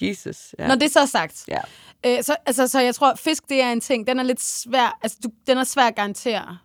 Jesus. 0.00 0.54
Ja. 0.58 0.68
Når 0.68 0.74
det 0.74 0.90
så 0.90 1.00
er 1.00 1.06
sagt, 1.06 1.44
ja. 1.48 1.60
Øh, 2.06 2.22
så, 2.22 2.36
altså, 2.46 2.68
så 2.68 2.80
jeg 2.80 2.94
tror, 2.94 3.14
fisk 3.14 3.48
det 3.48 3.62
er 3.62 3.72
en 3.72 3.80
ting, 3.80 4.06
den 4.06 4.18
er 4.18 4.22
lidt 4.22 4.42
svær, 4.42 4.98
altså 5.02 5.18
du, 5.24 5.28
den 5.46 5.58
er 5.58 5.64
svær 5.64 5.86
at 5.86 5.94
garantere, 5.94 6.58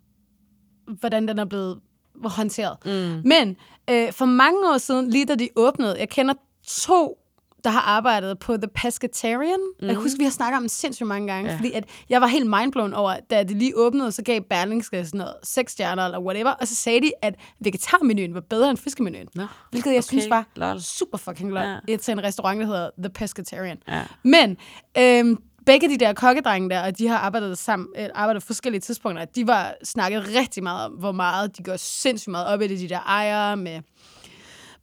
hvordan 0.99 1.27
den 1.27 1.39
er 1.39 1.45
blevet 1.45 1.79
håndteret. 2.23 2.77
Mm. 2.85 3.21
Men 3.25 3.57
øh, 3.89 4.13
for 4.13 4.25
mange 4.25 4.69
år 4.73 4.77
siden, 4.77 5.09
lige 5.09 5.25
da 5.25 5.35
de 5.35 5.49
åbnede, 5.55 5.99
jeg 5.99 6.09
kender 6.09 6.33
to, 6.67 7.17
der 7.63 7.69
har 7.69 7.81
arbejdet 7.81 8.39
på 8.39 8.57
The 8.57 8.67
Pescatarian. 8.75 9.59
Mm. 9.81 9.87
Jeg 9.87 9.95
husker, 9.95 10.17
vi 10.17 10.23
har 10.23 10.31
snakket 10.31 10.57
om 10.57 10.63
det 10.63 10.71
sindssygt 10.71 11.07
mange 11.07 11.27
gange, 11.33 11.49
Ja. 11.51 11.55
fordi 11.57 11.71
at 11.71 11.83
jeg 12.09 12.21
var 12.21 12.27
helt 12.27 12.45
mindblown 12.49 12.93
over, 12.93 13.15
da 13.29 13.43
det 13.43 13.57
lige 13.57 13.73
åbnede, 13.77 14.11
så 14.11 14.21
gav 14.23 14.41
Berlingske 14.49 15.05
sådan 15.05 15.17
noget 15.17 15.33
seks 15.43 15.71
stjerner 15.71 16.05
eller 16.05 16.19
whatever, 16.19 16.51
og 16.51 16.67
så 16.67 16.75
sagde 16.75 17.01
de, 17.01 17.11
at 17.21 17.35
vegetarmenuen 17.59 18.33
var 18.33 18.41
bedre 18.49 18.69
end 18.69 18.77
fiskemenuen. 18.77 19.27
Nå, 19.35 19.45
Hvilket 19.71 19.89
jeg 19.91 19.97
okay. 19.97 20.07
synes 20.07 20.29
var 20.29 20.45
lol. 20.55 20.81
super 20.81 21.17
fucking 21.17 21.53
Ja. 21.53 21.75
ja. 21.87 21.97
til 21.97 22.11
en 22.11 22.23
restaurant, 22.23 22.59
der 22.59 22.65
hedder 22.65 22.89
The 23.03 23.09
Pescatarian. 23.09 23.77
Ja. 23.87 24.01
Men 24.23 24.57
øhm, 24.97 25.37
begge 25.65 25.89
de 25.89 25.97
der 25.97 26.13
kokkedrenge 26.13 26.69
der, 26.69 26.83
og 26.83 26.97
de 26.97 27.07
har 27.07 27.17
arbejdet 27.17 27.57
sammen, 27.57 27.87
øh, 27.97 28.07
arbejdet 28.15 28.43
forskellige 28.43 28.81
tidspunkter, 28.81 29.25
de 29.25 29.47
var 29.47 29.73
snakket 29.83 30.23
rigtig 30.39 30.63
meget 30.63 30.85
om, 30.85 30.91
hvor 30.91 31.11
meget 31.11 31.57
de 31.57 31.63
går 31.63 31.75
sindssygt 31.77 32.31
meget 32.31 32.47
op 32.47 32.61
i 32.61 32.67
det, 32.67 32.79
de 32.79 32.89
der 32.89 32.99
ejere 32.99 33.57
med 33.57 33.81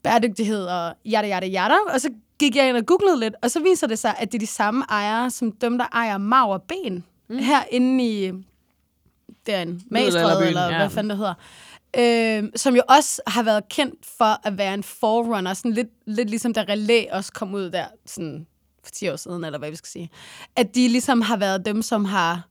bæredygtighed 0.03 0.65
og 0.67 0.95
jada, 1.05 1.27
jada, 1.27 1.47
jada. 1.47 1.75
Og 1.95 2.01
så 2.01 2.11
gik 2.39 2.57
jeg 2.57 2.69
ind 2.69 2.77
og 2.77 2.87
googlede 2.87 3.21
lidt, 3.21 3.35
og 3.43 3.51
så 3.51 3.61
viser 3.61 3.87
det 3.87 3.99
sig, 3.99 4.15
at 4.19 4.33
det 4.33 4.39
er 4.39 4.41
de 4.41 4.47
samme 4.47 4.85
ejere, 4.91 5.31
som 5.31 5.53
dem, 5.53 5.79
der 5.79 5.87
ejer 5.93 6.19
Mav 6.19 6.53
og 6.53 6.63
Ben, 6.63 7.05
mm. 7.29 7.39
herinde 7.39 8.05
i 8.05 8.33
derinde, 9.47 9.81
Magstræde, 9.91 10.47
eller 10.47 10.69
ja. 10.69 10.77
hvad 10.77 10.91
fanden 10.91 11.11
det 11.11 11.19
hedder. 11.19 11.35
Øh, 11.97 12.51
som 12.57 12.77
jo 12.77 12.83
også 12.89 13.23
har 13.27 13.43
været 13.43 13.69
kendt 13.69 14.07
for 14.19 14.47
at 14.47 14.59
være 14.59 14.75
en 14.75 14.83
forerunner, 14.83 15.55
sådan 15.55 15.73
lidt, 15.73 15.89
lidt 16.07 16.31
ligesom 16.31 16.53
da 16.55 16.65
Relais 16.69 17.07
også 17.13 17.33
kom 17.33 17.55
ud 17.55 17.71
der, 17.71 17.87
sådan 18.07 18.47
for 18.85 18.91
10 18.91 19.09
år 19.09 19.17
siden, 19.17 19.45
eller 19.45 19.59
hvad 19.59 19.71
vi 19.71 19.77
skal 19.77 19.89
sige. 19.89 20.11
At 20.57 20.75
de 20.75 20.89
ligesom 20.89 21.21
har 21.21 21.37
været 21.37 21.65
dem, 21.65 21.83
som 21.83 22.05
har 22.05 22.49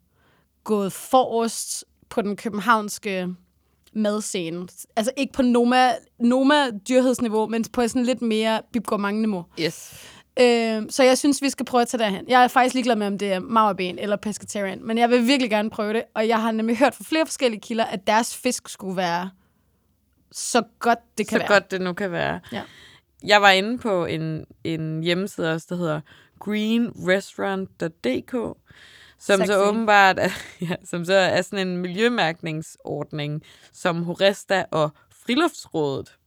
gået 0.64 0.94
forrest 0.94 1.86
på 2.10 2.22
den 2.22 2.36
københavnske 2.36 3.28
madscene. 3.98 4.68
Altså 4.96 5.12
ikke 5.18 5.34
på 5.34 5.42
Noma, 5.42 5.92
Noma 6.20 6.70
dyrhedsniveau, 6.90 7.48
men 7.48 7.66
på 7.74 7.88
sådan 7.88 8.04
lidt 8.04 8.22
mere 8.22 8.62
Bib 8.74 8.92
niveau. 9.12 9.46
Yes. 9.60 10.04
Øh, 10.40 10.84
så 10.90 11.04
jeg 11.04 11.18
synes, 11.18 11.42
vi 11.42 11.50
skal 11.50 11.66
prøve 11.66 11.82
at 11.82 11.88
tage 11.88 12.04
derhen. 12.04 12.26
Jeg 12.28 12.44
er 12.44 12.48
faktisk 12.48 12.74
ligeglad 12.74 12.96
med, 12.96 13.08
om 13.08 13.18
det 13.18 13.34
er 13.34 13.40
maurben 13.40 14.00
eller 14.00 14.16
pescatarian, 14.16 14.80
men 14.84 14.98
jeg 14.98 15.10
vil 15.10 15.28
virkelig 15.28 15.50
gerne 15.50 15.70
prøve 15.70 15.94
det, 15.94 16.04
og 16.16 16.28
jeg 16.28 16.42
har 16.42 16.52
nemlig 16.52 16.78
hørt 16.78 16.96
fra 16.96 17.04
flere 17.08 17.26
forskellige 17.26 17.62
kilder, 17.62 17.86
at 17.86 18.08
deres 18.08 18.38
fisk 18.38 18.70
skulle 18.70 18.98
være 18.98 19.30
så 20.32 20.64
godt 20.80 21.00
det 21.18 21.28
kan 21.28 21.36
så 21.36 21.40
være. 21.40 21.48
godt 21.48 21.72
det 21.72 21.82
nu 21.82 21.94
kan 21.94 22.12
være. 22.12 22.40
Ja. 22.52 22.62
Jeg 23.24 23.42
var 23.42 23.50
inde 23.50 23.78
på 23.78 24.06
en, 24.06 24.46
en 24.64 25.04
hjemmeside 25.04 25.54
også, 25.54 25.68
der 25.70 25.76
hedder 25.76 26.02
greenrestaurant.dk, 26.40 28.58
som 29.20 29.40
Sexy. 29.40 29.52
så 29.52 29.64
åbenbart 29.64 30.20
er, 30.20 30.30
ja, 30.70 30.76
som 30.84 31.06
så 31.06 31.14
er 31.14 31.42
sådan 31.42 31.68
en 31.68 31.78
miljømærkningsordning, 31.78 33.42
som 33.74 34.04
Horesta 34.04 34.66
og 34.72 34.90
Friluftsrådet, 35.26 36.18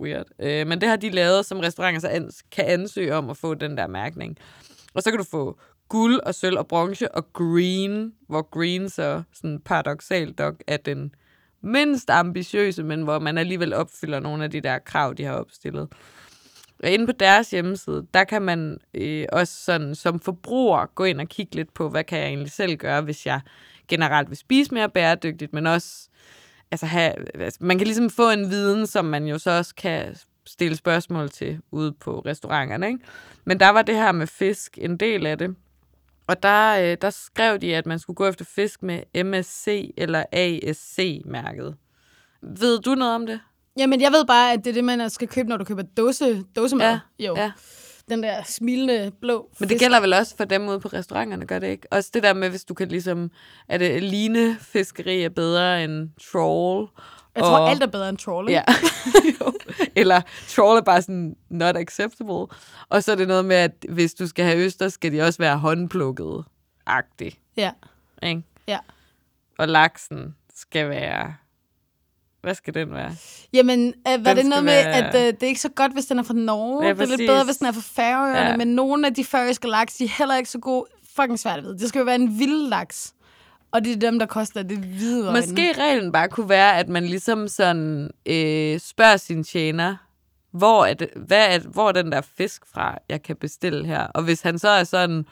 weird, 0.00 0.26
øh, 0.38 0.66
men 0.66 0.80
det 0.80 0.88
har 0.88 0.96
de 0.96 1.10
lavet, 1.10 1.46
som 1.46 1.60
restauranter 1.60 2.00
så 2.00 2.08
ans- 2.08 2.48
kan 2.52 2.64
ansøge 2.64 3.14
om 3.14 3.30
at 3.30 3.36
få 3.36 3.54
den 3.54 3.76
der 3.76 3.86
mærkning. 3.86 4.36
Og 4.94 5.02
så 5.02 5.10
kan 5.10 5.18
du 5.18 5.24
få 5.24 5.58
guld 5.88 6.20
og 6.20 6.34
sølv 6.34 6.58
og 6.58 6.66
bronze 6.66 7.14
og 7.14 7.32
green, 7.32 8.12
hvor 8.28 8.42
green 8.50 8.88
så 8.90 9.22
sådan 9.34 9.60
paradoxalt 9.64 10.38
nok 10.38 10.54
er 10.66 10.76
den 10.76 11.14
mindst 11.62 12.10
ambitiøse, 12.10 12.82
men 12.82 13.02
hvor 13.02 13.18
man 13.18 13.38
alligevel 13.38 13.74
opfylder 13.74 14.20
nogle 14.20 14.44
af 14.44 14.50
de 14.50 14.60
der 14.60 14.78
krav, 14.78 15.14
de 15.14 15.24
har 15.24 15.32
opstillet. 15.32 15.88
Og 16.82 16.90
inde 16.90 17.06
på 17.06 17.12
deres 17.12 17.50
hjemmeside, 17.50 18.06
der 18.14 18.24
kan 18.24 18.42
man 18.42 18.78
øh, 18.94 19.26
også 19.32 19.64
sådan 19.64 19.94
som 19.94 20.20
forbruger 20.20 20.86
gå 20.86 21.04
ind 21.04 21.20
og 21.20 21.28
kigge 21.28 21.54
lidt 21.54 21.74
på, 21.74 21.88
hvad 21.88 22.04
kan 22.04 22.18
jeg 22.18 22.26
egentlig 22.26 22.52
selv 22.52 22.76
gøre, 22.76 23.00
hvis 23.00 23.26
jeg 23.26 23.40
generelt 23.88 24.28
vil 24.28 24.36
spise 24.36 24.74
mere 24.74 24.88
bæredygtigt, 24.88 25.52
men 25.52 25.66
også 25.66 26.08
altså 26.70 26.86
have, 26.86 27.40
altså, 27.40 27.58
man 27.62 27.78
kan 27.78 27.86
ligesom 27.86 28.10
få 28.10 28.30
en 28.30 28.50
viden, 28.50 28.86
som 28.86 29.04
man 29.04 29.26
jo 29.26 29.38
så 29.38 29.50
også 29.50 29.74
kan 29.74 30.16
stille 30.46 30.76
spørgsmål 30.76 31.30
til 31.30 31.60
ude 31.70 31.92
på 31.92 32.20
restauranterne. 32.26 32.86
Ikke? 32.86 33.00
Men 33.44 33.60
der 33.60 33.68
var 33.68 33.82
det 33.82 33.94
her 33.94 34.12
med 34.12 34.26
fisk 34.26 34.78
en 34.80 34.96
del 34.96 35.26
af 35.26 35.38
det. 35.38 35.56
Og 36.26 36.42
der, 36.42 36.80
øh, 36.80 36.96
der 37.02 37.10
skrev 37.10 37.58
de, 37.58 37.76
at 37.76 37.86
man 37.86 37.98
skulle 37.98 38.14
gå 38.14 38.26
efter 38.26 38.44
fisk 38.44 38.82
med 38.82 39.24
MSC 39.24 39.94
eller 39.96 40.24
ASC-mærket. 40.32 41.76
Ved 42.42 42.80
du 42.80 42.94
noget 42.94 43.14
om 43.14 43.26
det? 43.26 43.40
Jamen, 43.78 44.00
jeg 44.00 44.12
ved 44.12 44.24
bare, 44.26 44.52
at 44.52 44.58
det 44.64 44.70
er 44.70 44.74
det, 44.74 44.84
man 44.84 45.10
skal 45.10 45.28
købe, 45.28 45.48
når 45.48 45.56
du 45.56 45.64
køber 45.64 45.82
dåse, 45.82 46.44
dåsemad. 46.56 46.98
Ja, 47.18 47.26
jo. 47.26 47.36
ja. 47.36 47.52
Den 48.10 48.22
der 48.22 48.42
smilende 48.42 49.12
blå 49.20 49.48
Men 49.60 49.68
det 49.68 49.74
fisk. 49.74 49.80
gælder 49.84 50.00
vel 50.00 50.12
også 50.12 50.36
for 50.36 50.44
dem 50.44 50.68
ude 50.68 50.80
på 50.80 50.88
restauranterne, 50.88 51.46
gør 51.46 51.58
det 51.58 51.66
ikke? 51.66 51.86
Også 51.92 52.10
det 52.14 52.22
der 52.22 52.32
med, 52.34 52.50
hvis 52.50 52.64
du 52.64 52.74
kan 52.74 52.88
ligesom... 52.88 53.30
Er 53.68 53.78
det 53.78 54.02
linefiskeri 54.02 55.22
er 55.22 55.28
bedre 55.28 55.84
end 55.84 56.10
trawl? 56.32 56.88
Jeg 57.36 57.42
tror, 57.44 57.56
og- 57.58 57.70
alt 57.70 57.82
er 57.82 57.86
bedre 57.86 58.08
end 58.08 58.18
trawl, 58.18 58.48
ikke? 58.48 58.62
Ja. 58.68 58.74
Eller 60.00 60.20
trawl 60.48 60.76
er 60.78 60.82
bare 60.82 61.02
sådan 61.02 61.36
not 61.50 61.76
acceptable. 61.76 62.46
Og 62.88 63.02
så 63.02 63.12
er 63.12 63.16
det 63.16 63.28
noget 63.28 63.44
med, 63.44 63.56
at 63.56 63.72
hvis 63.88 64.14
du 64.14 64.26
skal 64.26 64.44
have 64.44 64.58
øster, 64.58 64.88
skal 64.88 65.12
de 65.12 65.22
også 65.22 65.38
være 65.38 65.58
håndplukket 65.58 66.44
agtigt 66.86 67.38
Ja. 67.56 67.70
ikke? 68.22 68.42
ja. 68.68 68.78
Og 69.58 69.68
laksen 69.68 70.34
skal 70.54 70.88
være... 70.88 71.34
Hvad 72.42 72.54
skal 72.54 72.74
den 72.74 72.92
være? 72.94 73.10
Jamen, 73.52 73.88
øh, 73.88 73.94
var 74.06 74.16
Den 74.16 74.36
det 74.36 74.46
noget 74.46 74.64
med, 74.64 74.72
være- 74.84 74.92
at 74.94 75.14
øh, 75.14 75.26
det 75.32 75.42
er 75.42 75.46
ikke 75.46 75.60
så 75.60 75.68
godt, 75.68 75.92
hvis 75.92 76.06
den 76.06 76.18
er 76.18 76.22
fra 76.22 76.34
Norge? 76.34 76.86
Ja, 76.86 76.92
det 76.92 77.00
er 77.02 77.06
lidt 77.16 77.28
bedre, 77.30 77.44
hvis 77.44 77.56
den 77.56 77.66
er 77.66 77.72
fra 77.72 77.80
Færøerne, 78.02 78.50
Ja. 78.50 78.56
men 78.56 78.68
nogle 78.68 79.06
af 79.06 79.14
de 79.14 79.24
færøske 79.24 79.68
laks, 79.68 79.94
de 79.94 80.04
er 80.04 80.08
heller 80.18 80.36
ikke 80.36 80.50
så 80.50 80.58
gode. 80.58 80.84
Fucking 81.16 81.38
svært 81.38 81.58
at 81.58 81.64
vide. 81.64 81.78
Det 81.78 81.88
skal 81.88 81.98
jo 81.98 82.04
være 82.04 82.14
en 82.14 82.38
vild 82.38 82.68
laks. 82.68 83.12
Og 83.72 83.84
det 83.84 83.92
er 83.92 83.96
dem, 83.96 84.18
der 84.18 84.26
koster 84.26 84.62
det 84.62 84.78
hvide 84.78 85.26
øjne. 85.28 85.40
Måske 85.40 85.72
reglen 85.78 86.12
bare 86.12 86.28
kunne 86.28 86.48
være, 86.48 86.78
at 86.78 86.88
man 86.88 87.04
ligesom 87.06 87.48
sådan 87.48 88.10
øh, 88.26 88.80
spørger 88.80 89.16
sin 89.16 89.44
tjener, 89.44 89.96
hvor 90.52 90.84
er, 90.84 90.94
det, 90.94 91.08
hvad 91.16 91.54
er, 91.54 91.58
hvor 91.58 91.88
er 91.88 91.92
den 91.92 92.12
der 92.12 92.20
fisk 92.38 92.62
fra, 92.74 92.98
jeg 93.08 93.22
kan 93.22 93.36
bestille 93.36 93.86
her? 93.86 94.00
Og 94.02 94.22
hvis 94.22 94.40
han 94.40 94.58
så 94.58 94.68
er 94.68 94.84
sådan, 94.84 95.24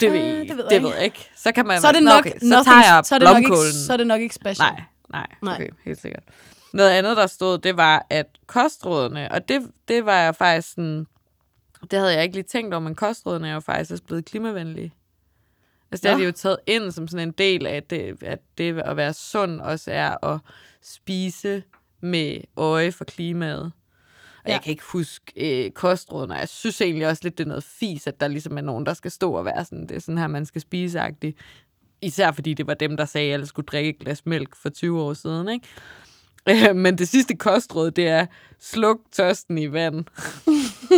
det 0.00 0.12
ved, 0.12 0.20
Øh, 0.20 0.40
øh, 0.40 0.48
det 0.48 0.56
ved 0.56 0.64
jeg 0.64 0.70
det 0.70 0.72
ikke. 0.76 0.84
ved 0.88 0.94
jeg 0.94 1.04
ikke. 1.04 1.30
Så 1.36 1.52
kan 1.52 1.66
man 1.66 1.80
så 1.80 1.88
er 1.88 1.92
det 1.92 2.02
nok, 2.02 2.18
okay, 2.26 2.32
så 2.38 2.62
tager 2.64 2.94
jeg 2.94 3.00
så 3.04 3.14
er 3.14 3.18
det 3.18 3.28
nok 3.28 3.38
ikke, 3.42 3.56
så 3.86 3.92
er 3.92 3.96
det 3.96 4.06
nok 4.06 4.20
ikke 4.20 4.34
special. 4.34 4.68
Nej, 4.72 4.82
nej, 5.12 5.26
Nej. 5.42 5.54
okay, 5.54 5.68
helt 5.84 6.00
sikkert. 6.00 6.22
Noget 6.72 6.90
andet, 6.90 7.16
der 7.16 7.26
stod, 7.26 7.58
det 7.58 7.76
var, 7.76 8.06
at 8.10 8.26
kostrådene, 8.46 9.32
og 9.32 9.48
det, 9.48 9.70
det 9.88 10.06
var 10.06 10.16
jeg 10.16 10.36
faktisk 10.36 10.74
sådan, 10.74 11.06
det 11.90 11.98
havde 11.98 12.14
jeg 12.14 12.22
ikke 12.22 12.36
lige 12.36 12.44
tænkt 12.44 12.74
over, 12.74 12.80
men 12.80 12.94
kostrådene 12.94 13.48
er 13.48 13.54
jo 13.54 13.60
faktisk 13.60 13.92
også 13.92 14.04
blevet 14.04 14.24
klimavenlige. 14.24 14.94
Altså, 15.92 16.02
det 16.02 16.10
har 16.10 16.18
Nå. 16.18 16.20
de 16.20 16.26
jo 16.26 16.32
taget 16.32 16.58
ind 16.66 16.92
som 16.92 17.08
sådan 17.08 17.28
en 17.28 17.34
del 17.38 17.66
af, 17.66 17.76
at 17.76 17.90
det, 17.90 18.22
at 18.22 18.38
det 18.58 18.78
at 18.78 18.96
være 18.96 19.12
sund 19.12 19.60
også 19.60 19.90
er 19.92 20.24
at 20.24 20.40
spise 20.82 21.62
med 22.00 22.40
øje 22.56 22.92
for 22.92 23.04
klimaet. 23.04 23.62
Og 23.62 24.46
ja. 24.46 24.50
Ja. 24.50 24.54
jeg 24.54 24.62
kan 24.62 24.70
ikke 24.70 24.84
huske 24.92 25.64
øh, 25.66 25.70
kostrådene, 25.70 26.34
og 26.34 26.40
jeg 26.40 26.48
synes 26.48 26.80
egentlig 26.80 27.08
også 27.08 27.20
lidt, 27.24 27.38
det 27.38 27.44
er 27.44 27.48
noget 27.48 27.64
fis, 27.64 28.06
at 28.06 28.20
der 28.20 28.28
ligesom 28.28 28.58
er 28.58 28.62
nogen, 28.62 28.86
der 28.86 28.94
skal 28.94 29.10
stå 29.10 29.32
og 29.32 29.44
være 29.44 29.64
sådan, 29.64 29.86
det 29.86 29.96
er 29.96 30.00
sådan 30.00 30.18
her, 30.18 30.26
man 30.26 30.46
skal 30.46 30.60
spise 30.60 31.00
-agtigt. 31.00 31.32
Især 32.02 32.32
fordi 32.32 32.54
det 32.54 32.66
var 32.66 32.74
dem, 32.74 32.96
der 32.96 33.04
sagde, 33.04 33.28
at 33.28 33.34
alle 33.34 33.46
skulle 33.46 33.66
drikke 33.66 33.90
et 33.90 33.98
glas 33.98 34.26
mælk 34.26 34.56
for 34.56 34.68
20 34.68 35.00
år 35.02 35.14
siden, 35.14 35.48
ikke? 35.48 36.68
Øh, 36.68 36.76
Men 36.76 36.98
det 36.98 37.08
sidste 37.08 37.36
kostråd, 37.36 37.90
det 37.90 38.08
er, 38.08 38.26
sluk 38.60 39.00
tørsten 39.12 39.58
i 39.58 39.72
vand. 39.72 40.04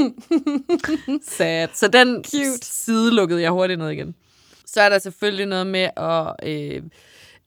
Sad. 1.36 1.68
Så 1.74 1.88
den 1.88 2.24
Cute. 2.24 2.66
side 2.66 3.14
lukkede 3.14 3.42
jeg 3.42 3.50
hurtigt 3.50 3.78
ned 3.78 3.90
igen. 3.90 4.14
Så 4.66 4.80
er 4.80 4.88
der 4.88 4.98
selvfølgelig 4.98 5.46
noget 5.46 5.66
med 5.66 5.88
at 5.96 6.34
øh, 6.42 6.82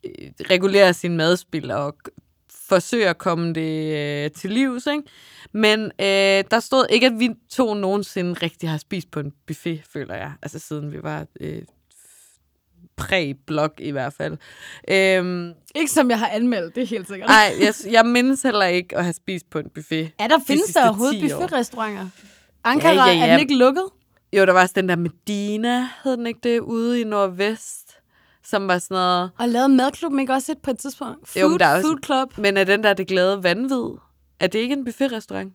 øh, 0.04 0.32
regulere 0.52 0.94
sin 0.94 1.18
madspil 1.18 1.72
og 1.72 1.96
forsøge 2.70 3.10
at 3.10 3.18
komme 3.18 3.54
det 3.54 3.96
øh, 4.26 4.32
til 4.32 4.50
livs. 4.52 4.88
Ikke? 4.88 5.04
Men 5.52 5.80
øh, 6.00 6.44
der 6.52 6.60
stod 6.60 6.86
ikke, 6.90 7.06
at 7.08 7.20
vi 7.20 7.30
to 7.50 7.74
nogensinde 7.74 8.34
rigtig 8.34 8.70
har 8.70 8.78
spist 8.78 9.12
på 9.12 9.20
en 9.20 9.34
buffet, 9.48 9.82
føler 9.94 10.16
jeg. 10.16 10.32
Altså 10.42 10.60
siden 10.60 10.92
vi 10.92 11.04
var 11.04 11.26
øh, 11.40 11.62
præ-blog 12.98 13.72
i 13.80 13.92
hvert 13.92 14.14
fald. 14.14 14.38
Øhm, 14.90 15.52
Ikke 15.76 15.92
som 15.92 16.10
jeg 16.10 16.20
har 16.20 16.28
anmeldt, 16.28 16.76
det 16.76 16.84
er 16.84 16.88
helt 16.88 17.08
sikkert. 17.08 17.30
Nej, 17.30 17.54
jeg, 17.62 17.74
jeg 17.92 18.06
mindes 18.06 18.42
heller 18.42 18.66
ikke 18.66 18.98
at 18.98 19.04
have 19.04 19.14
spist 19.14 19.50
på 19.50 19.60
en 19.60 19.70
buffet. 19.76 20.12
Er 20.20 20.28
der, 20.28 20.38
de 20.38 20.44
findes 20.48 20.74
der 20.74 20.88
overhovedet 20.88 21.20
10 21.20 21.32
år. 21.34 21.38
buffetrestauranter? 21.38 22.08
Ankara, 22.64 22.94
Ja, 22.94 23.06
ja, 23.06 23.14
ja. 23.14 23.26
er 23.28 23.32
den 23.32 23.40
ikke 23.40 23.56
lukket? 23.56 23.84
Jo, 24.34 24.46
der 24.46 24.54
var 24.54 24.62
også 24.62 24.74
den 24.76 24.90
der 24.90 24.96
Medina, 24.96 25.88
hed 26.04 26.18
den 26.18 26.28
ikke 26.28 26.40
det, 26.44 26.60
ude 26.60 27.02
i 27.02 27.04
Nordvest, 27.04 27.92
som 28.44 28.68
var 28.68 28.78
sådan 28.78 28.96
noget... 28.96 29.32
Og 29.38 29.50
lavede 29.50 29.70
madklubben 29.70 30.20
ikke 30.20 30.34
også 30.34 30.52
et 30.52 30.58
på 30.58 30.72
et 30.72 30.78
tidspunkt? 30.80 31.28
Food, 31.30 31.42
Jo, 31.42 31.48
men 31.48 31.60
der 31.60 31.66
er 31.66 31.76
også- 31.76 31.88
food 31.88 31.98
Club? 32.06 32.38
Men 32.38 32.58
er 32.58 32.64
den 32.64 32.84
der 32.84 32.94
det 32.94 33.08
glade 33.08 33.44
vanvid, 33.44 33.90
er 34.40 34.48
det 34.48 34.60
ikke 34.60 34.74
en 34.74 34.86
buffetrestaurant? 34.86 35.54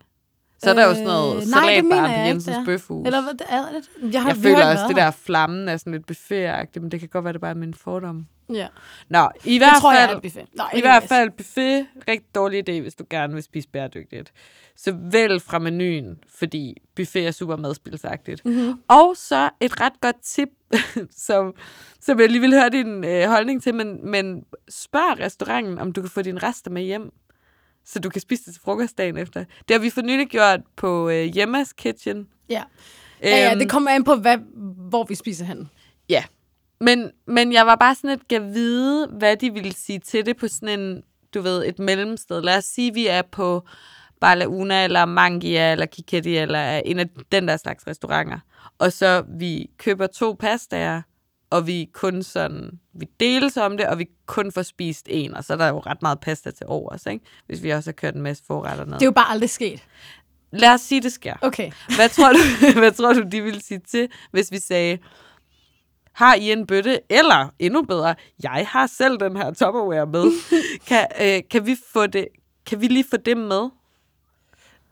Så 0.63 0.71
er 0.71 0.75
der 0.75 0.87
jo 0.87 0.91
sådan 0.95 1.07
noget 1.07 1.37
Øh, 1.43 1.49
nej, 1.49 1.61
det 1.69 1.75
jeg 1.75 1.83
på 1.85 1.95
ikke, 1.95 2.21
Jensens 2.21 2.45
det 2.45 2.61
er. 2.61 2.65
Bøfhus. 2.65 3.07
Eller 3.07 3.23
hvad 3.23 3.35
det 3.35 3.47
er 3.49 3.63
det? 3.63 4.13
Jeg, 4.15 4.23
har, 4.23 4.29
jeg 4.29 4.37
føler 4.37 4.57
ikke 4.57 4.67
også, 4.67 4.85
det 4.89 4.97
der 4.97 5.11
flammen 5.11 5.69
er 5.69 5.77
sådan 5.77 5.93
lidt 5.93 6.07
buffetagtigt, 6.07 6.83
men 6.83 6.91
det 6.91 7.01
kan 7.01 7.09
godt 7.09 7.25
være, 7.25 7.33
det 7.33 7.41
bare 7.41 7.51
er 7.51 7.55
min 7.55 7.75
fordom. 7.75 8.27
Ja. 8.53 8.67
Nå, 9.09 9.29
i 9.45 9.53
Det 9.53 9.61
hvert 9.61 9.77
tror 9.81 9.93
jeg 9.93 10.03
er 10.03 10.07
fald... 10.07 10.17
et 10.17 10.23
buffet. 10.23 10.45
Nå, 10.55 10.65
I 10.75 10.81
hvert 10.81 11.03
fald 11.03 11.31
buffet, 11.31 11.87
rigtig 12.09 12.35
dårlig 12.35 12.69
idé, 12.69 12.81
hvis 12.81 12.95
du 12.95 13.05
gerne 13.11 13.35
vil 13.35 13.43
spise 13.43 13.69
bæredygtigt. 13.69 14.33
Så 14.77 14.97
vælg 15.11 15.43
fra 15.43 15.59
menuen, 15.59 16.19
fordi 16.39 16.77
buffet 16.97 17.27
er 17.27 17.31
super 17.31 17.57
madspilsagtigt. 17.57 18.45
Mm-hmm. 18.45 18.81
Og 18.89 19.17
så 19.17 19.51
et 19.61 19.81
ret 19.81 20.01
godt 20.01 20.17
tip, 20.23 20.49
som, 21.27 21.55
som 22.01 22.21
jeg 22.21 22.29
lige 22.29 22.41
vil 22.41 22.53
høre 22.55 22.69
din 22.69 23.05
øh, 23.05 23.29
holdning 23.29 23.63
til, 23.63 23.75
men, 23.75 24.11
men 24.11 24.45
spørg 24.69 25.21
restauranten, 25.21 25.79
om 25.79 25.93
du 25.93 26.01
kan 26.01 26.11
få 26.11 26.23
dine 26.23 26.39
rester 26.43 26.71
med 26.71 26.83
hjem, 26.83 27.13
så 27.85 27.99
du 27.99 28.09
kan 28.09 28.21
spise 28.21 28.45
det 28.45 28.55
til 28.55 28.63
frokost 28.63 28.99
dagen 28.99 29.17
efter. 29.17 29.45
Det 29.69 29.75
har 29.75 29.79
vi 29.79 29.91
for 29.91 30.03
nylig 30.03 30.29
gjort 30.29 30.61
på 30.77 31.09
øh, 31.09 31.25
Hjemmas 31.25 31.73
Kitchen. 31.73 32.29
Ja. 32.49 32.63
Ja, 33.23 33.37
ja, 33.37 33.51
Øhm, 33.51 33.59
det 33.59 33.71
kommer 33.71 33.91
an 33.91 34.05
på, 34.05 34.15
hvad, 34.15 34.39
hvor 34.89 35.05
vi 35.05 35.15
spiser 35.15 35.45
hen. 35.45 35.71
Ja, 36.09 36.25
men, 36.81 37.11
men 37.27 37.53
jeg 37.53 37.67
var 37.67 37.77
bare 37.77 37.95
sådan 37.95 38.11
lidt 38.11 38.29
gav 38.29 38.43
vide, 38.43 39.07
hvad 39.07 39.37
de 39.37 39.53
ville 39.53 39.73
sige 39.73 39.99
til 39.99 40.27
det 40.27 40.37
på 40.37 40.49
sådan 40.49 40.81
en, 40.81 41.03
du 41.35 41.41
ved, 41.41 41.65
et 41.67 41.79
mellemsted. 41.79 42.43
Lad 42.43 42.57
os 42.57 42.65
sige, 42.65 42.95
vi 42.95 43.07
er 43.07 43.23
på 43.23 43.67
Balauna, 44.21 44.85
eller 44.85 45.05
Mangia, 45.05 45.73
eller 45.73 45.87
Kiketi, 45.87 46.37
eller 46.37 46.77
en 46.85 46.99
af 46.99 47.09
den 47.33 47.49
der 47.49 47.57
slags 47.57 47.87
restauranter. 47.87 48.39
Og 48.79 48.93
så 48.93 49.25
vi 49.39 49.71
køber 49.79 50.07
to 50.07 50.37
pastaer, 50.41 51.03
og 51.51 51.67
vi 51.67 51.89
kun 51.93 52.23
sådan, 52.23 52.71
vi 52.93 53.07
deles 53.21 53.57
om 53.57 53.77
det, 53.77 53.87
og 53.87 53.99
vi 53.99 54.07
kun 54.27 54.53
får 54.53 54.63
spist 54.63 55.07
en, 55.11 55.35
og 55.35 55.45
så 55.45 55.53
er 55.53 55.57
der 55.57 55.69
jo 55.69 55.79
ret 55.79 56.03
meget 56.03 56.21
pasta 56.21 56.51
til 56.51 56.67
overs, 56.69 57.07
ikke? 57.07 57.25
Hvis 57.47 57.63
vi 57.63 57.71
også 57.71 57.91
har 57.91 57.93
kørt 57.93 58.15
en 58.15 58.23
masse 58.23 58.45
forretter 58.47 58.85
ned. 58.85 58.95
Det 58.95 59.03
er 59.03 59.07
jo 59.07 59.13
bare 59.13 59.31
aldrig 59.31 59.51
sket. 59.51 59.83
Lad 60.53 60.75
os 60.75 60.81
sige, 60.81 61.03
det 61.03 61.13
sker. 61.13 61.35
Okay. 61.43 61.71
Hvad 61.97 62.09
tror 62.09 62.33
du, 62.33 62.39
hvad 62.81 62.93
tror 62.93 63.13
du 63.13 63.23
de 63.33 63.43
ville 63.43 63.63
sige 63.63 63.81
til, 63.89 64.09
hvis 64.31 64.53
vi 64.53 64.59
sagde, 64.59 64.99
har 66.13 66.35
I 66.35 66.53
en 66.53 66.67
bøtte? 66.67 67.01
Eller 67.09 67.55
endnu 67.59 67.83
bedre, 67.83 68.15
jeg 68.43 68.67
har 68.69 68.87
selv 68.87 69.21
den 69.21 69.37
her 69.37 69.53
Tupperware 69.53 70.07
med. 70.07 70.25
kan, 70.89 71.07
øh, 71.21 71.43
kan, 71.51 71.67
vi 71.67 71.77
få 71.93 72.07
det, 72.07 72.29
kan 72.67 72.81
vi 72.81 72.87
lige 72.87 73.05
få 73.11 73.17
det 73.17 73.37
med? 73.37 73.69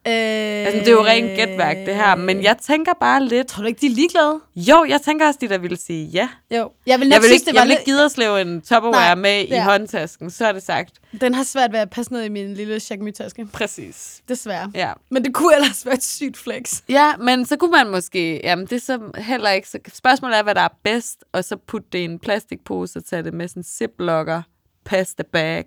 Altså, 0.08 0.78
det 0.80 0.88
er 0.88 0.92
jo 0.92 1.04
rent 1.04 1.36
gætværk, 1.36 1.76
det 1.76 1.94
her. 1.94 2.14
Men 2.14 2.42
jeg 2.42 2.56
tænker 2.58 2.92
bare 3.00 3.24
lidt... 3.24 3.46
Tror 3.46 3.62
du 3.62 3.68
ikke, 3.68 3.80
de 3.80 3.86
er 3.86 3.90
ligeglade? 3.90 4.40
Jo, 4.56 4.84
jeg 4.88 5.00
tænker 5.02 5.26
også, 5.26 5.38
de 5.40 5.48
der 5.48 5.58
ville 5.58 5.76
sige 5.76 6.06
ja. 6.06 6.28
Jo. 6.50 6.70
Jeg 6.86 7.00
vil 7.00 7.08
Jeg 7.08 7.16
vil 7.16 7.28
synes, 7.28 7.32
ikke, 7.32 7.46
det 7.46 7.52
jeg 7.54 7.60
var 7.60 7.64
vil 7.64 7.70
ikke 7.70 7.80
lidt... 7.80 7.84
gide 7.86 8.04
at 8.04 8.10
slæve 8.10 8.40
en 8.40 8.60
Tupperware 8.60 8.92
Nej, 8.92 9.14
med 9.14 9.44
i 9.44 9.48
ja. 9.48 9.64
håndtasken. 9.64 10.30
Så 10.30 10.46
er 10.46 10.52
det 10.52 10.62
sagt. 10.62 10.92
Den 11.20 11.34
har 11.34 11.44
svært 11.44 11.72
ved 11.72 11.80
at 11.80 11.90
passe 11.90 12.12
ned 12.12 12.22
i 12.24 12.28
min 12.28 12.54
lille 12.54 12.74
Jacques 12.90 13.34
Præcis. 13.52 14.22
Desværre. 14.28 14.72
Ja. 14.74 14.92
Men 15.10 15.24
det 15.24 15.34
kunne 15.34 15.54
ellers 15.54 15.86
være 15.86 15.94
et 15.94 16.04
sygt 16.04 16.36
flex. 16.36 16.82
Ja, 16.88 17.16
men 17.16 17.46
så 17.46 17.56
kunne 17.56 17.70
man 17.70 17.90
måske, 17.90 18.40
jamen 18.44 18.66
det 18.66 18.76
er 18.76 18.80
så 18.80 18.98
heller 19.16 19.50
ikke, 19.50 19.68
så 19.68 19.78
spørgsmålet 19.94 20.38
er, 20.38 20.42
hvad 20.42 20.54
der 20.54 20.60
er 20.60 20.78
bedst, 20.84 21.24
og 21.32 21.44
så 21.44 21.56
putte 21.56 21.88
det 21.92 21.98
i 21.98 22.04
en 22.04 22.18
plastikpose 22.18 22.98
og 22.98 23.04
tage 23.04 23.22
det 23.22 23.34
med 23.34 23.48
sådan 23.48 23.60
en 23.60 23.64
ziplocker, 23.64 24.42
pasta 24.84 25.22
bag. 25.32 25.64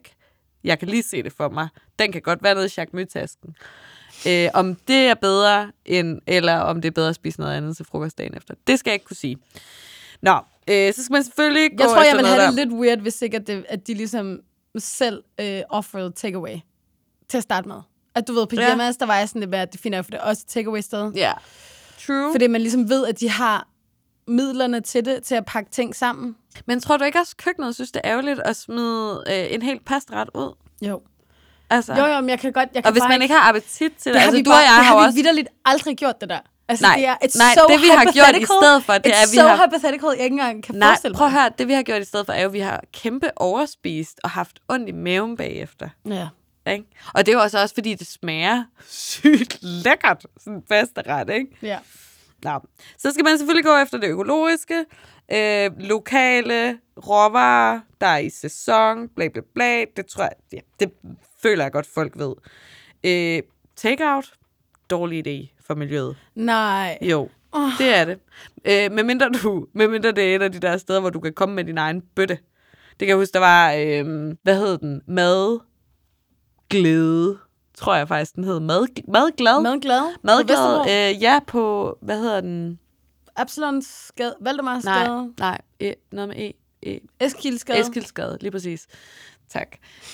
Jeg 0.64 0.80
kan 0.80 0.88
lige 0.88 1.04
se 1.04 1.24
det 1.24 1.34
for 1.34 1.50
mig. 1.50 1.68
Den 2.00 2.12
kan 2.12 2.22
godt 2.22 2.44
være 2.44 2.56
nede 2.56 2.66
i 2.66 2.70
Jacques 2.78 3.38
Øh, 4.28 4.50
om 4.54 4.76
det 4.76 4.96
er 5.08 5.14
bedre, 5.14 5.72
end, 5.86 6.20
eller 6.28 6.58
om 6.58 6.82
det 6.82 6.88
er 6.88 6.92
bedre 6.92 7.10
at 7.10 7.16
spise 7.16 7.40
noget 7.40 7.58
andet 7.58 7.78
til 7.78 7.86
frokost 7.86 8.18
dagen 8.18 8.38
efter. 8.38 8.54
Det 8.68 8.80
skal 8.80 8.92
jeg 8.92 8.96
ikke 8.96 9.06
kunne 9.06 9.18
sige. 9.18 9.38
Nå, 10.22 10.32
øh, 10.68 10.94
så 10.94 11.04
skal 11.04 11.14
man 11.14 11.24
selvfølgelig 11.24 11.70
gå 11.78 11.84
Jeg 11.84 11.90
tror, 11.90 11.98
jeg 11.98 12.06
efter 12.06 12.16
vil 12.16 12.22
noget, 12.24 12.40
have 12.42 12.52
det 12.52 12.58
der- 12.58 12.66
lidt 12.66 12.74
weird, 12.82 13.00
hvis 13.00 13.22
ikke, 13.22 13.38
at, 13.38 13.48
det, 13.48 13.66
at 13.70 13.88
de 13.88 13.94
ligesom 13.94 14.40
selv 14.78 15.24
øh, 15.40 15.62
offerede 15.70 16.12
takeaway 16.12 16.56
til 17.30 17.38
at 17.38 17.44
starte 17.44 17.68
med. 17.68 17.76
At 18.16 18.28
du 18.28 18.34
ved, 18.34 18.48
på 18.48 18.56
Ja. 18.56 18.78
der 19.00 19.06
var 19.06 19.18
jeg 19.18 19.30
sådan 19.30 19.40
lidt 19.40 19.50
med, 19.50 19.60
at 19.60 19.72
det 19.74 19.82
finder 19.82 19.98
jeg 19.98 20.06
for 20.06 20.12
det 20.12 20.18
er 20.20 20.24
også 20.24 20.44
et 20.46 20.50
takeaway-sted. 20.50 21.12
Ja, 21.16 21.34
true. 22.08 22.34
Fordi 22.34 22.48
man 22.48 22.62
ligesom 22.62 22.90
ved, 22.90 23.06
at 23.08 23.20
de 23.20 23.30
har 23.30 23.68
midlerne 24.28 24.82
til 24.82 25.06
det, 25.06 25.24
til 25.24 25.36
at 25.36 25.46
pakke 25.46 25.72
ting 25.72 25.96
sammen. 25.96 26.36
Men 26.66 26.80
tror 26.80 26.98
du 26.98 27.04
ikke 27.04 27.20
også, 27.20 27.36
køkkenet 27.38 27.76
synes, 27.76 27.92
det 27.92 28.02
er 28.04 28.12
ærgerligt 28.12 28.40
at 28.46 28.56
smide 28.56 29.24
øh, 29.30 29.54
en 29.54 29.62
helt 29.62 29.86
pastret 29.86 30.30
ud? 30.36 30.56
Jo. 30.82 31.02
Altså, 31.72 31.94
Jo, 31.94 32.06
jo, 32.06 32.20
men 32.22 32.30
jeg 32.30 32.40
kan 32.40 32.52
godt... 32.54 32.70
Jeg 32.74 32.84
kan 32.84 32.90
og 32.90 32.92
hvis 32.94 33.04
man 33.10 33.22
ikke 33.22 33.34
har 33.36 33.50
appetit 33.50 33.78
til 33.80 34.14
det, 34.14 34.20
det 34.22 34.26
altså 34.26 34.38
du 34.44 34.50
bare, 34.50 34.60
og 34.60 34.64
jeg 34.64 34.76
det 34.78 34.86
har 34.86 35.00
vi 35.00 35.06
også 35.06 35.16
vidderligt 35.16 35.48
aldrig 35.66 35.98
gjort 35.98 36.22
det 36.22 36.30
der. 36.30 36.40
Altså, 36.70 36.86
Nej, 36.86 36.96
det 36.96 37.08
er, 37.08 37.16
it's 37.16 37.38
nej, 37.38 37.54
so 37.56 37.62
det, 37.74 37.82
vi 37.82 37.88
har 37.88 38.06
gjort 38.18 38.36
i 38.42 38.46
stedet 38.46 38.84
for, 38.84 38.94
det 38.94 39.12
er, 39.12 39.32
vi 39.32 39.38
so 39.38 39.42
har- 39.48 39.66
hypothetical, 39.68 40.10
jeg 40.16 40.24
ikke 40.24 40.34
engang 40.34 40.64
kan 40.64 40.76
Nej, 40.76 40.88
forestille 40.88 41.16
prøv 41.16 41.28
at 41.28 41.34
mig. 41.34 41.42
høre, 41.42 41.52
det 41.58 41.68
vi 41.68 41.74
har 41.74 41.84
gjort 41.84 42.02
i 42.02 42.06
stedet 42.06 42.26
for, 42.26 42.34
er 42.34 42.42
jo, 42.42 42.48
at 42.48 42.54
vi 42.54 42.60
har 42.60 42.84
kæmpe 42.94 43.30
overspist 43.36 44.20
og 44.24 44.30
haft 44.30 44.60
ondt 44.70 44.90
i 44.90 44.92
maven 44.92 45.38
bagefter. 45.38 45.90
Ja. 46.10 46.28
Ikke? 46.72 46.86
Og 47.14 47.26
det 47.26 47.32
er 47.32 47.36
jo 47.38 47.42
også, 47.42 47.60
også, 47.62 47.76
fordi 47.76 47.94
det 47.96 48.08
smager 48.08 48.64
sygt 48.90 49.58
lækkert, 49.62 50.26
sådan 50.40 50.54
en 50.54 50.62
pasteret, 50.70 51.30
ikke? 51.30 51.48
ja. 51.62 51.78
Nå. 52.44 52.60
Så 52.98 53.12
skal 53.12 53.24
man 53.24 53.38
selvfølgelig 53.38 53.66
gå 53.66 53.78
efter 53.78 53.98
det 53.98 54.08
økologiske, 54.08 54.86
øh, 55.34 55.70
lokale 55.80 56.78
råvarer, 57.08 57.80
der 58.02 58.08
er 58.08 58.18
i 58.18 58.30
sæson, 58.30 59.08
bla 59.16 59.28
bla 59.28 59.42
bla. 59.56 59.80
Det 59.98 60.06
tror 60.06 60.24
jeg, 60.24 60.32
ja, 60.54 60.60
det 60.80 60.92
føler 61.44 61.64
jeg 61.64 61.72
godt, 61.72 61.88
folk 61.88 62.14
ved. 62.18 62.34
Øh, 63.04 63.44
takeout, 63.76 64.34
dårlig 64.90 65.28
idé 65.28 65.64
for 65.68 65.76
miljøet. 65.76 66.18
Nej. 66.36 66.98
Jo, 67.02 67.30
oh. 67.52 67.70
det 67.78 67.96
er 67.96 68.06
det. 68.06 68.20
Øh, 68.66 68.92
medmindre, 68.92 69.30
du, 69.30 69.68
medmindre 69.74 70.12
det 70.12 70.32
er 70.32 70.36
et 70.36 70.42
af 70.42 70.52
de 70.52 70.60
der 70.60 70.78
steder, 70.78 71.00
hvor 71.00 71.10
du 71.10 71.20
kan 71.20 71.34
komme 71.34 71.56
med 71.56 71.64
din 71.64 71.78
egen 71.78 72.02
bøtte. 72.16 72.38
Det 72.90 73.00
kan 73.00 73.08
jeg 73.08 73.18
huske, 73.18 73.34
der 73.34 73.40
var, 73.40 73.74
øh, 73.74 74.34
hvad 74.44 74.60
hed 74.60 74.78
den? 74.78 75.02
Mad 75.08 75.60
glæde, 76.70 77.38
tror 77.78 77.96
jeg 77.96 78.08
faktisk, 78.08 78.36
den 78.36 78.44
hed. 78.44 78.60
Mad, 78.60 78.88
madglad? 79.08 79.62
Madglad? 79.62 80.02
Madglad, 80.24 80.82
øh, 80.90 81.22
ja, 81.22 81.40
på, 81.48 81.98
hvad 82.02 82.20
hedder 82.20 82.42
den? 82.42 82.80
Absalons 83.36 84.12
gade, 84.16 84.36
Valdemars 84.42 84.84
Nej, 84.84 85.08
nej, 85.40 85.62
e, 85.80 85.94
noget 86.12 86.28
med 86.28 86.38
E. 86.38 86.54
e 86.84 87.00
Eskildsgade. 87.20 87.80
Eskildsgade, 87.80 88.38
lige 88.42 88.52
præcis. 88.52 88.88
Tak. 89.54 89.68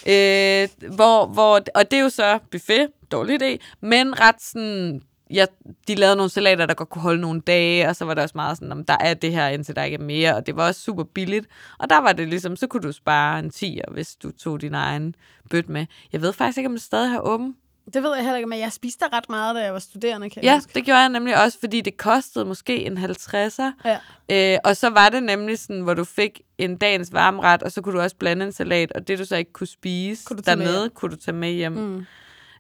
Øh, 0.08 0.68
hvor, 0.96 1.26
hvor, 1.26 1.62
og 1.76 1.92
det 1.92 2.00
er 2.00 2.04
jo 2.04 2.10
så 2.10 2.40
buffet, 2.52 2.88
dårlig 3.12 3.42
idé, 3.42 3.58
men 3.82 4.20
ret 4.20 4.42
sådan, 4.42 5.02
ja, 5.30 5.46
de 5.88 5.96
lavede 5.96 6.16
nogle 6.16 6.30
salater, 6.30 6.66
der 6.66 6.74
godt 6.74 6.90
kunne 6.90 7.02
holde 7.02 7.22
nogle 7.22 7.42
dage, 7.42 7.88
og 7.90 7.96
så 7.96 8.06
var 8.06 8.14
der 8.14 8.22
også 8.22 8.36
meget 8.36 8.58
sådan, 8.58 8.72
om 8.72 8.86
der 8.86 8.98
er 9.00 9.14
det 9.14 9.32
her, 9.32 9.48
indtil 9.48 9.76
der 9.76 9.84
ikke 9.84 9.96
er 9.96 10.02
mere, 10.02 10.36
og 10.36 10.48
det 10.48 10.56
var 10.56 10.68
også 10.68 10.82
super 10.82 11.04
billigt. 11.04 11.48
Og 11.80 11.90
der 11.90 11.98
var 11.98 12.14
det 12.14 12.28
ligesom, 12.28 12.56
så 12.56 12.68
kunne 12.68 12.82
du 12.84 12.92
spare 12.92 13.40
en 13.40 13.50
10, 13.50 13.80
hvis 13.92 14.16
du 14.16 14.32
tog 14.32 14.62
din 14.62 14.74
egen 14.74 15.16
bøt 15.50 15.70
med. 15.70 15.86
Jeg 16.14 16.22
ved 16.22 16.34
faktisk 16.34 16.58
ikke, 16.58 16.68
om 16.68 16.74
det 16.74 16.82
stadig 16.82 17.12
har 17.12 17.20
åben. 17.20 17.56
Det 17.94 18.04
ved 18.04 18.16
jeg 18.16 18.24
heller 18.24 18.36
ikke, 18.38 18.50
men 18.50 18.60
jeg 18.60 18.72
spiste 18.74 19.06
ret 19.14 19.30
meget, 19.30 19.56
da 19.56 19.62
jeg 19.64 19.74
var 19.74 19.80
studerende, 19.80 20.30
kan 20.30 20.44
jeg 20.44 20.50
Ja, 20.50 20.56
huske. 20.56 20.72
det 20.76 20.86
gjorde 20.86 21.00
jeg 21.00 21.10
nemlig 21.10 21.44
også, 21.44 21.60
fordi 21.60 21.82
det 21.82 21.98
kostede 21.98 22.46
måske 22.46 22.86
en 22.86 22.98
50'er. 22.98 23.72
Ja. 23.86 24.54
Øh, 24.54 24.60
og 24.64 24.78
så 24.78 24.90
var 24.90 25.10
det 25.10 25.24
nemlig 25.24 25.60
sådan, 25.60 25.82
hvor 25.82 25.94
du 25.94 26.04
fik 26.04 26.42
en 26.58 26.78
dagens 26.78 27.14
varmret, 27.14 27.64
og 27.64 27.72
så 27.72 27.82
kunne 27.82 27.96
du 27.98 28.02
også 28.02 28.16
blande 28.16 28.46
en 28.46 28.52
salat, 28.52 28.92
og 28.92 29.08
det 29.08 29.20
du 29.20 29.26
så 29.26 29.36
ikke 29.36 29.54
kunne 29.54 29.68
spise 29.68 30.26
Kunne 30.26 30.42
dernede, 30.42 30.90
kunne 30.90 31.12
du 31.12 31.16
tage 31.16 31.36
med 31.36 31.52
hjem. 31.52 31.72
Mm. 31.72 31.98
Øh, 31.98 32.06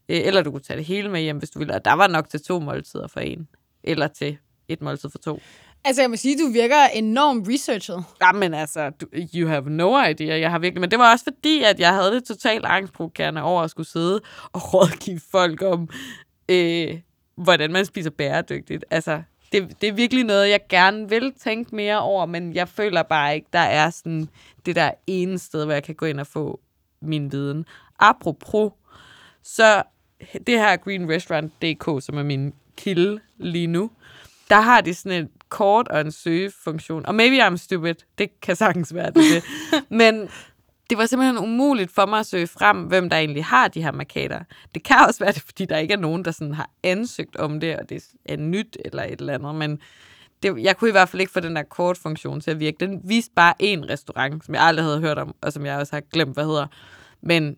eller 0.09 0.41
du 0.43 0.51
kunne 0.51 0.61
tage 0.61 0.77
det 0.77 0.85
hele 0.85 1.09
med 1.09 1.21
hjem, 1.21 1.37
hvis 1.37 1.49
du 1.49 1.59
ville. 1.59 1.73
Og 1.73 1.85
der 1.85 1.93
var 1.93 2.07
nok 2.07 2.29
til 2.29 2.43
to 2.43 2.59
måltider 2.59 3.07
for 3.07 3.19
en. 3.19 3.47
Eller 3.83 4.07
til 4.07 4.37
et 4.67 4.81
måltid 4.81 5.09
for 5.09 5.17
to. 5.17 5.41
Altså, 5.85 6.01
jeg 6.01 6.09
må 6.09 6.15
sige, 6.15 6.37
du 6.45 6.51
virker 6.51 6.85
enormt 6.93 7.47
researchet. 7.49 8.03
Jamen 8.21 8.53
altså, 8.53 8.89
du, 8.89 9.05
you 9.35 9.47
have 9.47 9.69
no 9.69 10.03
idea. 10.03 10.39
Jeg 10.39 10.51
har 10.51 10.59
virkelig... 10.59 10.81
Men 10.81 10.91
det 10.91 10.99
var 10.99 11.11
også 11.11 11.25
fordi, 11.25 11.63
at 11.63 11.79
jeg 11.79 11.93
havde 11.93 12.11
det 12.11 12.23
totalt 12.23 12.65
angstprovokerende 12.65 13.41
over 13.41 13.61
at 13.61 13.71
skulle 13.71 13.87
sidde 13.87 14.21
og 14.53 14.61
rådgive 14.73 15.21
folk 15.31 15.61
om, 15.61 15.89
øh, 16.49 16.99
hvordan 17.35 17.71
man 17.71 17.85
spiser 17.85 18.09
bæredygtigt. 18.09 18.85
Altså, 18.91 19.21
det, 19.51 19.81
det 19.81 19.89
er 19.89 19.93
virkelig 19.93 20.23
noget, 20.23 20.49
jeg 20.49 20.59
gerne 20.69 21.09
vil 21.09 21.33
tænke 21.33 21.75
mere 21.75 21.99
over, 22.01 22.25
men 22.25 22.53
jeg 22.53 22.69
føler 22.69 23.03
bare 23.03 23.35
ikke, 23.35 23.47
der 23.53 23.59
er 23.59 23.89
sådan 23.89 24.29
det 24.65 24.75
der 24.75 24.91
ene 25.07 25.39
sted, 25.39 25.65
hvor 25.65 25.73
jeg 25.73 25.83
kan 25.83 25.95
gå 25.95 26.05
ind 26.05 26.19
og 26.19 26.27
få 26.27 26.59
min 27.01 27.31
viden. 27.31 27.65
Apropos, 27.99 28.71
så 29.43 29.83
det 30.47 30.59
her 30.59 30.77
greenrestaurant.dk, 30.77 32.05
som 32.05 32.17
er 32.17 32.23
min 32.23 32.53
kilde 32.77 33.19
lige 33.37 33.67
nu, 33.67 33.91
der 34.49 34.61
har 34.61 34.81
de 34.81 34.93
sådan 34.93 35.23
et 35.23 35.29
kort 35.49 35.87
og 35.87 36.01
en 36.01 36.11
søgefunktion. 36.11 37.05
Og 37.05 37.15
maybe 37.15 37.47
I'm 37.47 37.57
stupid. 37.57 37.95
Det 38.17 38.41
kan 38.41 38.55
sagtens 38.55 38.93
være 38.93 39.07
det. 39.07 39.15
det. 39.15 39.43
Men 39.89 40.29
det 40.89 40.97
var 40.97 41.05
simpelthen 41.05 41.37
umuligt 41.37 41.91
for 41.91 42.05
mig 42.05 42.19
at 42.19 42.25
søge 42.25 42.47
frem, 42.47 42.77
hvem 42.77 43.09
der 43.09 43.17
egentlig 43.17 43.45
har 43.45 43.67
de 43.67 43.83
her 43.83 43.91
markader. 43.91 44.39
Det 44.73 44.83
kan 44.83 44.97
også 45.07 45.19
være 45.19 45.31
det, 45.31 45.41
fordi 45.41 45.65
der 45.65 45.77
ikke 45.77 45.93
er 45.93 45.97
nogen, 45.97 46.25
der 46.25 46.31
sådan 46.31 46.53
har 46.53 46.69
ansøgt 46.83 47.35
om 47.35 47.59
det, 47.59 47.75
og 47.75 47.89
det 47.89 48.03
er 48.25 48.37
nyt 48.37 48.77
eller 48.85 49.03
et 49.03 49.19
eller 49.19 49.33
andet. 49.33 49.55
Men 49.55 49.79
det, 50.43 50.63
jeg 50.63 50.77
kunne 50.77 50.89
i 50.89 50.91
hvert 50.91 51.09
fald 51.09 51.21
ikke 51.21 51.33
få 51.33 51.39
den 51.39 51.55
der 51.55 51.63
kortfunktion 51.63 52.41
til 52.41 52.51
at 52.51 52.59
virke. 52.59 52.77
Den 52.79 53.01
viste 53.03 53.31
bare 53.35 53.53
én 53.63 53.91
restaurant, 53.91 54.45
som 54.45 54.55
jeg 54.55 54.63
aldrig 54.63 54.85
havde 54.85 54.99
hørt 54.99 55.17
om, 55.17 55.35
og 55.41 55.53
som 55.53 55.65
jeg 55.65 55.77
også 55.77 55.95
har 55.95 56.01
glemt, 56.13 56.33
hvad 56.33 56.45
hedder. 56.45 56.67
Men 57.21 57.55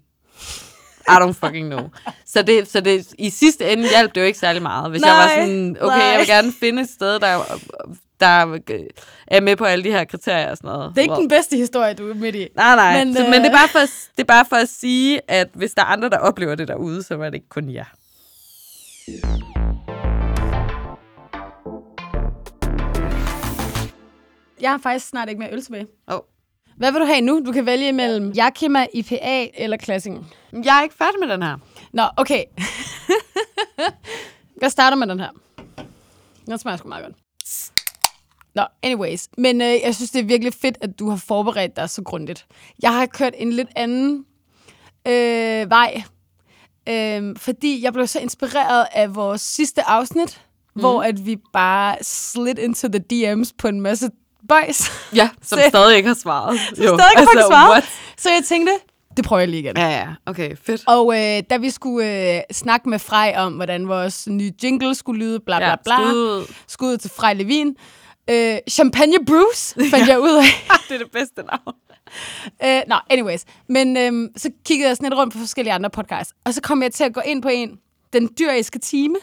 I 1.09 1.23
don't 1.23 1.45
fucking 1.45 1.67
know. 1.71 1.89
Så, 2.25 2.41
det, 2.41 2.71
så 2.71 2.81
det, 2.81 3.13
i 3.17 3.29
sidste 3.29 3.71
ende 3.71 3.89
hjalp 3.89 4.15
det 4.15 4.21
jo 4.21 4.25
ikke 4.25 4.39
særlig 4.39 4.61
meget. 4.61 4.91
Hvis 4.91 5.01
nej, 5.01 5.11
jeg 5.11 5.17
var 5.19 5.25
Nej, 5.25 5.45
sådan, 5.45 5.77
okay, 5.81 6.11
jeg 6.11 6.19
vil 6.19 6.27
nej. 6.27 6.35
gerne 6.35 6.53
finde 6.59 6.81
et 6.81 6.89
sted, 6.89 7.19
der, 7.19 7.59
der 8.19 8.59
er 9.27 9.41
med 9.41 9.55
på 9.55 9.65
alle 9.65 9.83
de 9.83 9.91
her 9.91 10.05
kriterier 10.05 10.51
og 10.51 10.57
sådan 10.57 10.67
noget. 10.67 10.89
Det 10.89 10.97
er 10.97 11.01
ikke 11.01 11.15
den 11.15 11.27
bedste 11.27 11.57
historie, 11.57 11.93
du 11.93 12.09
er 12.09 12.13
midt 12.13 12.35
i. 12.35 12.47
Nej, 12.55 12.75
nej. 12.75 13.05
Men, 13.05 13.15
så, 13.15 13.23
øh, 13.23 13.29
men 13.29 13.41
det, 13.41 13.47
er 13.47 13.57
bare 13.57 13.67
for, 13.67 13.79
det 13.79 14.19
er 14.19 14.23
bare 14.23 14.45
for 14.49 14.55
at 14.55 14.69
sige, 14.69 15.21
at 15.27 15.49
hvis 15.53 15.71
der 15.73 15.81
er 15.81 15.85
andre, 15.85 16.09
der 16.09 16.17
oplever 16.17 16.55
det 16.55 16.67
derude, 16.67 17.03
så 17.03 17.13
er 17.13 17.25
det 17.25 17.33
ikke 17.33 17.49
kun 17.49 17.73
jer. 17.73 17.85
Jeg 24.61 24.71
har 24.71 24.77
faktisk 24.77 25.07
snart 25.07 25.29
ikke 25.29 25.39
mere 25.39 25.53
øl 25.53 25.63
tilbage. 25.63 25.87
Oh. 26.07 26.19
Hvad 26.79 26.91
vil 26.91 27.01
du 27.01 27.05
have 27.05 27.21
nu? 27.21 27.41
Du 27.45 27.51
kan 27.51 27.65
vælge 27.65 27.93
mellem 27.93 28.33
Yakima, 28.37 28.85
IPA 28.93 29.47
eller 29.53 29.77
Klassing. 29.77 30.27
Jeg 30.53 30.77
er 30.77 30.83
ikke 30.83 30.95
færdig 30.95 31.19
med 31.19 31.27
den 31.27 31.43
her. 31.43 31.57
Nå, 31.93 32.03
okay. 32.17 32.43
jeg 34.61 34.71
starter 34.71 34.97
med 34.97 35.07
den 35.07 35.19
her. 35.19 35.29
Den 36.45 36.57
smager 36.57 36.77
sgu 36.77 36.89
meget 36.89 37.05
godt. 37.05 37.15
Nå, 38.55 38.63
anyways. 38.83 39.27
Men 39.37 39.61
øh, 39.61 39.67
jeg 39.67 39.95
synes, 39.95 40.11
det 40.11 40.19
er 40.19 40.25
virkelig 40.25 40.53
fedt, 40.53 40.77
at 40.81 40.99
du 40.99 41.09
har 41.09 41.17
forberedt 41.17 41.75
dig 41.75 41.89
så 41.89 42.03
grundigt. 42.03 42.45
Jeg 42.81 42.93
har 42.93 43.05
kørt 43.05 43.33
en 43.37 43.53
lidt 43.53 43.69
anden 43.75 44.25
øh, 45.07 45.69
vej. 45.69 46.03
Øh, 46.89 47.35
fordi 47.37 47.83
jeg 47.83 47.93
blev 47.93 48.07
så 48.07 48.19
inspireret 48.19 48.87
af 48.91 49.15
vores 49.15 49.41
sidste 49.41 49.83
afsnit, 49.83 50.41
mm. 50.75 50.81
hvor 50.81 51.03
at 51.03 51.25
vi 51.25 51.37
bare 51.53 51.97
slid 52.01 52.59
into 52.59 52.87
the 52.87 53.03
DM's 53.13 53.51
på 53.57 53.67
en 53.67 53.81
masse 53.81 54.09
boys. 54.49 54.91
Ja, 55.15 55.29
som 55.43 55.59
Så- 55.59 55.65
stadig 55.69 55.97
ikke 55.97 56.07
har 56.07 56.15
svaret. 56.15 56.59
Som 56.59 56.75
stadig 56.75 56.91
ikke 57.19 57.31
har 57.37 57.47
svaret. 57.49 57.71
What? 57.71 57.85
Så 58.17 58.29
jeg 58.29 58.43
tænkte, 58.45 58.73
det 59.17 59.25
prøver 59.25 59.39
jeg 59.39 59.49
lige 59.49 59.59
igen. 59.63 59.77
Ja, 59.77 59.87
ja. 59.89 60.07
Okay, 60.25 60.55
fedt. 60.63 60.81
Og 60.87 61.13
øh, 61.17 61.43
da 61.49 61.57
vi 61.57 61.69
skulle 61.69 62.35
øh, 62.35 62.41
snakke 62.51 62.89
med 62.89 62.99
Frej 62.99 63.33
om, 63.37 63.53
hvordan 63.53 63.87
vores 63.87 64.27
nye 64.27 64.51
jingle 64.63 64.95
skulle 64.95 65.19
lyde, 65.25 65.39
bla 65.39 65.57
bla 65.57 65.69
Ja, 65.69 65.75
bla. 65.85 65.95
skud. 66.09 66.53
Skud 66.67 66.97
til 66.97 67.11
Frej 67.15 67.33
Levin. 67.33 67.75
Øh, 68.29 68.57
Champagne 68.69 69.25
Bruce 69.25 69.75
fandt 69.91 70.07
jeg 70.07 70.19
ud 70.19 70.35
af. 70.37 70.43
det 70.89 70.95
er 70.95 70.97
det 70.99 71.11
bedste 71.11 71.43
navn. 71.43 71.75
øh, 72.65 72.81
Nå, 72.87 72.95
anyways. 73.09 73.45
Men 73.69 73.97
øh, 73.97 74.29
så 74.37 74.49
kiggede 74.65 74.87
jeg 74.87 74.97
sådan 74.97 75.09
lidt 75.09 75.19
rundt 75.19 75.33
på 75.33 75.39
forskellige 75.39 75.73
andre 75.73 75.89
podcasts. 75.89 76.33
Og 76.45 76.53
så 76.53 76.61
kom 76.61 76.83
jeg 76.83 76.91
til 76.93 77.03
at 77.03 77.13
gå 77.13 77.21
ind 77.25 77.41
på 77.41 77.47
en. 77.49 77.77
Den 78.13 78.29
dyriske 78.39 78.79
time. 78.79 79.15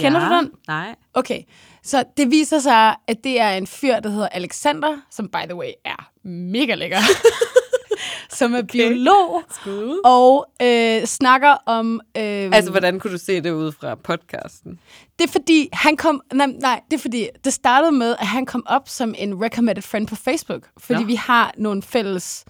Kender 0.00 0.20
ja. 0.20 0.28
du 0.28 0.34
den? 0.34 0.50
Nej. 0.68 0.94
Okay, 1.14 1.38
så 1.84 2.04
det 2.16 2.30
viser 2.30 2.58
sig, 2.58 2.94
at 3.08 3.24
det 3.24 3.40
er 3.40 3.50
en 3.50 3.66
fyr, 3.66 4.00
der 4.00 4.10
hedder 4.10 4.28
Alexander, 4.28 4.96
som 5.10 5.28
by 5.28 5.44
the 5.44 5.54
way 5.54 5.70
er 5.84 6.10
mega 6.28 6.74
lækker. 6.74 6.98
som 8.38 8.54
er 8.54 8.58
okay. 8.58 8.88
biolog 8.88 9.42
Skud. 9.50 10.00
og 10.04 10.46
øh, 10.62 11.04
snakker 11.04 11.56
om... 11.66 12.00
Øh, 12.16 12.22
Altså, 12.22 12.70
hvordan 12.70 13.00
kunne 13.00 13.12
du 13.12 13.18
se 13.18 13.40
det 13.40 13.50
ud 13.50 13.72
fra 13.72 13.94
podcasten? 13.94 14.80
Det 15.18 15.24
er 15.24 15.32
fordi, 15.32 15.68
han 15.72 15.96
kom... 15.96 16.22
Nej, 16.32 16.46
nej, 16.46 16.80
det 16.90 16.96
er 16.96 17.00
fordi, 17.00 17.28
det 17.44 17.52
startede 17.52 17.92
med, 17.92 18.16
at 18.20 18.26
han 18.26 18.46
kom 18.46 18.62
op 18.66 18.88
som 18.88 19.14
en 19.18 19.44
recommended 19.44 19.82
friend 19.82 20.06
på 20.06 20.16
Facebook. 20.16 20.68
Fordi 20.78 21.00
Nå. 21.00 21.06
vi 21.06 21.14
har 21.14 21.54
nogle 21.56 21.82
fælles 21.82 22.44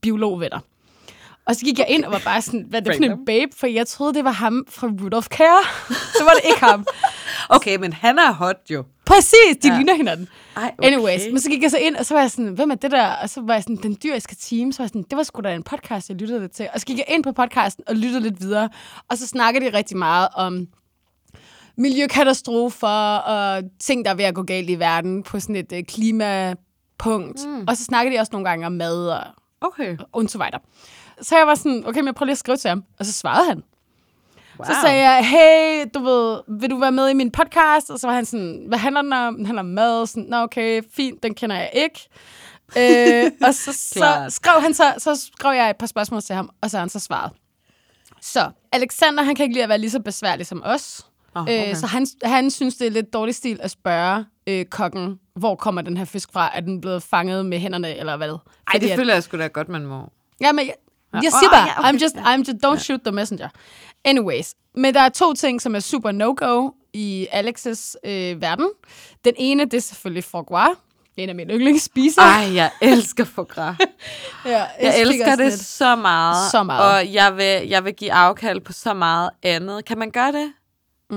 biologvenner. 0.00 0.58
Og 1.50 1.56
så 1.56 1.64
gik 1.64 1.78
jeg 1.78 1.86
ind 1.88 2.04
og 2.04 2.12
var 2.12 2.20
bare 2.24 2.42
sådan, 2.42 2.64
hvad 2.68 2.80
er 2.80 2.84
det 2.84 2.96
for 2.96 3.04
en 3.04 3.24
babe? 3.26 3.50
For 3.56 3.66
jeg 3.66 3.86
troede, 3.86 4.14
det 4.14 4.24
var 4.24 4.30
ham 4.30 4.64
fra 4.68 4.86
Rudolph 4.86 5.26
Care. 5.38 5.64
så 5.88 6.24
var 6.24 6.30
det 6.30 6.40
ikke 6.44 6.60
ham. 6.60 6.86
Okay, 7.48 7.76
men 7.76 7.92
han 7.92 8.18
er 8.18 8.32
hot 8.32 8.56
jo. 8.70 8.84
Præcis, 9.06 9.56
de 9.62 9.68
Ja. 9.68 9.76
ligner 9.76 9.94
hinanden. 9.94 10.28
Ej, 10.56 10.74
okay. 10.78 10.86
Anyways, 10.92 11.22
men 11.32 11.40
så 11.40 11.50
gik 11.50 11.62
jeg 11.62 11.70
så 11.70 11.78
ind, 11.78 11.96
og 11.96 12.06
så 12.06 12.14
var 12.14 12.20
jeg 12.20 12.30
sådan, 12.30 12.48
hvem 12.54 12.70
er 12.70 12.74
det 12.74 12.90
der? 12.90 13.06
Og 13.22 13.30
så 13.30 13.40
var 13.40 13.54
jeg 13.54 13.62
sådan, 13.62 13.76
den 13.76 13.96
dyriske 14.02 14.36
team. 14.36 14.72
Så 14.72 14.78
var 14.78 14.84
jeg 14.84 14.88
sådan, 14.88 15.04
det 15.10 15.16
var 15.16 15.22
sgu 15.22 15.40
da 15.40 15.54
en 15.54 15.62
podcast, 15.62 16.08
jeg 16.08 16.16
lyttede 16.16 16.40
lidt 16.40 16.52
til. 16.52 16.68
Og 16.74 16.80
så 16.80 16.86
gik 16.86 16.96
jeg 16.98 17.04
ind 17.08 17.24
på 17.24 17.32
podcasten 17.32 17.84
og 17.88 17.94
lyttede 17.96 18.20
lidt 18.22 18.40
videre. 18.40 18.68
Og 19.10 19.18
så 19.18 19.26
snakker 19.26 19.60
de 19.60 19.76
rigtig 19.76 19.96
meget 19.96 20.28
om 20.36 20.66
miljøkatastrofer 21.76 23.16
og 23.16 23.62
ting, 23.80 24.04
der 24.04 24.10
er 24.10 24.14
ved 24.14 24.24
at 24.24 24.34
gå 24.34 24.42
galt 24.42 24.70
i 24.70 24.78
verden 24.78 25.22
på 25.22 25.40
sådan 25.40 25.56
et 25.56 25.72
øh, 25.72 25.82
klimapunkt. 25.84 27.46
Mm. 27.46 27.64
Og 27.68 27.76
så 27.76 27.84
snakker 27.84 28.12
de 28.12 28.18
også 28.20 28.30
nogle 28.32 28.48
gange 28.48 28.66
om 28.66 28.72
mad 28.72 29.08
og, 29.08 29.22
Okay. 29.62 29.96
og 30.12 30.24
så 30.28 30.38
videre. 30.38 30.60
Så 31.22 31.36
jeg 31.36 31.46
var 31.46 31.54
sådan, 31.54 31.86
okay, 31.86 32.00
men 32.00 32.06
jeg 32.06 32.14
prøver 32.14 32.26
lige 32.26 32.32
at 32.32 32.38
skrive 32.38 32.56
til 32.56 32.68
ham. 32.68 32.84
Og 32.98 33.06
så 33.06 33.12
svarede 33.12 33.48
han. 33.48 33.62
Wow. 34.58 34.64
Så 34.66 34.72
sagde 34.82 35.10
jeg, 35.10 35.26
hey, 35.28 35.90
du 35.94 36.04
ved, 36.04 36.40
vil 36.60 36.70
du 36.70 36.78
være 36.78 36.92
med 36.92 37.08
i 37.08 37.14
min 37.14 37.30
podcast? 37.30 37.90
Og 37.90 37.98
så 37.98 38.06
var 38.06 38.14
han 38.14 38.24
sådan, 38.24 38.64
hvad 38.68 38.78
handler 38.78 39.02
den 39.02 39.12
om? 39.12 39.36
Den 39.36 39.46
handler 39.46 39.60
om 39.62 39.66
mad. 39.68 40.06
Sådan, 40.06 40.24
Nå, 40.24 40.36
okay, 40.36 40.82
fint, 40.96 41.22
den 41.22 41.34
kender 41.34 41.56
jeg 41.56 41.70
ikke. 41.74 42.08
øh, 42.78 43.30
og 43.46 43.54
så, 43.54 43.72
så 43.72 44.26
skrev 44.28 44.60
han 44.60 44.74
så, 44.74 44.94
så 44.98 45.14
skrev 45.36 45.52
jeg 45.56 45.70
et 45.70 45.76
par 45.76 45.86
spørgsmål 45.86 46.22
til 46.22 46.34
ham, 46.34 46.50
og 46.62 46.70
så 46.70 46.76
har 46.76 46.82
han 46.82 46.88
så 46.88 46.98
svaret. 47.00 47.32
Så 48.20 48.50
Alexander, 48.72 49.22
han 49.22 49.34
kan 49.34 49.42
ikke 49.44 49.54
lide 49.54 49.62
at 49.62 49.68
være 49.68 49.78
lige 49.78 49.90
så 49.90 50.00
besværlig 50.00 50.46
som 50.46 50.62
os. 50.64 51.06
Oh, 51.34 51.42
Okay. 51.42 51.70
Øh, 51.70 51.76
så 51.76 51.86
han, 51.86 52.06
han 52.22 52.50
synes, 52.50 52.76
det 52.76 52.86
er 52.86 52.90
lidt 52.90 53.12
dårlig 53.12 53.34
stil 53.34 53.58
at 53.62 53.70
spørge 53.70 54.24
øh, 54.46 54.64
kokken, 54.64 55.18
hvor 55.34 55.54
kommer 55.54 55.82
den 55.82 55.96
her 55.96 56.04
fisk 56.04 56.32
fra? 56.32 56.50
Er 56.56 56.60
den 56.60 56.80
blevet 56.80 57.02
fanget 57.02 57.46
med 57.46 57.58
hænderne, 57.58 57.96
eller 57.96 58.16
hvad? 58.16 58.38
Ej, 58.72 58.78
det 58.78 58.92
føler 58.96 59.14
jeg 59.14 59.22
sgu 59.22 59.38
da 59.38 59.46
godt, 59.46 59.68
man 59.68 59.86
må. 59.86 60.10
Ja, 60.40 60.52
men 60.52 60.66
jeg, 60.66 60.74
jeg 61.12 61.32
siger 61.40 61.50
bare, 61.50 61.68
okay. 61.78 61.88
I'm 61.98 62.02
just, 62.02 62.16
I'm 62.16 62.38
just, 62.38 62.64
don't 62.66 62.78
shoot 62.84 63.00
the 63.04 63.12
messenger. 63.12 63.48
Anyways, 64.04 64.54
men 64.74 64.94
der 64.94 65.00
er 65.00 65.08
to 65.08 65.34
ting, 65.34 65.62
som 65.62 65.74
er 65.74 65.80
super 65.80 66.12
no-go 66.12 66.70
i 66.92 67.26
Alexes 67.32 67.96
øh, 68.04 68.40
verden. 68.40 68.68
Den 69.24 69.34
ene, 69.36 69.64
det 69.64 69.74
er 69.74 69.80
selvfølgelig 69.80 70.24
foie 70.24 70.44
gras. 70.44 70.76
en 71.16 71.28
af 71.28 71.34
mine 71.34 71.52
yndlingsspiser. 71.54 72.22
Ej, 72.22 72.54
jeg 72.54 72.70
elsker 72.80 73.24
foie 73.24 73.46
gras. 73.46 73.76
ja, 74.44 74.64
Jeg 74.80 74.92
fik 74.94 75.00
elsker 75.00 75.36
det 75.36 75.46
lidt- 75.46 75.60
så 75.60 75.96
meget. 75.96 76.50
Så 76.50 76.62
meget. 76.62 76.94
Og 77.08 77.12
jeg 77.14 77.36
vil, 77.36 77.68
jeg 77.68 77.84
vil 77.84 77.94
give 77.94 78.12
afkald 78.12 78.60
på 78.60 78.72
så 78.72 78.94
meget 78.94 79.30
andet. 79.42 79.84
Kan 79.84 79.98
man 79.98 80.10
gøre 80.10 80.32
det? 80.32 80.52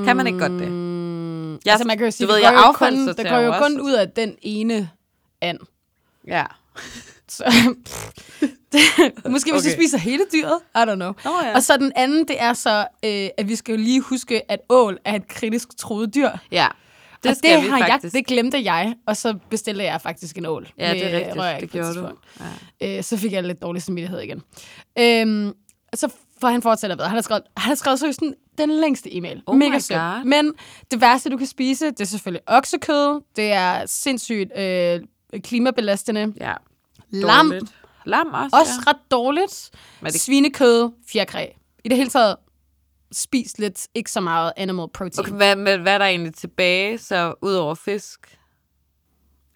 Kan 0.06 0.18
man 0.18 0.28
ikke 0.28 0.40
godt 0.40 0.52
det? 0.52 0.68
Mm, 0.72 1.54
Jeg- 1.54 1.60
altså 1.68 1.88
man 1.88 1.98
kan 1.98 2.06
jo 2.08 2.12
sige, 2.12 2.28
du 2.28 2.32
ved, 2.34 2.40
det 2.40 2.46
jeg 2.46 2.54
går 2.54 2.68
jo 2.68 2.72
kun, 2.72 3.08
det 3.08 3.30
går 3.30 3.38
jo 3.40 3.52
kun 3.52 3.74
også. 3.74 3.80
ud 3.84 3.92
af 3.92 4.10
den 4.10 4.36
ene 4.42 4.90
and. 5.42 5.60
Ja. 6.28 6.44
Så, 7.30 7.44
måske 9.30 9.52
hvis 9.52 9.64
du 9.64 9.70
Okay. 9.70 9.78
spiser 9.78 9.98
hele 9.98 10.24
dyret, 10.34 10.60
I 10.76 10.78
don't 10.78 10.96
know. 10.96 11.14
Nå 11.26 11.32
ja. 11.44 11.56
Og 11.56 11.64
så 11.64 11.78
den 11.78 11.92
anden, 11.96 12.28
det 12.28 12.42
er 12.42 12.54
så, 12.54 12.80
øh, 13.06 13.28
at 13.38 13.48
vi 13.48 13.56
skal 13.56 13.76
jo 13.76 13.82
lige 13.82 14.02
huske, 14.02 14.52
at 14.52 14.60
ål 14.70 14.98
er 15.06 15.16
et 15.16 15.28
kritisk 15.28 15.78
troet 15.78 16.16
dyr. 16.16 16.30
Ja. 16.52 16.68
Det 17.24 17.32
og 17.32 17.38
det 17.44 17.62
har 17.62 17.80
faktisk. 17.80 18.14
Jeg, 18.14 18.20
det 18.20 18.28
glemte 18.28 18.64
jeg, 18.64 18.94
og 19.08 19.18
så 19.18 19.38
bestilte 19.50 19.84
jeg 19.84 20.02
faktisk 20.02 20.38
en 20.38 20.46
ål. 20.46 20.68
ja, 20.78 20.94
det 20.94 21.14
er 21.14 21.18
rigtigt. 21.18 21.38
røræg 21.38 21.62
Det 21.62 21.70
gjorde 21.72 21.94
du. 21.94 22.08
Ja. 22.82 22.98
Øh, 22.98 23.04
så 23.04 23.18
fik 23.18 23.32
jeg 23.32 23.44
lidt 23.44 23.62
dårlig 23.62 23.82
samvittighed 23.82 24.20
igen. 24.20 24.42
Øhm, 25.00 25.54
så 25.94 26.10
får 26.42 26.48
han 26.48 26.62
fortsætter 26.62 26.96
ved. 26.96 27.06
Han 27.06 27.14
har 27.16 27.22
skrevet, 27.22 27.44
han 27.58 27.68
har 27.68 27.76
skrevet 27.76 28.00
seriøst 28.00 28.20
den, 28.20 28.34
den 28.58 28.70
længste 28.70 29.16
e-mail. 29.16 29.42
Oh 29.46 29.58
Mega 29.58 29.80
sødt. 29.80 30.26
Men 30.26 30.54
det 30.92 31.02
værste, 31.02 31.30
du 31.30 31.38
kan 31.38 31.48
spise, 31.48 31.86
det 31.86 32.02
er 32.02 32.06
selvfølgelig 32.06 32.42
oksekød. 32.48 33.22
Det 33.36 33.52
er 33.52 33.86
sindssygt 33.86 34.58
øh, 34.60 35.00
klimabelastende. 35.44 36.34
ja. 36.42 36.54
Lam, 37.12 37.46
Dårligt. 37.50 37.74
Lam 38.06 38.28
også, 38.34 38.58
også 38.58 38.72
ja. 38.86 38.90
ret 38.92 39.12
dårligt. 39.12 39.70
Men 40.02 40.12
det- 40.12 40.22
Svinekød, 40.22 40.92
fjerkræ. 41.12 41.48
I 41.84 41.90
det 41.90 41.98
hele 41.98 42.10
taget, 42.10 42.36
spis 43.12 43.58
lidt 43.58 43.88
ikke 43.96 44.12
så 44.12 44.22
meget 44.22 44.54
animal 44.58 44.88
protein. 44.94 45.20
Okay, 45.20 45.32
hvad, 45.32 45.56
hvad, 45.56 45.78
hvad 45.78 45.94
er 45.94 45.98
der 45.98 46.06
egentlig 46.06 46.36
tilbage, 46.36 46.98
så 46.98 47.34
ud 47.42 47.54
over 47.54 47.76
fisk? 47.76 48.38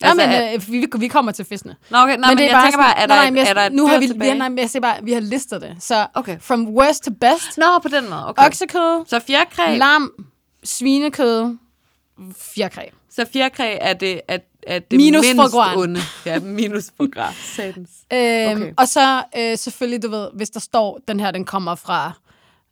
Ja, 0.01 0.13
men 0.13 0.19
er- 0.29 0.53
øh, 0.53 0.67
vi, 0.71 0.87
vi 0.97 1.07
kommer 1.07 1.31
til 1.31 1.45
fiskene. 1.45 1.75
Nå, 1.89 1.97
okay, 1.97 2.17
nej, 2.17 2.35
men, 2.35 2.43
jeg 2.43 2.61
tænker 2.63 2.77
bare, 2.77 2.97
er 2.97 3.05
der, 3.07 3.15
nej, 3.15 3.25
et- 3.27 3.33
men 3.33 3.37
jeg, 3.43 3.49
er 3.49 3.53
der 3.53 3.61
et 3.61 3.73
nu 3.73 3.87
har 3.87 3.97
vi, 3.99 4.05
vi 4.05 4.07
tilbage? 4.11 4.31
har, 4.31 4.37
nej, 4.37 4.49
men 4.49 4.57
jeg 4.57 4.69
siger 4.69 4.81
bare, 4.81 5.03
vi 5.03 5.13
har 5.13 5.19
listet 5.19 5.61
det. 5.61 5.75
Så 5.79 6.07
Okay. 6.13 6.39
from 6.39 6.67
worst 6.67 7.03
to 7.03 7.11
best, 7.21 7.57
Nå, 7.57 7.79
på 7.83 7.87
den 7.87 8.09
måde, 8.09 8.27
okay. 8.29 8.45
oksekød, 8.45 9.05
Så 9.07 9.19
fjerkræ, 9.19 9.77
lam, 9.77 10.11
svinekød, 10.63 11.57
fjerkræ. 12.37 12.85
Så 13.17 13.25
fjerkræ 13.33 13.77
er 13.81 13.93
det, 13.93 14.21
er, 14.27 14.37
er 14.67 14.79
det 14.79 14.97
Minus 14.97 15.25
mindst 15.35 15.53
gras. 15.53 15.77
onde. 15.77 15.99
Ja, 16.25 16.39
minus 16.39 16.91
foie 16.97 17.09
gras. 17.11 17.35
Satans. 17.55 17.89
Øhm, 18.13 18.61
Okay. 18.61 18.73
Og 18.77 18.87
så 18.87 19.23
øh, 19.37 19.57
selvfølgelig, 19.57 20.03
du 20.03 20.09
ved, 20.09 20.27
hvis 20.33 20.49
der 20.49 20.59
står, 20.59 20.99
den 21.07 21.19
her, 21.19 21.31
den 21.31 21.45
kommer 21.45 21.75
fra 21.75 22.11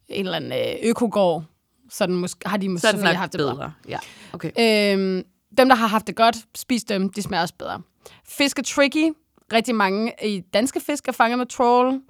en 0.09 0.25
eller 0.25 0.35
anden 0.37 0.51
øh, 0.51 0.89
økogård, 0.89 1.43
så 1.89 2.05
den 2.05 2.15
måske, 2.15 2.49
har 2.49 2.57
de 2.57 2.69
måske 2.69 2.81
Så 2.81 2.87
den 2.87 2.93
selvfølgelig 2.93 3.13
nok 3.13 3.19
haft 3.19 3.31
det 3.33 3.37
bedre. 3.39 3.53
bedre. 3.55 3.73
Ja, 3.89 3.99
okay. 4.33 4.51
Øhm, 4.93 5.23
dem, 5.57 5.69
der 5.69 5.75
har 5.75 5.87
haft 5.87 6.07
det 6.07 6.15
godt, 6.15 6.37
spis 6.57 6.83
dem. 6.83 7.09
De 7.09 7.21
smager 7.21 7.41
også 7.41 7.53
bedre. 7.59 7.81
Fisk 8.27 8.59
er 8.59 8.63
tricky. 8.63 9.13
Rigtig 9.53 9.75
mange 9.75 10.13
i 10.23 10.39
danske 10.53 10.79
fisk 10.79 11.07
er 11.07 11.11
fanget 11.11 11.37
med 11.37 11.45
trawl. 11.45 12.01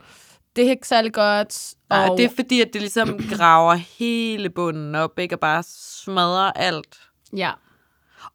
Det 0.55 0.65
er 0.65 0.69
ikke 0.69 0.87
særlig 0.87 1.13
godt. 1.13 1.73
Nej, 1.89 2.07
og, 2.09 2.17
det 2.17 2.25
er 2.25 2.29
fordi, 2.35 2.61
at 2.61 2.73
det 2.73 2.81
ligesom 2.81 3.19
graver 3.37 3.73
hele 3.73 4.49
bunden 4.49 4.95
op, 4.95 5.19
ikke? 5.19 5.35
Og 5.35 5.39
bare 5.39 5.63
smadrer 5.67 6.51
alt. 6.51 6.97
Ja, 7.37 7.51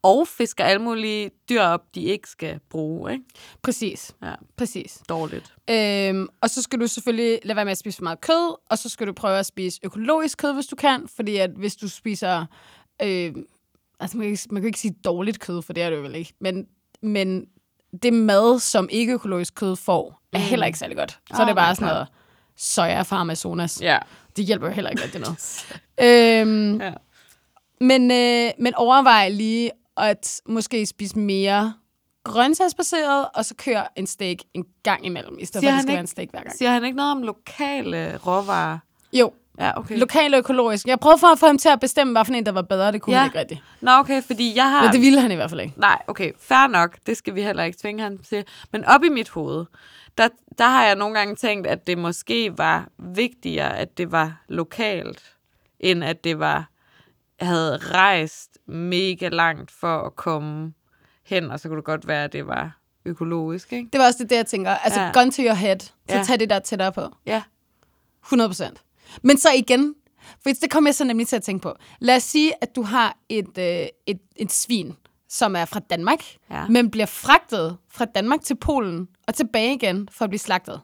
Og 0.02 0.28
fisker 0.28 0.64
alle 0.64 0.82
mulige 0.82 1.30
dyr 1.48 1.62
op, 1.62 1.80
de 1.94 2.02
ikke 2.02 2.28
skal 2.28 2.60
bruge, 2.70 3.12
ikke? 3.12 3.24
præcis. 3.62 4.14
Ja, 4.22 4.34
præcis. 4.56 5.02
dårligt. 5.08 5.54
Øhm, 5.70 6.28
og 6.40 6.50
så 6.50 6.62
skal 6.62 6.80
du 6.80 6.86
selvfølgelig 6.86 7.38
lade 7.44 7.56
være 7.56 7.64
med 7.64 7.72
at 7.72 7.78
spise 7.78 7.96
for 7.96 8.02
meget 8.02 8.20
kød, 8.20 8.56
og 8.70 8.78
så 8.78 8.88
skal 8.88 9.06
du 9.06 9.12
prøve 9.12 9.38
at 9.38 9.46
spise 9.46 9.80
økologisk 9.82 10.38
kød, 10.38 10.52
hvis 10.54 10.66
du 10.66 10.76
kan, 10.76 11.08
fordi 11.16 11.36
at 11.36 11.50
hvis 11.50 11.76
du 11.76 11.88
spiser, 11.88 12.46
øh, 13.02 13.34
altså 14.00 14.16
man 14.16 14.24
kan, 14.24 14.30
ikke, 14.30 14.42
man 14.50 14.62
kan 14.62 14.66
ikke 14.66 14.80
sige 14.80 14.94
dårligt 15.04 15.40
kød, 15.40 15.62
for 15.62 15.72
det 15.72 15.82
er 15.82 15.90
det 15.90 15.96
jo 15.96 16.02
vel 16.02 16.14
ikke, 16.14 16.32
men, 16.40 16.66
men 17.02 17.46
det 18.02 18.12
mad, 18.12 18.58
som 18.58 18.88
ikke 18.92 19.12
økologisk 19.12 19.54
kød 19.54 19.76
får, 19.76 20.20
er 20.32 20.38
heller 20.38 20.66
ikke 20.66 20.78
særlig 20.78 20.96
godt. 20.96 21.10
Så 21.10 21.36
er 21.36 21.40
Ah, 21.40 21.46
det 21.46 21.56
bare 21.56 21.74
sådan 21.74 21.88
noget 21.88 22.08
soja 22.56 23.02
fra 23.02 23.20
Amazonas. 23.20 23.80
Ja. 23.82 23.98
Det 24.36 24.44
hjælper 24.44 24.66
jo 24.66 24.72
heller 24.72 24.90
ikke 24.90 25.02
rigtig 25.02 25.20
noget. 25.20 25.66
øhm, 26.42 26.80
Ja. 26.80 26.92
men, 27.80 28.10
øh, 28.10 28.50
men 28.58 28.74
overvej 28.74 29.28
lige 29.28 29.70
at 30.00 30.40
måske 30.46 30.86
spise 30.86 31.18
mere 31.18 31.74
grøntsagsbaseret, 32.24 33.26
og 33.34 33.44
så 33.44 33.54
køre 33.54 33.98
en 33.98 34.06
steak 34.06 34.36
en 34.54 34.64
gang 34.82 35.06
imellem, 35.06 35.38
i 35.38 35.44
stedet 35.44 35.62
Siger 35.62 35.72
for 35.72 35.74
at 35.74 35.76
det 35.78 35.82
skal 35.82 35.90
ikke- 35.90 35.94
være 35.94 36.00
en 36.00 36.06
steak 36.06 36.28
hver 36.30 36.40
gang. 36.42 36.56
Siger 36.56 36.70
han 36.70 36.84
ikke 36.84 36.96
noget 36.96 37.12
om 37.12 37.22
lokale 37.22 38.16
råvarer? 38.26 38.78
Jo, 39.12 39.32
Ja, 39.58 39.78
okay. 39.78 39.98
lokal 39.98 40.34
og 40.34 40.38
økologisk. 40.38 40.86
Jeg 40.86 40.98
prøvede 41.00 41.18
for 41.18 41.26
at 41.26 41.38
få 41.38 41.46
ham 41.46 41.58
til 41.58 41.68
at 41.68 41.80
bestemme, 41.80 42.12
hvad 42.12 42.24
for 42.24 42.32
en, 42.32 42.46
der 42.46 42.52
var 42.52 42.62
bedre. 42.62 42.92
Det 42.92 43.02
kunne 43.02 43.12
Ja. 43.16 43.18
han 43.20 43.28
ikke 43.28 43.38
rigtigt. 43.38 43.60
Nå, 43.80 43.90
okay, 43.90 44.22
fordi 44.22 44.52
jeg 44.56 44.70
har... 44.70 44.82
Men 44.84 44.92
det 44.92 45.00
ville 45.00 45.20
han 45.20 45.32
i 45.32 45.34
hvert 45.34 45.50
fald 45.50 45.60
ikke. 45.60 45.74
Nej, 45.76 46.02
okay, 46.06 46.32
fair 46.40 46.66
nok. 46.66 46.98
Det 47.06 47.16
skal 47.16 47.34
vi 47.34 47.42
heller 47.42 47.62
ikke 47.62 47.78
tvinge 47.82 48.02
ham 48.02 48.18
til. 48.18 48.44
Men 48.72 48.84
op 48.84 49.04
i 49.04 49.08
mit 49.08 49.28
hoved, 49.28 49.64
der, 50.18 50.28
der 50.58 50.64
har 50.68 50.84
jeg 50.84 50.94
nogle 50.96 51.18
gange 51.18 51.36
tænkt, 51.36 51.66
at 51.66 51.86
det 51.86 51.98
måske 51.98 52.58
var 52.58 52.88
vigtigere, 52.98 53.78
at 53.78 53.98
det 53.98 54.12
var 54.12 54.42
lokalt, 54.48 55.22
end 55.80 56.04
at 56.04 56.24
det 56.24 56.38
var 56.38 56.68
havde 57.40 57.76
rejst 57.76 58.49
mega 58.70 59.28
langt 59.28 59.70
for 59.70 59.98
at 59.98 60.16
komme 60.16 60.72
hen, 61.24 61.50
og 61.50 61.60
så 61.60 61.68
kunne 61.68 61.76
det 61.76 61.84
godt 61.84 62.06
være, 62.08 62.24
at 62.24 62.32
det 62.32 62.46
var 62.46 62.78
økologisk, 63.04 63.72
ikke? 63.72 63.88
Det 63.92 63.98
var 64.00 64.06
også 64.06 64.24
det, 64.24 64.36
jeg 64.36 64.46
tænker. 64.46 64.70
Altså, 64.70 65.00
Ja. 65.00 65.10
gun 65.14 65.30
to 65.30 65.42
your 65.42 65.52
head. 65.54 65.78
Så 65.80 65.90
Ja. 66.16 66.22
tag 66.24 66.40
det 66.40 66.50
der 66.50 66.58
tættere 66.58 66.92
på. 66.92 67.08
Ja. 67.26 67.42
100 68.22 68.48
procent. 68.48 68.82
Men 69.22 69.38
så 69.38 69.48
igen, 69.56 69.94
for 70.42 70.50
det 70.62 70.70
kommer 70.70 70.88
jeg 70.88 70.94
så 70.94 71.04
nemlig 71.04 71.28
til 71.28 71.36
at 71.36 71.42
tænke 71.42 71.62
på. 71.62 71.74
Lad 72.00 72.16
os 72.16 72.22
sige, 72.22 72.52
at 72.62 72.76
du 72.76 72.82
har 72.82 73.16
et, 73.28 73.58
øh, 73.58 73.86
et, 74.06 74.18
et 74.36 74.52
svin, 74.52 74.96
som 75.28 75.56
er 75.56 75.64
fra 75.64 75.80
Danmark, 75.80 76.24
Ja. 76.50 76.66
men 76.68 76.90
bliver 76.90 77.06
fragtet 77.06 77.76
fra 77.88 78.04
Danmark 78.04 78.40
til 78.42 78.56
Polen 78.56 79.08
og 79.28 79.34
tilbage 79.34 79.74
igen 79.74 80.08
for 80.12 80.24
at 80.24 80.30
blive 80.30 80.38
slagtet. 80.38 80.80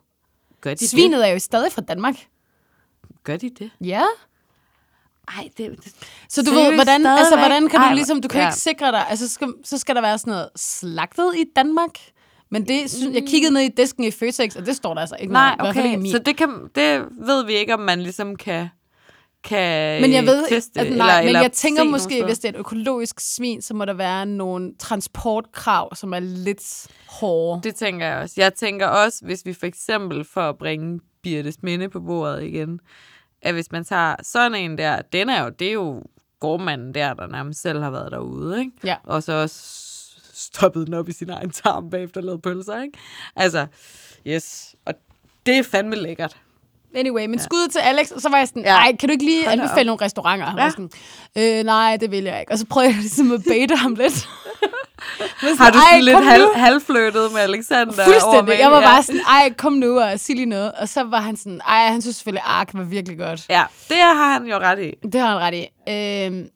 Gør 0.61 0.75
de 0.75 0.89
Svinet 0.89 1.29
er 1.29 1.33
jo 1.33 1.39
stadig 1.39 1.73
fra 1.73 1.83
Danmark. 1.83 2.15
det? 2.15 2.27
Gør 3.25 3.37
de 3.37 3.51
det? 3.51 3.71
Ja. 3.81 4.03
Ej, 5.29 5.49
det, 5.59 5.71
det 5.85 5.93
Så 6.29 6.43
du 6.43 6.51
ved, 6.51 6.75
hvordan, 6.75 7.07
altså, 7.07 7.25
stadigvæk? 7.25 7.39
hvordan 7.39 7.69
kan 7.69 7.81
Ej, 7.81 7.89
du 7.89 7.95
ligesom, 7.95 8.21
du 8.21 8.29
kan 8.29 8.41
ja. 8.41 8.49
ikke 8.49 8.59
sikre 8.59 8.93
dig, 8.93 9.07
altså 9.11 9.29
skal, 9.29 9.49
så 9.65 9.79
skal 9.79 9.95
der 9.95 10.01
være 10.01 10.19
sådan 10.19 10.31
noget 10.31 10.49
slagtet 10.57 11.33
i 11.37 11.45
Danmark, 11.57 11.91
men 12.51 12.69
det, 12.69 12.91
synes, 12.91 13.15
jeg 13.15 13.23
kiggede 13.29 13.55
ned 13.55 13.63
i 13.63 13.69
disken 13.77 14.05
i 14.05 14.11
Føtex, 14.11 14.57
og 14.57 14.67
det 14.67 14.77
står 14.77 14.95
der 14.95 15.01
altså 15.01 15.17
ikke 15.21 15.33
Nej, 15.33 15.57
noget, 15.59 15.77
i 15.77 15.79
okay. 15.79 16.11
Så 16.11 16.19
det, 16.19 16.37
kan, 16.37 16.49
det 16.75 17.05
ved 17.27 17.45
vi 17.47 17.53
ikke, 17.53 17.75
om 17.75 17.81
man 17.81 18.03
ligesom 18.03 18.37
kan, 18.37 18.69
kan 19.45 20.01
Men 20.01 20.13
jeg 20.13 20.27
ved, 20.27 20.49
teste, 20.49 20.81
at, 20.81 20.87
nej, 20.87 20.93
eller, 20.93 21.19
men 21.19 21.27
eller 21.27 21.41
jeg 21.41 21.53
tænker 21.53 21.85
måske, 21.85 22.25
hvis 22.25 22.39
det 22.39 22.49
er 22.49 22.53
et 22.53 22.59
økologisk 22.59 23.21
svin, 23.21 23.63
så 23.63 23.75
må 23.75 23.85
der 23.85 23.93
være 23.93 24.27
nogle 24.27 24.73
transportkrav, 24.79 25.95
som 25.95 26.13
er 26.13 26.21
lidt 26.21 26.87
hårde. 27.07 27.61
Det 27.63 27.75
tænker 27.75 28.07
jeg 28.07 28.17
også. 28.17 28.35
Jeg 28.37 28.55
tænker 28.55 28.87
også, 28.87 29.25
hvis 29.25 29.47
vi 29.47 29.53
for 29.53 29.67
eksempel, 29.67 30.25
for 30.25 30.49
at 30.49 30.59
bringe 30.59 31.01
Birtes 31.23 31.63
minde 31.63 31.89
på 31.89 32.01
bordet 32.01 32.43
igen, 32.43 32.81
at 33.47 33.55
hvis 33.55 33.73
man 33.73 33.85
tager 33.85 34.15
sådan 34.23 34.55
en 34.55 34.79
der, 34.79 35.03
den 35.13 35.29
er 35.29 35.43
jo, 35.43 35.49
det 35.49 35.69
er 35.69 35.73
jo 35.73 36.03
gårdmanden 36.41 36.95
der, 36.95 37.15
der 37.15 37.27
nærmest 37.27 37.61
selv 37.61 37.83
har 37.83 37.91
været 37.91 38.13
derude, 38.13 38.61
ikke? 38.61 38.73
Ja. 38.85 38.97
Og 39.05 39.23
så 39.23 39.33
også 39.33 39.87
stoppet 40.33 40.87
den 40.87 40.95
op 40.95 41.09
i 41.09 41.13
sin 41.13 41.31
egen 41.31 41.51
tarm 41.51 41.91
bagefter 41.91 42.21
og 42.21 42.25
lavet 42.25 42.43
pølser, 42.43 42.83
ikke? 42.83 42.99
Altså, 43.37 43.67
yes. 44.27 44.75
Og 44.85 44.95
det 45.47 45.59
er 45.59 45.63
fandme 45.63 45.97
lækkert. 45.97 46.37
Anyway, 46.97 47.27
men 47.27 47.39
ja. 47.39 47.45
skud 47.45 47.69
til 47.69 47.79
Alex, 47.79 48.11
og 48.11 48.21
så 48.21 48.29
var 48.29 48.39
jeg 48.39 48.49
sådan, 48.49 48.63
nej, 48.63 48.97
kan 49.01 49.09
du 49.09 49.13
ikke 49.13 49.25
lige 49.25 49.45
Hold 49.49 49.61
anbefale 49.61 49.87
nogle 49.87 50.05
restauranter? 50.05 50.47
Han 50.47 50.59
Ja. 50.59 50.63
var 50.65 50.71
sådan, 50.71 50.91
øh, 51.39 51.65
nej, 51.65 51.97
det 51.97 52.11
vil 52.11 52.25
jeg 52.25 52.41
ikke. 52.41 52.53
Og 52.53 52.59
så 52.59 52.67
prøvede 52.67 52.91
jeg 52.93 53.01
ligesom 53.01 53.33
at 53.33 53.41
bait 53.49 53.71
ham 53.79 53.95
lidt. 53.95 54.29
Men 55.43 55.57
Har 55.59 55.71
du 55.71 55.79
"Ej, 55.79 55.85
sådan 55.91 56.05
lidt 56.05 56.15
kom 56.17 56.25
nu." 56.25 56.29
halv, 56.31 56.47
halvfløtet 56.55 57.33
med 57.33 57.41
Alexander? 57.41 58.05
Fuldstændig. 58.05 58.45
mail? 58.45 58.59
Jeg 58.59 58.71
var 58.71 58.81
Ja. 58.81 58.87
bare 58.87 59.03
sådan, 59.03 59.21
ej, 59.29 59.53
kom 59.59 59.73
nu 59.73 60.01
og 60.01 60.21
sig 60.21 60.35
lige 60.35 60.47
noget. 60.47 60.73
Og 60.73 60.89
så 60.89 61.03
var 61.05 61.21
han 61.21 61.37
sådan, 61.37 61.61
ej, 61.69 61.87
han 61.89 62.03
synes 62.03 62.17
selvfølgelig, 62.17 62.43
Ark 62.47 62.69
var 62.75 62.83
virkelig 62.83 63.19
godt. 63.19 63.47
Ja, 63.51 63.63
det 63.89 63.97
har 63.97 64.33
han 64.33 64.47
jo 64.47 64.57
ret 64.59 64.79
i. 64.83 65.07
Det 65.13 65.21
har 65.21 65.29
han 65.29 65.39
ret 65.39 65.55
i. 65.55 65.67
Øhm, 65.93 66.49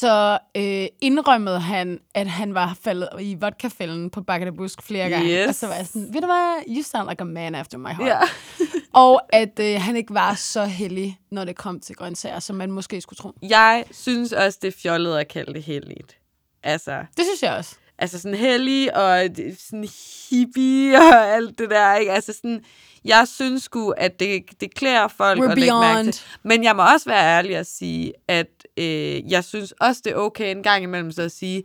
så 0.00 0.38
øh, 0.56 0.86
indrømmede 1.00 1.60
han, 1.60 2.00
at 2.14 2.26
han 2.26 2.54
var 2.54 2.76
faldet 2.82 3.08
i 3.20 3.36
vodkafælden 3.40 4.10
på 4.10 4.24
Busk 4.56 4.82
flere 4.82 5.10
gange. 5.10 5.40
Yes. 5.40 5.48
Og 5.48 5.54
så 5.54 5.66
var 5.66 5.74
jeg 5.74 5.86
sådan, 5.86 6.14
ved 6.14 6.20
du 6.20 6.26
hvad, 6.26 6.62
you 6.68 6.82
sound 6.82 7.08
like 7.08 7.20
a 7.20 7.24
man 7.24 7.54
after 7.54 7.78
my 7.78 7.88
heart. 7.88 8.08
Ja. 8.08 8.18
Og 9.02 9.22
at 9.34 9.60
øh, 9.60 9.80
han 9.80 9.96
ikke 9.96 10.14
var 10.14 10.34
så 10.34 10.64
heldig, 10.64 11.18
når 11.30 11.44
det 11.44 11.56
kom 11.56 11.80
til 11.80 11.94
grøntsager, 11.96 12.38
som 12.38 12.56
man 12.56 12.70
måske 12.72 13.00
skulle 13.00 13.16
tro. 13.16 13.32
Jeg 13.42 13.84
synes 13.90 14.32
også, 14.32 14.58
det 14.62 14.68
er 14.68 14.78
fjollet 14.82 15.16
at 15.18 15.28
kalde 15.28 15.54
det 15.54 15.62
heldigt. 15.62 16.16
Altså, 16.62 17.04
Det 17.16 17.24
synes 17.24 17.42
jeg 17.42 17.54
også. 17.56 17.76
altså 17.98 18.18
sådan 18.20 18.38
hellig 18.38 18.96
og 18.96 19.28
sådan 19.58 19.88
hippie 20.30 20.96
og 20.98 21.28
alt 21.34 21.58
det 21.58 21.70
der, 21.70 21.94
ikke? 21.94 22.12
Altså 22.12 22.32
sådan, 22.32 22.60
jeg 23.04 23.28
synes 23.28 23.62
sgu, 23.62 23.90
at 23.90 24.20
det, 24.20 24.42
det 24.60 24.74
klæder 24.74 25.08
folk 25.08 25.40
We're 25.40 25.50
at 25.50 25.58
lægge 25.58 25.74
mærke 25.80 25.94
beyond. 25.94 26.12
til. 26.12 26.24
Men 26.42 26.64
jeg 26.64 26.76
må 26.76 26.82
også 26.92 27.08
være 27.10 27.36
ærlig 27.38 27.56
at 27.56 27.66
sige, 27.66 28.12
at 28.28 28.46
øh, 28.76 29.30
jeg 29.32 29.44
synes 29.44 29.72
også, 29.80 30.00
det 30.04 30.12
er 30.12 30.16
okay 30.16 30.50
en 30.50 30.62
gang 30.62 30.82
imellem 30.82 31.12
så 31.12 31.22
at 31.22 31.32
sige, 31.32 31.62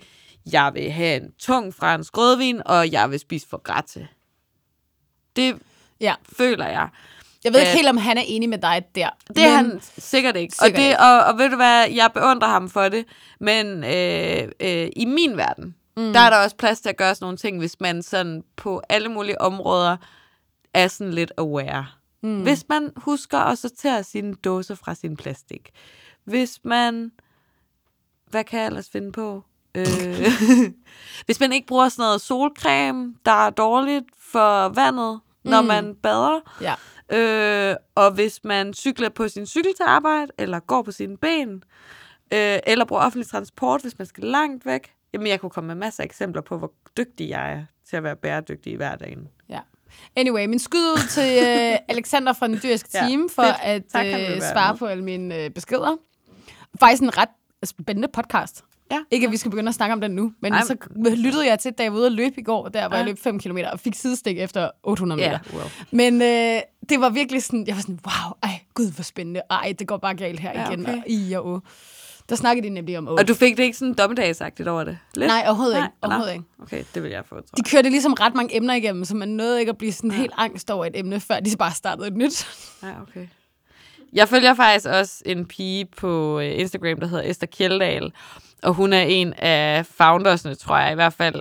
jeg 0.52 0.72
vil 0.74 0.92
have 0.92 1.16
en 1.24 1.32
tung 1.40 1.74
fransk 1.74 2.18
rødvin, 2.18 2.62
og 2.66 2.92
jeg 2.92 3.12
vil 3.12 3.20
spise 3.20 3.48
for 3.50 3.58
gratte. 3.64 4.08
Det 5.36 5.56
Ja. 6.02 6.14
føler 6.38 6.68
jeg. 6.68 6.88
Jeg 7.44 7.54
ved 7.54 7.60
ikke 7.60 7.72
Øh, 7.72 7.76
helt, 7.76 7.88
om 7.90 7.98
han 7.98 8.18
er 8.18 8.24
enig 8.26 8.50
med 8.50 8.58
dig 8.58 8.84
der. 8.96 9.10
Det 9.28 9.44
er 9.44 9.50
han 9.50 9.82
sikkert 9.98 10.36
ikke. 10.36 10.56
Sikkert 10.56 10.72
og, 10.80 10.82
det, 10.84 10.88
ikke. 10.88 11.00
Og, 11.00 11.24
og 11.24 11.38
ved 11.38 11.50
du 11.50 11.56
hvad, 11.56 11.90
jeg 11.90 12.10
beundrer 12.14 12.48
ham 12.48 12.70
for 12.70 12.90
det, 12.90 13.06
men 13.40 13.84
øh, 13.84 14.48
øh, 14.60 14.88
i 14.96 15.06
min 15.06 15.38
verden, 15.38 15.76
Mm. 15.98 16.14
Der 16.14 16.20
er 16.20 16.30
der 16.30 16.38
også 16.38 16.56
plads 16.56 16.82
til 16.82 16.90
at 16.90 16.98
gøre 16.98 17.16
sådan 17.16 17.24
nogle 17.26 17.38
ting, 17.38 17.60
hvis 17.60 17.80
man 17.80 18.04
sådan 18.04 18.44
på 18.56 18.82
alle 18.90 19.10
mulige 19.10 19.42
områder 19.42 19.98
er 20.76 20.88
sådan 20.88 21.14
lidt 21.14 21.32
aware. 21.38 21.86
Mm. 22.24 22.42
Hvis 22.44 22.66
man 22.70 22.92
husker 22.96 23.40
at 23.40 23.58
sortere 23.58 24.04
sine 24.04 24.34
dåser 24.34 24.76
fra 24.76 24.96
sin 24.96 25.18
plastik. 25.18 25.70
Hvis 26.24 26.60
man... 26.64 27.12
Hvad 28.30 28.44
kan 28.44 28.60
jeg 28.60 28.68
ellers 28.68 28.90
finde 28.90 29.12
på? 29.12 29.44
Øh, 29.76 29.86
hvis 31.26 31.40
man 31.40 31.54
ikke 31.54 31.68
bruger 31.68 31.90
sådan 31.90 32.04
noget 32.04 32.22
solcreme, 32.22 33.16
der 33.26 33.46
er 33.46 33.50
dårligt 33.50 34.06
for 34.20 34.70
vandet, 34.70 35.20
når 35.44 35.62
Mm. 35.62 35.68
man 35.68 35.96
bader. 35.96 36.40
Ja. 36.62 36.76
Øh, 37.10 37.76
og 37.96 38.12
hvis 38.12 38.40
man 38.44 38.74
cykler 38.74 39.10
på 39.10 39.28
sin 39.28 39.46
cykel 39.46 39.74
til 39.76 39.84
arbejde, 39.88 40.32
eller 40.38 40.60
går 40.60 40.82
på 40.82 40.92
sine 40.92 41.18
ben, 41.18 41.54
øh, 42.34 42.60
eller 42.68 42.86
bruger 42.86 43.02
offentlig 43.04 43.28
transport, 43.28 43.82
hvis 43.82 43.98
man 43.98 44.06
skal 44.06 44.24
langt 44.24 44.66
væk. 44.66 44.92
Jamen, 45.14 45.28
jeg 45.28 45.40
kunne 45.42 45.50
komme 45.50 45.68
med 45.68 45.76
masser 45.76 46.04
af 46.04 46.06
eksempler 46.06 46.42
på, 46.42 46.58
hvor 46.58 46.72
dygtig 46.98 47.30
jeg 47.30 47.52
er 47.54 47.66
til 47.90 47.96
at 47.98 48.04
være 48.04 48.16
bæredygtig 48.16 48.74
i 48.74 48.76
hverdagen. 48.76 49.28
Ja. 49.50 49.60
Anyway, 50.16 50.46
min 50.46 50.60
skud 50.60 50.80
ud 50.80 51.08
til 51.10 51.38
øh, 51.48 51.78
Alexander 51.90 52.34
fra 52.34 52.48
den 52.48 52.60
dyriske 52.64 52.90
Ja, 52.94 53.00
team 53.08 53.30
for 53.30 53.44
fedt. 53.44 53.56
at 53.64 53.84
Tak, 53.92 54.06
øh, 54.06 54.42
svare 54.42 54.74
med. 54.74 54.80
på 54.80 54.86
alle 54.86 55.04
mine 55.04 55.36
øh, 55.44 55.50
beskeder. 55.50 55.98
Faktisk 56.80 57.02
en 57.04 57.18
ret 57.18 57.30
spændende 57.64 58.08
podcast. 58.14 58.64
Ja. 58.92 59.00
Ikke, 59.12 59.26
at 59.26 59.32
vi 59.32 59.38
skal 59.38 59.52
begynde 59.52 59.70
at 59.70 59.76
snakke 59.76 59.94
om 59.94 60.02
den 60.02 60.12
nu, 60.12 60.34
men 60.42 60.54
Ej, 60.54 60.62
så 60.62 60.76
lyttede 61.16 61.48
jeg 61.48 61.60
til, 61.60 61.72
da 61.72 61.84
jeg 61.84 61.92
var 61.94 61.98
ude 62.00 62.06
at 62.06 62.12
løbe 62.12 62.40
i 62.40 62.44
går, 62.44 62.68
der 62.68 62.88
hvor 62.88 62.96
Ja. 62.96 62.98
jeg 62.98 63.06
løb 63.06 63.20
5 63.20 63.40
km 63.40 63.58
og 63.74 63.80
fik 63.80 63.96
sidestik 63.96 64.38
efter 64.40 64.70
800 64.84 65.20
meter. 65.22 65.40
Ja, 65.54 65.58
well. 65.58 65.70
Men 65.92 66.22
øh, 66.22 66.62
det 66.90 67.02
var 67.02 67.10
virkelig 67.10 67.44
sådan, 67.44 67.68
jeg 67.68 67.76
var 67.76 67.82
sådan, 67.82 68.00
wow, 68.06 68.34
ej, 68.44 68.60
gud, 68.74 68.92
hvor 68.92 69.04
spændende. 69.04 69.42
Ej, 69.50 69.74
det 69.80 69.88
går 69.88 69.98
bare 69.98 70.16
galt 70.16 70.40
her 70.40 70.52
Ja, 70.62 70.70
igen. 70.70 70.82
okay. 70.86 70.98
Og, 70.98 71.04
i 71.08 71.34
og 71.34 71.46
å. 71.46 71.60
Der 72.30 72.36
snakkede 72.36 72.68
de 72.68 72.74
nemlig 72.74 72.98
om 72.98 73.08
å. 73.08 73.12
Og 73.12 73.28
du 73.28 73.34
fik 73.34 73.58
det 73.58 73.64
ikke 73.64 73.78
sådan 73.78 73.94
dommedagsagtigt 73.94 74.70
over 74.70 74.84
det? 74.84 74.98
Lidt? 75.16 75.28
Nej, 75.28 75.44
overhovedet 75.48 75.76
Nej, 75.78 75.86
ikke. 75.86 75.98
Overhovedet 76.02 76.34
ikke. 76.34 76.46
Okay, 76.62 76.84
det 76.96 77.04
vil 77.04 77.12
jeg 77.12 77.24
få, 77.26 77.36
tror 77.36 77.56
De 77.58 77.64
kørte 77.64 77.90
ligesom 77.90 78.14
ret 78.14 78.36
mange 78.36 78.56
emner 78.56 78.74
igennem, 78.74 79.06
så 79.06 79.16
man 79.16 79.28
nåede 79.28 79.60
ikke 79.60 79.70
at 79.70 79.78
blive 79.78 79.92
sådan 79.92 80.12
helt 80.12 80.34
angst 80.38 80.72
over 80.72 80.86
et 80.86 81.00
emne, 81.00 81.20
før 81.20 81.40
de 81.40 81.58
bare 81.58 81.72
startede 81.72 82.08
et 82.08 82.18
nyt. 82.18 82.48
Ja, 82.84 83.02
okay. 83.02 83.28
Jeg 84.14 84.30
følger 84.30 84.54
faktisk 84.54 84.86
også 84.88 85.24
en 85.26 85.46
pige 85.46 85.86
på 85.86 86.40
øh, 86.40 86.60
Instagram, 86.60 87.00
der 87.00 87.08
hedder 87.08 87.30
Esther 87.30 87.48
Kjeldahl, 87.48 88.14
og 88.64 88.74
hun 88.74 88.94
er 88.94 89.02
en 89.02 89.34
af 89.34 89.86
foundersne, 89.86 90.56
tror 90.56 90.78
jeg, 90.78 90.92
i 90.92 90.96
hvert 90.96 91.14
fald 91.14 91.36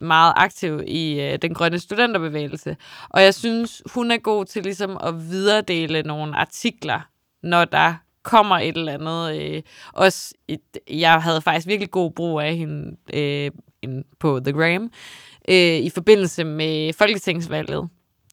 meget 0.00 0.32
aktiv 0.36 0.80
i 0.86 1.20
øh, 1.20 1.38
den 1.42 1.54
grønne 1.54 1.78
studenterbevægelse. 1.78 2.76
Og 3.08 3.22
jeg 3.22 3.34
synes, 3.34 3.82
hun 3.94 4.10
er 4.10 4.16
god 4.16 4.44
til 4.44 4.62
ligesom 4.62 4.98
at 5.02 5.30
videredele 5.30 6.02
nogle 6.02 6.36
artikler, 6.36 7.00
når 7.42 7.64
der 7.64 7.94
kommer 8.22 8.56
et 8.58 8.76
eller 8.76 8.92
andet. 8.92 9.40
Øh, 9.42 9.62
også 9.92 10.34
et, 10.48 10.60
jeg 10.90 11.22
havde 11.22 11.40
faktisk 11.42 11.66
virkelig 11.66 11.90
god 11.90 12.10
brug 12.10 12.40
af 12.40 12.56
hende 12.56 12.96
øh, 13.14 13.50
på 14.18 14.40
The 14.44 14.52
Gram 14.52 14.90
øh, 15.48 15.76
i 15.78 15.90
forbindelse 15.90 16.44
med 16.44 16.92
folketingsvalget. 16.92 17.88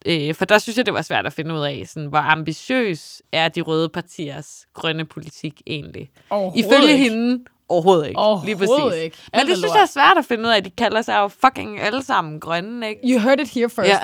Øh, 0.06 0.34
for 0.36 0.46
der 0.46 0.58
synes 0.58 0.78
jeg, 0.78 0.86
det 0.86 0.94
var 0.94 1.02
svært 1.02 1.26
at 1.26 1.34
finde 1.34 1.56
ud 1.56 1.60
af, 1.60 1.84
sådan, 1.88 2.10
hvor 2.10 2.20
ambitiøs 2.20 3.22
er 3.32 3.48
de 3.50 3.62
røde 3.62 3.90
partiers 3.90 4.66
grønne 4.74 5.06
politik 5.06 5.62
egentlig. 5.68 6.10
Ifølge 6.56 6.98
hende 6.98 7.44
overhovedet 7.70 8.08
ikke. 8.08 8.20
lige 8.46 8.56
Overhovedet 8.56 8.92
præcis. 8.92 9.04
ikke. 9.04 9.18
Men 9.34 9.40
Alt 9.40 9.48
det 9.50 9.58
synes 9.58 9.68
lort. 9.70 9.76
jeg 9.76 9.82
er 9.82 9.86
svært 9.88 10.18
at 10.18 10.26
finde 10.26 10.44
ud 10.44 10.50
af. 10.50 10.64
De 10.64 10.70
kalder 10.70 11.02
sig 11.02 11.18
jo 11.18 11.28
fucking 11.28 11.80
alle 11.80 12.04
sammen 12.04 12.40
grønne, 12.40 12.90
ikke? 12.90 13.02
You 13.04 13.20
heard 13.20 13.40
it 13.40 13.50
here 13.50 13.70
first. 13.70 13.90
Ja. 13.90 14.00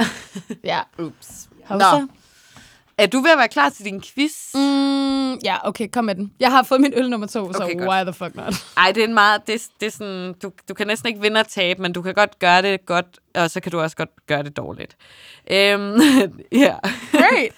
ja. 0.63 0.79
Ups. 1.05 1.49
Hovsa. 1.65 1.99
Nå. 1.99 2.07
Er 3.01 3.07
du 3.07 3.19
ved 3.19 3.31
at 3.31 3.37
være 3.37 3.47
klar 3.47 3.69
til 3.69 3.85
din 3.85 4.01
quiz? 4.01 4.55
Mm, 4.55 5.33
ja, 5.33 5.67
okay, 5.67 5.87
kom 5.87 6.05
med 6.05 6.15
den. 6.15 6.33
Jeg 6.39 6.51
har 6.51 6.63
fået 6.63 6.81
min 6.81 6.93
øl 6.95 7.09
nummer 7.09 7.27
to, 7.27 7.53
så 7.53 7.63
Okay, 7.63 7.77
godt. 7.77 7.89
why 7.89 8.03
the 8.03 8.13
fuck 8.13 8.35
not? 8.35 8.65
Ej, 8.77 8.91
det 8.91 9.03
er 9.03 9.07
en 9.07 9.13
meget... 9.13 9.47
Det, 9.47 9.67
det 9.79 9.85
er 9.85 9.91
sådan, 9.91 10.33
du, 10.43 10.51
du 10.69 10.73
kan 10.73 10.87
næsten 10.87 11.07
ikke 11.07 11.21
vinde 11.21 11.39
og 11.39 11.47
tabe, 11.47 11.81
men 11.81 11.93
du 11.93 12.01
kan 12.01 12.13
godt 12.13 12.39
gøre 12.39 12.61
det 12.61 12.85
godt, 12.85 13.05
og 13.35 13.51
så 13.51 13.59
kan 13.59 13.71
du 13.71 13.79
også 13.79 13.95
godt 13.95 14.09
gøre 14.27 14.43
det 14.43 14.57
dårligt. 14.57 14.97
Øhm, 15.51 16.01
ja. 16.51 16.75
Great. 17.11 17.51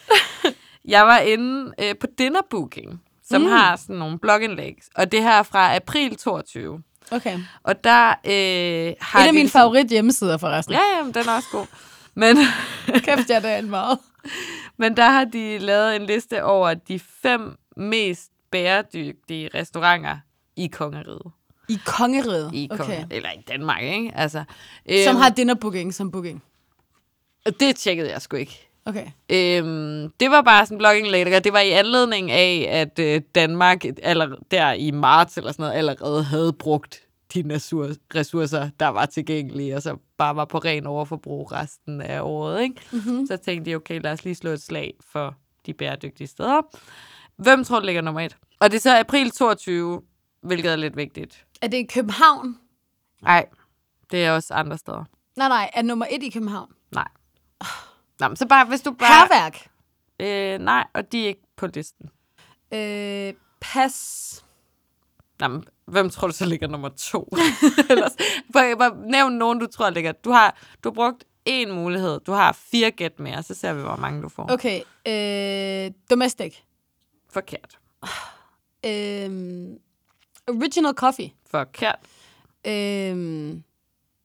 Jeg 0.95 1.05
var 1.05 1.17
inde 1.17 1.71
øh, 1.79 1.95
på 1.99 2.07
Dinner 2.17 2.41
Booking, 2.49 3.01
som 3.29 3.41
mm. 3.41 3.47
har 3.47 3.75
sådan 3.75 3.95
nogle 3.95 4.19
blogindlæg, 4.19 4.75
og 4.95 5.11
det 5.11 5.23
her 5.23 5.31
er 5.31 5.43
fra 5.43 5.75
april 5.75 6.15
22. 6.15 6.81
Okay. 7.11 7.39
Og 7.63 7.83
der 7.83 8.09
øh, 8.09 8.93
har 9.01 9.21
En 9.21 9.27
af 9.27 9.33
mine 9.33 9.49
favorit 9.49 9.87
hjemmesider 9.87 10.37
forresten. 10.37 10.73
Ja, 10.73 10.79
ja, 10.97 11.03
den 11.03 11.29
er 11.29 11.35
også 11.35 11.47
god. 11.51 11.65
Men, 12.15 12.37
Kæft, 13.05 13.29
jeg 13.29 13.45
er 13.45 13.61
det 13.61 13.69
meget. 13.69 13.99
men 14.77 14.97
der 14.97 15.09
har 15.09 15.25
de 15.25 15.57
lavet 15.57 15.95
en 15.95 16.05
liste 16.05 16.43
over 16.43 16.73
de 16.73 16.99
fem 16.99 17.57
mest 17.77 18.31
bæredygtige 18.51 19.49
restauranter 19.55 20.17
i 20.55 20.67
kongeriget. 20.67 21.31
I 21.69 21.79
kongeriget. 21.85 22.51
I 22.53 22.67
okay. 22.71 22.83
okay. 22.83 23.05
Eller 23.11 23.29
i 23.29 23.41
Danmark, 23.47 23.83
ikke? 23.83 24.11
Altså, 24.15 24.43
Som 25.05 25.15
øhm, 25.15 25.21
har 25.21 25.29
dinner 25.29 25.53
booking 25.53 25.93
som 25.93 26.11
booking. 26.11 26.43
Det 27.59 27.75
tjekkede 27.75 28.11
jeg 28.11 28.21
sgu 28.21 28.37
ikke. 28.37 28.69
Okay. 28.85 29.05
Øhm, 29.29 30.11
det 30.19 30.31
var 30.31 30.41
bare 30.41 30.65
sådan 30.65 30.75
en 30.75 30.79
blogginglæg, 30.79 31.35
og 31.35 31.43
det 31.43 31.53
var 31.53 31.59
i 31.59 31.71
anledning 31.71 32.31
af, 32.31 32.67
at 32.69 32.99
øh, 32.99 33.21
Danmark 33.35 33.85
aller, 34.03 34.35
der 34.51 34.71
i 34.71 34.91
marts 34.91 35.37
eller 35.37 35.51
sådan 35.51 35.63
noget, 35.63 35.77
allerede 35.77 36.23
havde 36.23 36.53
brugt 36.53 37.01
de 37.33 37.43
ressour- 37.55 37.95
ressourcer, 38.15 38.69
der 38.79 38.87
var 38.87 39.05
tilgængelige, 39.05 39.75
og 39.75 39.81
så 39.81 39.97
bare 40.17 40.35
var 40.35 40.45
på 40.45 40.57
ren 40.57 40.85
overforbrug 40.85 41.51
resten 41.51 42.01
af 42.01 42.21
året. 42.21 42.61
Ikke? 42.61 42.75
Mm-hmm. 42.91 43.27
Så 43.27 43.37
tænkte 43.37 43.71
de, 43.71 43.75
okay, 43.75 44.01
lad 44.03 44.11
os 44.11 44.23
lige 44.23 44.35
slå 44.35 44.51
et 44.51 44.61
slag 44.61 44.93
for 45.11 45.35
de 45.65 45.73
bæredygtige 45.73 46.27
steder. 46.27 46.61
Hvem 47.35 47.63
tror 47.63 47.79
du 47.79 47.85
ligger 47.85 48.01
nummer 48.01 48.21
et? 48.21 48.37
Og 48.59 48.71
det 48.71 48.77
er 48.77 48.81
så 48.81 48.99
april 48.99 49.31
22, 49.31 50.01
hvilket 50.41 50.71
er 50.71 50.75
lidt 50.75 50.95
vigtigt. 50.97 51.45
Er 51.61 51.67
det 51.67 51.77
i 51.77 51.85
København? 51.93 52.57
Nej, 53.21 53.45
det 54.11 54.25
er 54.25 54.31
også 54.31 54.53
andre 54.53 54.77
steder. 54.77 55.03
Nej, 55.35 55.47
nej. 55.47 55.69
Er 55.73 55.81
nummer 55.81 56.05
et 56.11 56.23
i 56.23 56.29
København? 56.29 56.71
Nej. 56.91 57.07
Nå, 58.19 58.27
men 58.27 58.35
så 58.35 58.47
bare, 58.47 58.65
hvis 58.65 58.81
du 58.81 58.91
bare... 58.91 59.27
Herværk. 59.29 59.67
Øh, 60.19 60.59
nej, 60.59 60.87
og 60.93 61.11
de 61.11 61.23
er 61.23 61.27
ikke 61.27 61.41
på 61.57 61.67
listen. 61.67 62.09
Øh, 62.73 63.33
pas. 63.61 64.45
Nå, 65.43 65.47
men, 65.47 65.63
hvem 65.85 66.09
tror 66.09 66.27
du 66.27 66.33
så 66.33 66.45
ligger 66.45 66.67
nummer 66.67 66.89
to? 66.89 67.27
Ellers, 67.89 68.15
bare, 68.53 68.77
bare 68.77 68.95
nævn 69.05 69.33
nogen, 69.33 69.59
du 69.59 69.67
tror 69.67 69.89
ligger. 69.89 70.11
Du 70.11 70.31
har, 70.31 70.55
du 70.83 70.89
har 70.89 70.93
brugt 70.93 71.23
én 71.49 71.71
mulighed. 71.71 72.19
Du 72.19 72.31
har 72.31 72.51
fire 72.51 72.91
gæt 72.91 73.19
mere, 73.19 73.43
så 73.43 73.55
ser 73.55 73.73
vi, 73.73 73.81
hvor 73.81 73.95
mange 73.95 74.21
du 74.21 74.29
får. 74.29 74.51
Okay. 74.51 74.81
Øh, 75.07 75.91
domestic. 76.09 76.55
Forkert. 77.29 77.79
Øh, 78.85 79.29
original 80.47 80.93
coffee. 80.93 81.31
Forkert. 81.51 81.99
Øh, 82.67 83.15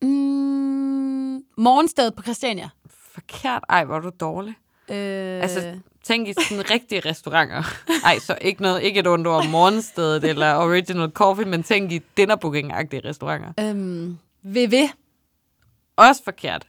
mm, 0.03 1.45
morgensted 1.57 2.11
på 2.11 2.23
Christiania. 2.23 2.71
Forkert. 2.91 3.63
Ej, 3.69 3.85
hvor 3.85 3.97
er 3.97 4.01
du 4.01 4.11
dårlig. 4.21 4.55
Øh, 4.89 5.43
Altså, 5.43 5.81
tænk 6.05 6.29
i 6.29 6.33
sådan 6.33 6.71
rigtige 6.71 7.01
restauranter. 7.11 7.63
Ej, 8.05 8.19
så 8.19 8.39
ikke, 8.41 8.63
noget, 8.63 8.83
ikke 8.83 9.01
et 9.01 9.07
ondt 9.07 9.27
ord 9.27 9.47
morgenstedet 9.47 10.25
eller 10.25 10.57
original 10.57 11.11
coffee, 11.11 11.47
men 11.47 11.63
tænk 11.63 11.93
i 11.93 12.01
dinnerbooking-agtige 12.21 13.09
restauranter. 13.09 13.53
øhm, 13.61 14.19
VV. 14.43 14.89
Også 15.97 16.25
forkert. 16.25 16.67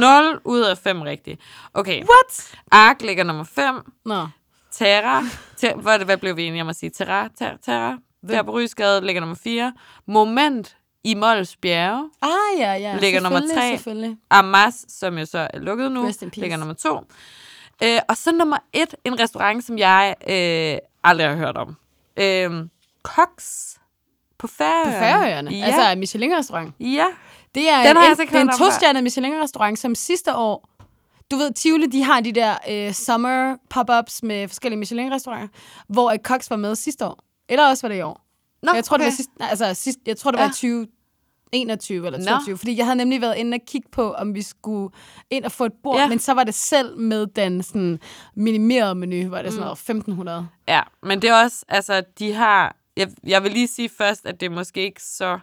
0 0.00 0.40
ud 0.44 0.60
af 0.60 0.78
5 0.78 1.02
rigtige. 1.02 1.38
Okay. 1.74 1.96
What? 1.96 2.54
Ark 2.70 3.02
ligger 3.02 3.24
nummer 3.24 3.44
5. 3.44 3.74
Nå. 4.04 4.26
Terra, 4.72 5.22
ter, 5.56 5.76
hvad, 5.76 5.98
det, 5.98 6.06
hvad 6.06 6.16
blev 6.16 6.36
vi 6.36 6.44
enige 6.46 6.62
om 6.62 6.68
at 6.68 6.76
sige? 6.76 6.90
Terra, 6.90 7.28
ter, 7.38 7.56
Terra, 7.64 7.98
der 8.28 8.42
på 8.42 8.50
Rysgade 8.52 9.06
ligger 9.06 9.20
nummer 9.20 9.36
4. 9.44 9.72
Moment 10.06 10.76
i 11.04 11.14
Mols 11.14 11.56
Bjerge. 11.56 12.10
Ah, 12.22 12.28
ja, 12.58 12.72
ja. 12.74 12.96
Ligger 13.00 13.20
nummer 13.20 13.38
Selvfølgelig, 13.40 13.70
tre. 13.70 13.76
Selvfølgelig. 13.76 14.16
Amas, 14.30 14.84
som 14.88 15.18
jo 15.18 15.26
så 15.26 15.48
er 15.54 15.58
lukket 15.58 15.92
nu, 15.92 16.12
ligger 16.32 16.56
nummer 16.56 16.74
2. 16.74 17.00
Øh, 17.82 18.00
og 18.08 18.16
så 18.16 18.32
nummer 18.32 18.56
et, 18.72 18.94
en 19.04 19.20
restaurant, 19.20 19.64
som 19.64 19.78
jeg 19.78 20.14
øh, 20.28 20.78
aldrig 21.04 21.28
har 21.28 21.36
hørt 21.36 21.56
om. 21.56 21.76
Øh, 22.16 22.50
Koks 23.02 23.78
på 24.38 24.46
Færøerne. 24.46 24.92
På 24.92 24.98
Færøerne? 24.98 25.50
Ja. 25.50 25.64
Altså 25.64 25.98
Michelin-restaurant? 25.98 26.74
Ja. 26.80 27.06
Det 27.54 27.68
er 27.68 27.76
Den 27.76 27.96
har 27.96 28.04
en, 28.04 28.10
altså 28.10 28.22
jeg 28.22 28.28
så 28.28 28.32
det 28.32 28.48
er 28.48 28.52
en 28.52 28.58
tostjernet 28.58 29.02
Michelin-restaurant, 29.02 29.78
som 29.78 29.94
sidste 29.94 30.36
år... 30.36 30.68
Du 31.30 31.36
ved, 31.36 31.52
Tivoli, 31.52 31.86
de 31.86 32.02
har 32.02 32.20
de 32.20 32.32
der 32.32 32.54
øh, 32.70 32.92
summer 32.92 33.56
pop-ups 33.74 34.22
med 34.22 34.48
forskellige 34.48 34.78
Michelin-restauranter, 34.78 35.48
hvor 35.88 36.16
Cox 36.22 36.50
var 36.50 36.56
med 36.56 36.74
sidste 36.74 37.06
år. 37.06 37.18
Eller 37.48 37.68
også 37.68 37.82
var 37.82 37.88
det 37.88 37.98
i 37.98 38.02
år. 38.02 38.20
Nå, 38.62 38.72
jeg 38.74 38.84
tror, 38.84 38.94
okay. 38.94 39.04
det 39.04 39.10
var 39.10 39.16
sidst, 39.16 39.30
nej, 39.38 39.48
altså, 39.50 39.74
sidst, 39.74 39.98
jeg 40.06 40.16
tror, 40.16 40.30
det 40.30 40.38
var 40.38 40.44
ja. 40.44 40.52
20, 40.52 40.86
21 41.52 42.06
eller 42.06 42.18
22, 42.24 42.52
Nå. 42.52 42.56
fordi 42.56 42.76
jeg 42.76 42.86
havde 42.86 42.96
nemlig 42.96 43.20
været 43.20 43.36
inde 43.36 43.54
og 43.54 43.60
kigge 43.66 43.88
på, 43.92 44.12
om 44.12 44.34
vi 44.34 44.42
skulle 44.42 44.94
ind 45.30 45.44
og 45.44 45.52
få 45.52 45.64
et 45.64 45.72
bord, 45.82 45.98
ja. 45.98 46.08
men 46.08 46.18
så 46.18 46.34
var 46.34 46.44
det 46.44 46.54
selv 46.54 46.98
med 46.98 47.26
den 47.26 47.62
sådan, 47.62 48.00
minimerede 48.34 48.94
menu, 48.94 49.30
var 49.30 49.42
det 49.42 49.52
sådan 49.52 49.96
mm. 50.06 50.24
noget 50.26 50.40
1.500. 50.48 50.72
Ja, 50.72 50.82
men 51.02 51.22
det 51.22 51.30
er 51.30 51.42
også, 51.42 51.64
altså 51.68 52.02
de 52.18 52.32
har, 52.32 52.76
jeg, 52.96 53.08
jeg 53.26 53.42
vil 53.42 53.52
lige 53.52 53.68
sige 53.68 53.88
først, 53.98 54.26
at 54.26 54.40
det 54.40 54.46
er 54.46 54.50
måske 54.50 54.82
ikke 54.82 55.02
så 55.02 55.38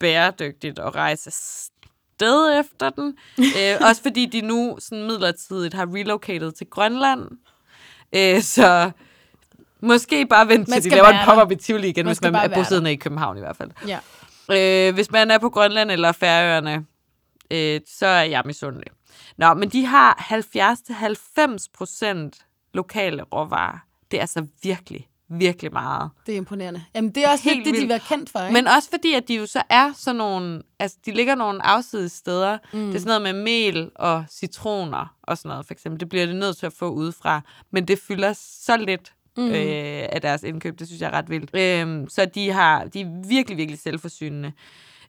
bæredygtigt 0.00 0.78
at 0.78 0.94
rejse 0.94 1.30
sted 1.30 2.60
efter 2.60 2.90
den. 2.90 3.16
øh, 3.58 3.76
også 3.88 4.02
fordi 4.02 4.26
de 4.26 4.40
nu 4.40 4.76
sådan 4.80 5.04
midlertidigt 5.04 5.74
har 5.74 5.88
relocated 5.94 6.52
til 6.52 6.66
Grønland. 6.66 7.28
Øh, 8.12 8.42
så 8.42 8.90
måske 9.80 10.26
bare 10.26 10.48
vente 10.48 10.72
til 10.72 10.84
de 10.84 10.88
laver 10.90 11.08
en 11.08 11.24
pop-up 11.24 11.50
i 11.50 11.56
Tivoli 11.56 11.88
igen, 11.88 12.04
man 12.04 12.14
hvis 12.14 12.22
man 12.22 12.34
er 12.34 12.48
bosiddende 12.48 12.92
i 12.92 12.96
København 12.96 13.36
i 13.36 13.40
hvert 13.40 13.56
fald. 13.56 13.70
Ja. 13.86 13.98
Øh, 14.50 14.94
hvis 14.94 15.10
man 15.10 15.30
er 15.30 15.38
på 15.38 15.50
Grønland 15.50 15.90
eller 15.90 16.12
Færøerne, 16.12 16.86
øh, 17.50 17.80
så 17.86 18.06
er 18.06 18.22
jeg 18.22 18.42
misundelig. 18.44 18.86
Nå, 19.36 19.54
men 19.54 19.68
de 19.68 19.86
har 19.86 20.14
70-90 21.54 21.66
procent 21.74 22.36
lokale 22.74 23.22
råvarer. 23.22 23.78
Det 24.10 24.16
er 24.16 24.20
altså 24.20 24.46
virkelig, 24.62 25.08
virkelig 25.28 25.72
meget. 25.72 26.10
Det 26.26 26.32
er 26.32 26.36
imponerende. 26.36 26.84
Jamen, 26.94 27.10
det 27.10 27.24
er 27.24 27.30
også 27.30 27.44
Helt 27.44 27.64
lidt 27.64 27.74
det, 27.74 27.82
de 27.82 27.88
var 27.88 27.98
kendt 27.98 28.30
for, 28.30 28.38
ikke? 28.40 28.52
Men 28.52 28.66
også 28.66 28.90
fordi, 28.90 29.14
at 29.14 29.28
de 29.28 29.34
jo 29.34 29.46
så 29.46 29.62
er 29.68 29.92
sådan 29.96 30.16
nogle... 30.16 30.62
Altså, 30.78 30.96
de 31.06 31.12
ligger 31.12 31.34
nogle 31.34 31.66
afsides 31.66 32.12
steder. 32.12 32.58
Mm. 32.72 32.86
Det 32.86 32.94
er 32.94 32.98
sådan 32.98 33.20
noget 33.20 33.34
med 33.34 33.42
mel 33.42 33.90
og 33.94 34.24
citroner 34.30 35.14
og 35.22 35.38
sådan 35.38 35.48
noget, 35.48 35.66
for 35.66 35.74
eksempel. 35.74 36.00
Det 36.00 36.08
bliver 36.08 36.26
det 36.26 36.36
nødt 36.36 36.56
til 36.56 36.66
at 36.66 36.72
få 36.72 36.88
udefra. 36.88 37.40
Men 37.70 37.88
det 37.88 37.98
fylder 37.98 38.32
så 38.32 38.76
lidt 38.76 39.12
mm. 39.38 39.50
øh, 39.50 40.08
af 40.12 40.20
deres 40.22 40.42
indkøb. 40.42 40.78
Det 40.78 40.86
synes 40.86 41.02
jeg 41.02 41.08
er 41.08 41.12
ret 41.12 41.30
vildt. 41.30 41.50
Øh, 41.54 42.08
så 42.08 42.24
de, 42.24 42.50
har, 42.50 42.84
de 42.84 43.00
er 43.00 43.28
virkelig, 43.28 43.56
virkelig 43.56 43.80
selvforsynende. 43.80 44.52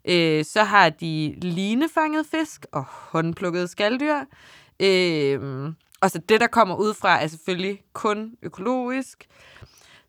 Øh, 0.06 0.46
så 0.46 0.64
har 0.64 0.90
de 0.90 1.36
linefanget 1.42 2.26
fisk 2.26 2.66
og 2.72 2.84
håndplukket 2.84 3.70
skalddyr. 3.70 4.20
Øh, 4.80 5.74
og 6.02 6.12
så 6.12 6.20
det, 6.30 6.42
der 6.42 6.48
kommer 6.48 6.76
udefra, 6.76 7.22
er 7.22 7.28
selvfølgelig 7.28 7.82
kun 7.94 8.32
økologisk. 8.42 9.28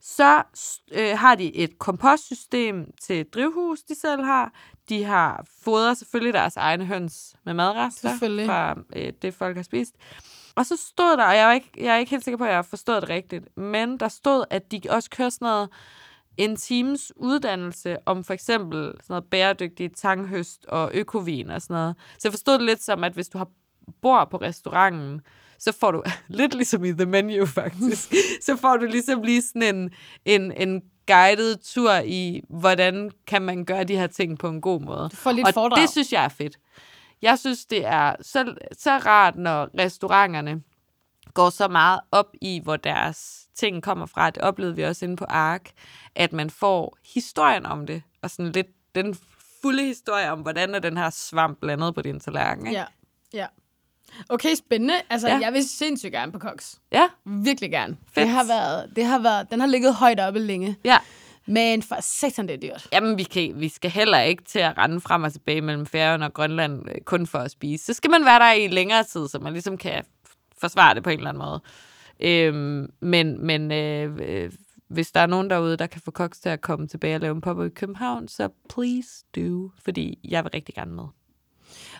Så 0.00 0.42
øh, 0.92 1.18
har 1.18 1.34
de 1.34 1.56
et 1.56 1.78
kompostsystem 1.78 2.86
til 3.02 3.26
drivhus, 3.34 3.82
de 3.82 4.00
selv 4.00 4.22
har. 4.22 4.52
De 4.88 5.04
har 5.04 5.46
fodret 5.64 5.98
selvfølgelig 5.98 6.34
deres 6.34 6.56
egne 6.56 6.86
høns 6.86 7.36
med 7.44 7.54
madrester 7.54 8.10
fra 8.46 8.78
øh, 8.96 9.12
det, 9.22 9.34
folk 9.34 9.56
har 9.56 9.62
spist. 9.62 9.94
Og 10.54 10.66
så 10.66 10.76
stod 10.88 11.16
der, 11.16 11.24
og 11.24 11.36
jeg 11.36 11.48
er, 11.48 11.52
ikke, 11.52 11.70
jeg 11.78 11.94
er 11.94 11.98
ikke 11.98 12.10
helt 12.10 12.24
sikker 12.24 12.38
på, 12.38 12.44
at 12.44 12.50
jeg 12.50 12.56
har 12.56 12.62
forstået 12.62 13.02
det 13.02 13.10
rigtigt, 13.10 13.56
men 13.56 14.00
der 14.00 14.08
stod, 14.08 14.44
at 14.50 14.72
de 14.72 14.80
også 14.90 15.10
kører 15.10 15.28
sådan 15.28 15.46
noget 15.46 15.68
en 16.36 16.56
times 16.56 17.12
uddannelse 17.16 17.96
om 18.06 18.24
for 18.24 18.34
eksempel 18.34 18.78
sådan 18.78 19.04
noget 19.08 19.24
bæredygtig 19.24 19.92
tanghøst 19.96 20.66
og 20.66 20.90
økovin 20.94 21.50
og 21.50 21.62
sådan 21.62 21.74
noget. 21.74 21.94
Så 22.12 22.28
jeg 22.28 22.32
forstod 22.32 22.54
det 22.54 22.62
lidt 22.62 22.82
som, 22.82 23.04
at 23.04 23.12
hvis 23.12 23.28
du 23.28 23.38
har 23.38 23.48
bor 24.02 24.24
på 24.24 24.36
restauranten, 24.36 25.20
så 25.58 25.72
får 25.72 25.90
du, 25.90 26.02
lidt 26.28 26.54
ligesom 26.54 26.84
i 26.84 26.92
The 26.92 27.06
Menu 27.06 27.46
faktisk, 27.46 28.12
så 28.46 28.56
får 28.56 28.76
du 28.76 28.84
ligesom 28.86 29.22
lige 29.22 29.42
sådan 29.42 29.76
en, 29.76 29.90
en, 30.24 30.52
en 30.52 30.82
guided 31.06 31.56
tur 31.56 31.92
i, 32.04 32.42
hvordan 32.48 33.10
kan 33.26 33.42
man 33.42 33.64
gøre 33.64 33.84
de 33.84 33.96
her 33.96 34.06
ting 34.06 34.38
på 34.38 34.48
en 34.48 34.60
god 34.60 34.80
måde. 34.80 35.08
Du 35.08 35.16
får 35.16 35.32
lidt 35.32 35.46
og 35.46 35.54
foredrag. 35.54 35.82
det 35.82 35.90
synes 35.90 36.12
jeg 36.12 36.24
er 36.24 36.28
fedt. 36.28 36.58
Jeg 37.22 37.38
synes, 37.38 37.64
det 37.64 37.86
er 37.86 38.14
så, 38.22 38.54
så 38.78 38.90
rart, 38.90 39.36
når 39.36 39.68
restauranterne 39.78 40.62
går 41.34 41.50
så 41.50 41.68
meget 41.68 42.00
op 42.12 42.32
i, 42.42 42.60
hvor 42.64 42.76
deres 42.76 43.46
ting 43.54 43.82
kommer 43.82 44.06
fra. 44.06 44.30
Det 44.30 44.42
oplevede 44.42 44.76
vi 44.76 44.82
også 44.84 45.04
inde 45.04 45.16
på 45.16 45.24
ARK, 45.28 45.70
at 46.14 46.32
man 46.32 46.50
får 46.50 46.96
historien 47.14 47.66
om 47.66 47.86
det, 47.86 48.02
og 48.22 48.30
sådan 48.30 48.52
lidt 48.52 48.66
den 48.94 49.18
fulde 49.62 49.82
historie 49.82 50.30
om, 50.32 50.40
hvordan 50.40 50.74
er 50.74 50.78
den 50.78 50.96
her 50.96 51.10
svamp 51.10 51.60
blandet 51.60 51.94
på 51.94 52.02
din 52.02 52.20
tallerken. 52.20 52.66
Ikke? 52.66 52.78
Ja, 52.78 52.84
ja. 53.32 53.46
Okay, 54.28 54.54
spændende. 54.54 54.94
Altså, 55.10 55.28
Ja. 55.28 55.38
jeg 55.42 55.52
vil 55.52 55.68
sindssygt 55.68 56.12
gerne 56.12 56.32
på 56.32 56.38
Cox. 56.38 56.74
ja. 56.92 57.08
Virkelig 57.24 57.70
gerne. 57.70 57.96
Fedt. 58.06 58.14
Det 58.16 58.28
har 58.28 58.44
været, 58.44 58.96
det 58.96 59.04
har 59.04 59.18
været, 59.18 59.50
den 59.50 59.60
har 59.60 59.66
ligget 59.66 59.94
højt 59.94 60.20
oppe 60.20 60.38
længe. 60.40 60.76
ja. 60.84 60.98
Men 61.46 61.82
for 61.82 61.96
satan, 62.00 62.48
det 62.48 62.54
er 62.54 62.70
dyrt. 62.70 62.88
Jamen, 62.92 63.18
vi, 63.18 63.22
kan, 63.22 63.60
vi 63.60 63.68
skal 63.68 63.90
heller 63.90 64.20
ikke 64.20 64.42
til 64.42 64.58
at 64.58 64.78
rende 64.78 65.00
frem 65.00 65.22
og 65.22 65.32
tilbage 65.32 65.60
mellem 65.60 65.86
Færøerne 65.86 66.24
og 66.24 66.34
Grønland 66.34 66.88
øh, 66.88 67.00
kun 67.04 67.26
for 67.26 67.38
at 67.38 67.50
spise. 67.50 67.84
Så 67.84 67.94
skal 67.94 68.10
man 68.10 68.24
være 68.24 68.38
der 68.38 68.52
i 68.52 68.68
længere 68.68 69.04
tid, 69.04 69.28
så 69.28 69.38
man 69.38 69.52
ligesom 69.52 69.78
kan 69.78 70.04
forsvare 70.58 70.94
det 70.94 71.02
på 71.02 71.10
en 71.10 71.18
eller 71.18 71.30
anden 71.30 71.42
måde. 71.42 71.60
Øhm, 72.20 72.92
men 73.00 73.46
men 73.46 73.72
øh, 73.72 74.18
øh, 74.22 74.52
hvis 74.88 75.12
der 75.12 75.20
er 75.20 75.26
nogen 75.26 75.50
derude, 75.50 75.76
der 75.76 75.86
kan 75.86 76.00
få 76.00 76.10
koks 76.10 76.40
til 76.40 76.48
at 76.48 76.60
komme 76.60 76.86
tilbage 76.86 77.14
og 77.14 77.20
lave 77.20 77.34
en 77.34 77.40
pop 77.40 77.66
i 77.66 77.68
København, 77.68 78.28
så 78.28 78.48
please 78.68 79.24
do, 79.36 79.70
fordi 79.84 80.18
jeg 80.24 80.44
vil 80.44 80.50
rigtig 80.54 80.74
gerne 80.74 80.92
med. 80.92 81.04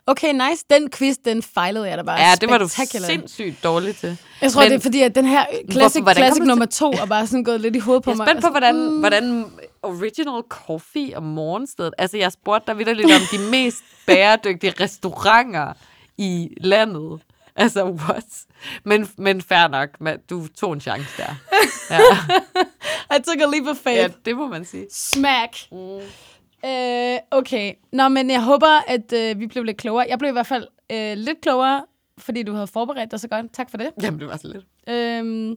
Okay, 0.06 0.32
nice. 0.32 0.64
Den 0.70 0.90
quiz, 0.90 1.16
den 1.24 1.42
fejlede 1.42 1.88
jeg 1.88 1.98
da 1.98 2.02
bare. 2.02 2.20
Ja, 2.20 2.34
det 2.40 2.50
var 2.50 2.58
du 2.58 2.68
sindssygt 2.68 3.64
dårlig 3.64 3.96
til. 3.96 4.16
Jeg 4.40 4.52
tror, 4.52 4.62
Men- 4.62 4.70
det 4.70 4.76
er 4.76 4.80
fordi, 4.80 5.02
at 5.02 5.14
den 5.14 5.24
her 5.24 5.44
classic, 5.70 6.02
hvordan 6.02 6.22
kom 6.22 6.26
classic 6.26 6.42
nummer 6.46 6.66
to 6.66 6.92
er 6.92 7.06
bare 7.06 7.26
sådan 7.26 7.44
gået 7.44 7.60
lidt 7.60 7.76
i 7.76 7.78
hovedet 7.78 8.04
på 8.04 8.10
Jeg 8.10 8.14
er 8.14 8.16
mig. 8.16 8.26
spændt 8.26 8.40
på, 8.40 8.46
Altså, 8.46 8.50
hvordan, 8.50 8.74
mm. 8.90 8.98
hvordan 9.00 9.46
Original 9.82 10.42
Coffee 10.48 11.16
og 11.16 11.22
Morgenstedet... 11.22 11.94
Altså, 11.98 12.16
jeg 12.16 12.32
spurgte 12.32 12.66
dig 12.66 12.78
vidt 12.78 12.96
lidt 12.96 13.06
om 13.12 13.20
de 13.32 13.38
mest 13.50 13.78
bæredygtige 14.06 14.74
restauranter 14.80 15.72
i 16.18 16.48
landet. 16.60 17.20
Altså, 17.56 17.84
what? 17.84 18.24
Men, 18.84 19.08
men 19.18 19.42
fair 19.42 19.68
nok, 19.68 19.88
men 20.00 20.16
du 20.30 20.46
tog 20.48 20.72
en 20.72 20.80
chance 20.80 21.08
der. 21.16 21.34
Ja, 21.90 23.16
I 23.16 23.22
took 23.22 23.40
a 23.40 23.56
leap 23.56 23.66
of 23.66 23.76
faith. 23.76 23.96
ja 23.98 24.08
det 24.24 24.36
må 24.36 24.46
man 24.46 24.64
sige. 24.64 24.86
Smack. 24.92 25.56
Mm. 25.72 26.00
Øh, 26.64 27.18
okay. 27.30 27.72
Nå, 27.92 28.08
men 28.08 28.30
jeg 28.30 28.42
håber, 28.42 28.84
at 28.88 29.12
øh, 29.12 29.40
vi 29.40 29.46
blev 29.46 29.64
lidt 29.64 29.76
klogere. 29.76 30.06
Jeg 30.08 30.18
blev 30.18 30.28
i 30.28 30.32
hvert 30.32 30.46
fald 30.46 30.66
øh, 30.92 31.12
lidt 31.16 31.40
klogere, 31.40 31.84
fordi 32.18 32.42
du 32.42 32.52
havde 32.52 32.66
forberedt 32.66 33.10
dig 33.10 33.20
så 33.20 33.28
godt. 33.28 33.52
Tak 33.52 33.70
for 33.70 33.76
det. 33.76 33.90
Jamen, 34.02 34.20
det 34.20 34.28
var 34.28 34.36
så 34.36 34.48
lidt. 34.48 34.64
Øhm, 34.88 35.54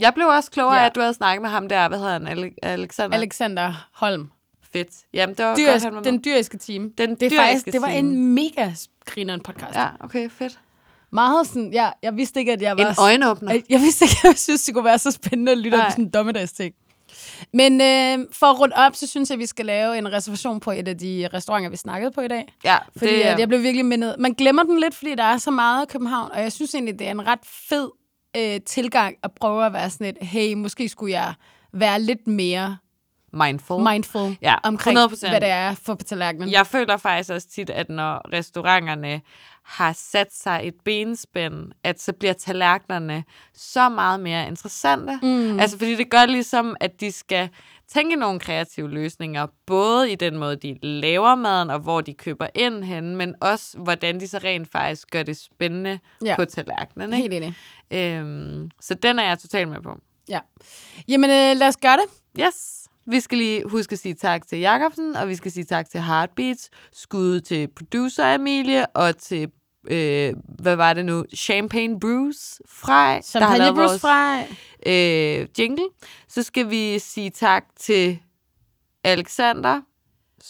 Jeg 0.00 0.14
blev 0.14 0.26
også 0.26 0.50
klogere 0.50 0.74
Ja. 0.76 0.82
af, 0.82 0.86
at 0.86 0.94
du 0.94 1.00
havde 1.00 1.14
snakket 1.14 1.42
med 1.42 1.50
ham 1.50 1.68
der. 1.68 1.88
Hvad 1.88 1.98
hedder 1.98 2.12
han? 2.12 2.26
Ale- 2.28 2.54
Alexander? 2.62 3.16
Alexander 3.16 3.88
Holm. 3.94 4.30
Fedt. 4.72 4.88
Jamen, 5.14 5.36
det 5.36 5.44
var 5.44 5.56
Dyrisk, 5.56 5.72
godt, 5.72 5.82
han 5.82 5.94
var 5.94 6.00
med. 6.00 6.04
den 6.12 6.22
dyriske 6.24 6.58
team. 6.58 6.92
Den 6.98 7.10
det, 7.10 7.10
er 7.10 7.16
dyriske 7.16 7.36
faktisk, 7.36 7.66
det 7.66 7.80
var 7.82 7.88
team. 7.88 8.06
en 8.06 8.34
mega 8.34 8.70
grineren 9.06 9.40
podcast. 9.40 9.74
Ja, 9.74 9.86
okay, 10.00 10.30
fedt. 10.30 10.58
Meget 11.10 11.46
sådan, 11.46 11.72
ja, 11.72 11.90
jeg 12.02 12.16
vidste 12.16 12.40
ikke, 12.40 12.52
at 12.52 12.62
jeg 12.62 12.76
var... 12.78 12.86
En 12.90 12.94
øjenåbner. 13.02 13.52
Jeg, 13.52 13.62
jeg 13.68 13.80
vidste 13.80 14.04
ikke, 14.04 14.16
at 14.24 14.24
jeg 14.32 14.38
synes, 14.38 14.64
det 14.64 14.74
kunne 14.74 14.84
være 14.84 14.98
så 14.98 15.10
spændende 15.10 15.52
at 15.52 15.58
lytte 15.58 15.74
om 15.74 15.78
Nej. 15.78 15.90
sådan 15.90 16.04
en 16.04 16.10
dommedagsting. 16.10 16.74
Men 17.52 17.80
øh, 17.80 18.26
for 18.32 18.46
at 18.46 18.60
runde 18.60 18.76
op, 18.76 18.96
så 18.96 19.06
synes 19.06 19.30
jeg, 19.30 19.34
at 19.34 19.38
vi 19.38 19.46
skal 19.46 19.66
lave 19.66 19.98
en 19.98 20.12
reservation 20.12 20.60
på 20.60 20.70
et 20.70 20.88
af 20.88 20.98
de 20.98 21.28
restauranter, 21.34 21.70
vi 21.70 21.76
snakkede 21.76 22.10
på 22.10 22.20
i 22.20 22.28
dag. 22.28 22.54
Ja, 22.64 22.78
Fordi 22.96 23.14
det, 23.14 23.20
at 23.20 23.38
jeg 23.38 23.48
blev 23.48 23.62
virkelig 23.62 23.86
mindet. 23.86 24.16
Man 24.18 24.32
glemmer 24.32 24.62
den 24.62 24.80
lidt, 24.80 24.94
fordi 24.94 25.14
der 25.14 25.24
er 25.24 25.36
så 25.38 25.50
meget 25.50 25.80
af 25.80 25.88
København, 25.88 26.30
og 26.30 26.40
jeg 26.40 26.52
synes 26.52 26.74
egentlig, 26.74 26.98
det 26.98 27.06
er 27.06 27.10
en 27.10 27.26
ret 27.26 27.46
fed 27.68 27.90
øh, 28.36 28.60
tilgang 28.66 29.16
at 29.22 29.30
prøve 29.40 29.66
at 29.66 29.72
være 29.72 29.90
sådan 29.90 30.06
et, 30.06 30.16
hey, 30.20 30.54
måske 30.54 30.88
skulle 30.88 31.12
jeg 31.12 31.34
være 31.72 32.00
lidt 32.00 32.26
mere 32.26 32.76
mindful. 33.32 33.82
mindful 33.92 34.36
Ja, 34.42 34.54
omkring, 34.62 34.98
100%. 34.98 35.28
hvad 35.28 35.40
det 35.40 35.48
er 35.48 35.74
for 35.74 35.94
på 35.94 36.04
tallerkenen. 36.04 36.50
Jeg 36.50 36.66
føler 36.66 36.96
faktisk 36.96 37.30
også 37.30 37.48
tit, 37.48 37.70
at 37.70 37.88
når 37.88 38.32
restauranterne 38.32 39.20
har 39.62 39.92
sat 39.92 40.34
sig 40.34 40.60
et 40.64 40.74
benspænd, 40.84 41.72
at 41.84 42.00
så 42.02 42.12
bliver 42.12 42.32
tallerkenerne 42.32 43.24
så 43.54 43.88
meget 43.88 44.20
mere 44.20 44.46
interessante. 44.46 45.18
Mm. 45.22 45.60
Altså, 45.60 45.78
fordi 45.78 45.94
det 45.96 46.10
gør 46.10 46.26
ligesom, 46.26 46.76
at 46.80 47.00
de 47.00 47.12
skal 47.12 47.48
tænke 47.88 48.16
nogle 48.16 48.40
kreative 48.40 48.90
løsninger, 48.90 49.46
både 49.66 50.12
i 50.12 50.14
den 50.14 50.36
måde, 50.36 50.56
de 50.56 50.78
laver 50.82 51.34
maden, 51.34 51.70
og 51.70 51.78
hvor 51.78 52.00
de 52.00 52.14
køber 52.14 52.46
ind 52.54 52.84
hen, 52.84 53.16
men 53.16 53.34
også, 53.40 53.78
hvordan 53.78 54.20
de 54.20 54.28
så 54.28 54.38
rent 54.44 54.72
faktisk 54.72 55.10
gør 55.10 55.22
det 55.22 55.36
spændende 55.36 55.98
Ja. 56.24 56.36
på 56.36 56.44
tallerkenen. 56.44 57.12
Helt 57.12 57.32
Ikke? 57.32 57.54
enig. 57.90 58.16
Øhm, 58.16 58.70
så 58.80 58.94
den 58.94 59.18
er 59.18 59.28
jeg 59.28 59.38
totalt 59.38 59.68
med 59.68 59.80
på. 59.82 59.98
Ja. 60.28 60.40
Jamen, 61.08 61.30
øh, 61.30 61.56
lad 61.56 61.68
os 61.68 61.76
gøre 61.76 61.96
det. 61.96 62.42
Yes. 62.44 62.77
Vi 63.10 63.20
skal 63.20 63.38
lige 63.38 63.62
huske 63.68 63.92
at 63.92 63.98
sige 63.98 64.14
tak 64.14 64.46
til 64.46 64.58
Jacobsen, 64.58 65.16
og 65.16 65.28
vi 65.28 65.34
skal 65.34 65.52
sige 65.52 65.64
tak 65.64 65.90
til 65.90 66.00
Heartbeats, 66.02 66.70
skud 66.92 67.40
til 67.40 67.68
producer 67.76 68.34
Emilie, 68.34 68.86
og 68.86 69.18
til, 69.18 69.50
øh, 69.90 70.34
hvad 70.58 70.76
var 70.76 70.92
det 70.94 71.04
nu, 71.04 71.24
Champagne 71.36 72.00
Bruce 72.00 72.60
Frej, 72.68 73.06
der 73.08 73.14
har 73.14 73.20
Champagne 73.22 73.58
lavet 73.58 73.74
Bruce 73.74 73.88
vores 73.88 74.00
Frej. 74.00 74.46
øh, 74.86 75.48
jingle. 75.58 75.84
Så 76.28 76.42
skal 76.42 76.70
vi 76.70 76.98
sige 76.98 77.30
tak 77.30 77.64
til 77.76 78.18
Alexander, 79.04 79.80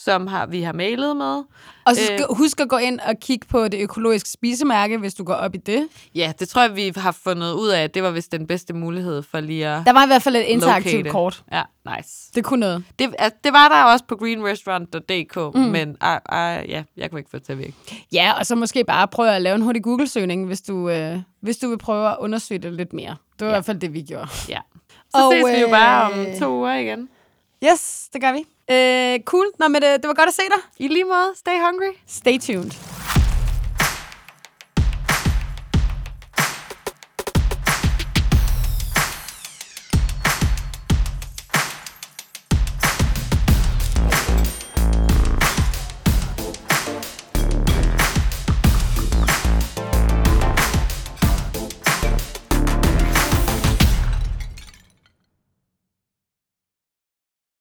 som 0.05 0.27
har, 0.27 0.47
vi 0.47 0.63
har 0.63 0.73
mailet 0.73 1.17
med. 1.17 1.43
Og 1.85 1.97
så 1.97 2.05
skal, 2.05 2.27
husk 2.31 2.61
at 2.61 2.69
gå 2.69 2.77
ind 2.77 3.01
og 3.01 3.15
kigge 3.21 3.47
på 3.51 3.69
det 3.69 3.81
økologiske 3.81 4.31
spisemærke, 4.31 4.99
hvis 4.99 5.15
du 5.15 5.25
går 5.25 5.35
op 5.35 5.55
i 5.55 5.59
det. 5.59 5.89
Ja, 6.15 6.33
det 6.39 6.49
tror 6.49 6.63
jeg, 6.63 6.77
vi 6.77 6.93
har 6.97 7.13
fundet 7.13 7.53
ud 7.53 7.69
af, 7.69 7.83
at 7.83 7.95
det 7.95 8.03
var 8.03 8.11
vist 8.11 8.33
den 8.33 8.47
bedste 8.47 8.73
mulighed 8.73 9.23
for 9.23 9.41
lige 9.41 9.69
at 9.69 9.87
Der 9.87 9.93
var 9.93 10.05
i 10.05 10.07
hvert 10.07 10.23
fald 10.23 10.37
et 10.37 10.43
interaktivt 10.43 11.09
kort. 11.09 11.45
Ja, 11.53 11.63
nice. 11.97 12.31
Det 12.35 12.45
kunne 12.45 12.61
noget. 12.61 12.85
Det, 12.99 13.15
altså, 13.19 13.39
det 13.45 13.53
var 13.53 13.69
der 13.69 13.85
også 13.85 14.05
på 14.05 14.17
greenrestaurant.dk, 14.17 15.55
mm. 15.55 15.61
men 15.61 15.89
uh, 15.89 16.09
uh, 16.09 16.71
ja, 16.71 16.83
jeg 16.97 17.11
kunne 17.11 17.21
ikke 17.21 17.31
få 17.31 17.37
det 17.37 17.45
til 17.47 17.53
at 17.53 17.59
virke. 17.59 17.75
Ja, 18.13 18.33
og 18.39 18.47
så 18.47 18.55
måske 18.55 18.85
bare 18.85 19.09
prøve 19.09 19.31
at 19.31 19.43
lave 19.43 19.55
en 19.55 19.63
hurtig 19.63 19.83
Google-søgning, 19.83 20.47
hvis 20.47 20.61
du, 20.61 20.91
øh, 20.91 21.19
hvis 21.41 21.57
du 21.57 21.69
vil 21.69 21.79
prøve 21.79 22.11
at 22.11 22.17
undersøge 22.21 22.59
det 22.59 22.73
lidt 22.73 22.93
mere. 22.93 23.17
Det 23.39 23.41
var 23.41 23.47
ja. 23.47 23.53
i 23.53 23.55
hvert 23.55 23.65
fald 23.65 23.81
det, 23.81 23.95
vi 23.95 24.03
gjorde. 24.03 24.29
Ja. 24.49 24.59
Så 25.11 25.27
Og, 25.27 25.33
ses 25.33 25.57
vi 25.57 25.61
jo 25.61 25.67
øh, 25.67 25.73
bare 25.73 26.13
om 26.13 26.27
to 26.39 26.57
uger 26.59 26.75
igen. 26.75 27.09
Yes, 27.65 28.09
det 28.13 28.21
gør 28.21 28.33
vi. 28.33 28.58
Øh, 28.71 29.21
cool. 29.25 29.47
Nå, 29.59 29.69
men 29.69 29.83
det, 29.83 30.03
det 30.03 30.09
var 30.09 30.15
godt 30.15 30.29
at 30.29 30.35
se 30.35 30.43
dig. 30.43 30.63
I 30.79 30.89
lige 30.89 31.05
måde, 31.05 31.33
stay 31.37 31.59
hungry. 31.61 31.93
Stay 32.07 32.39
tuned. 32.39 32.98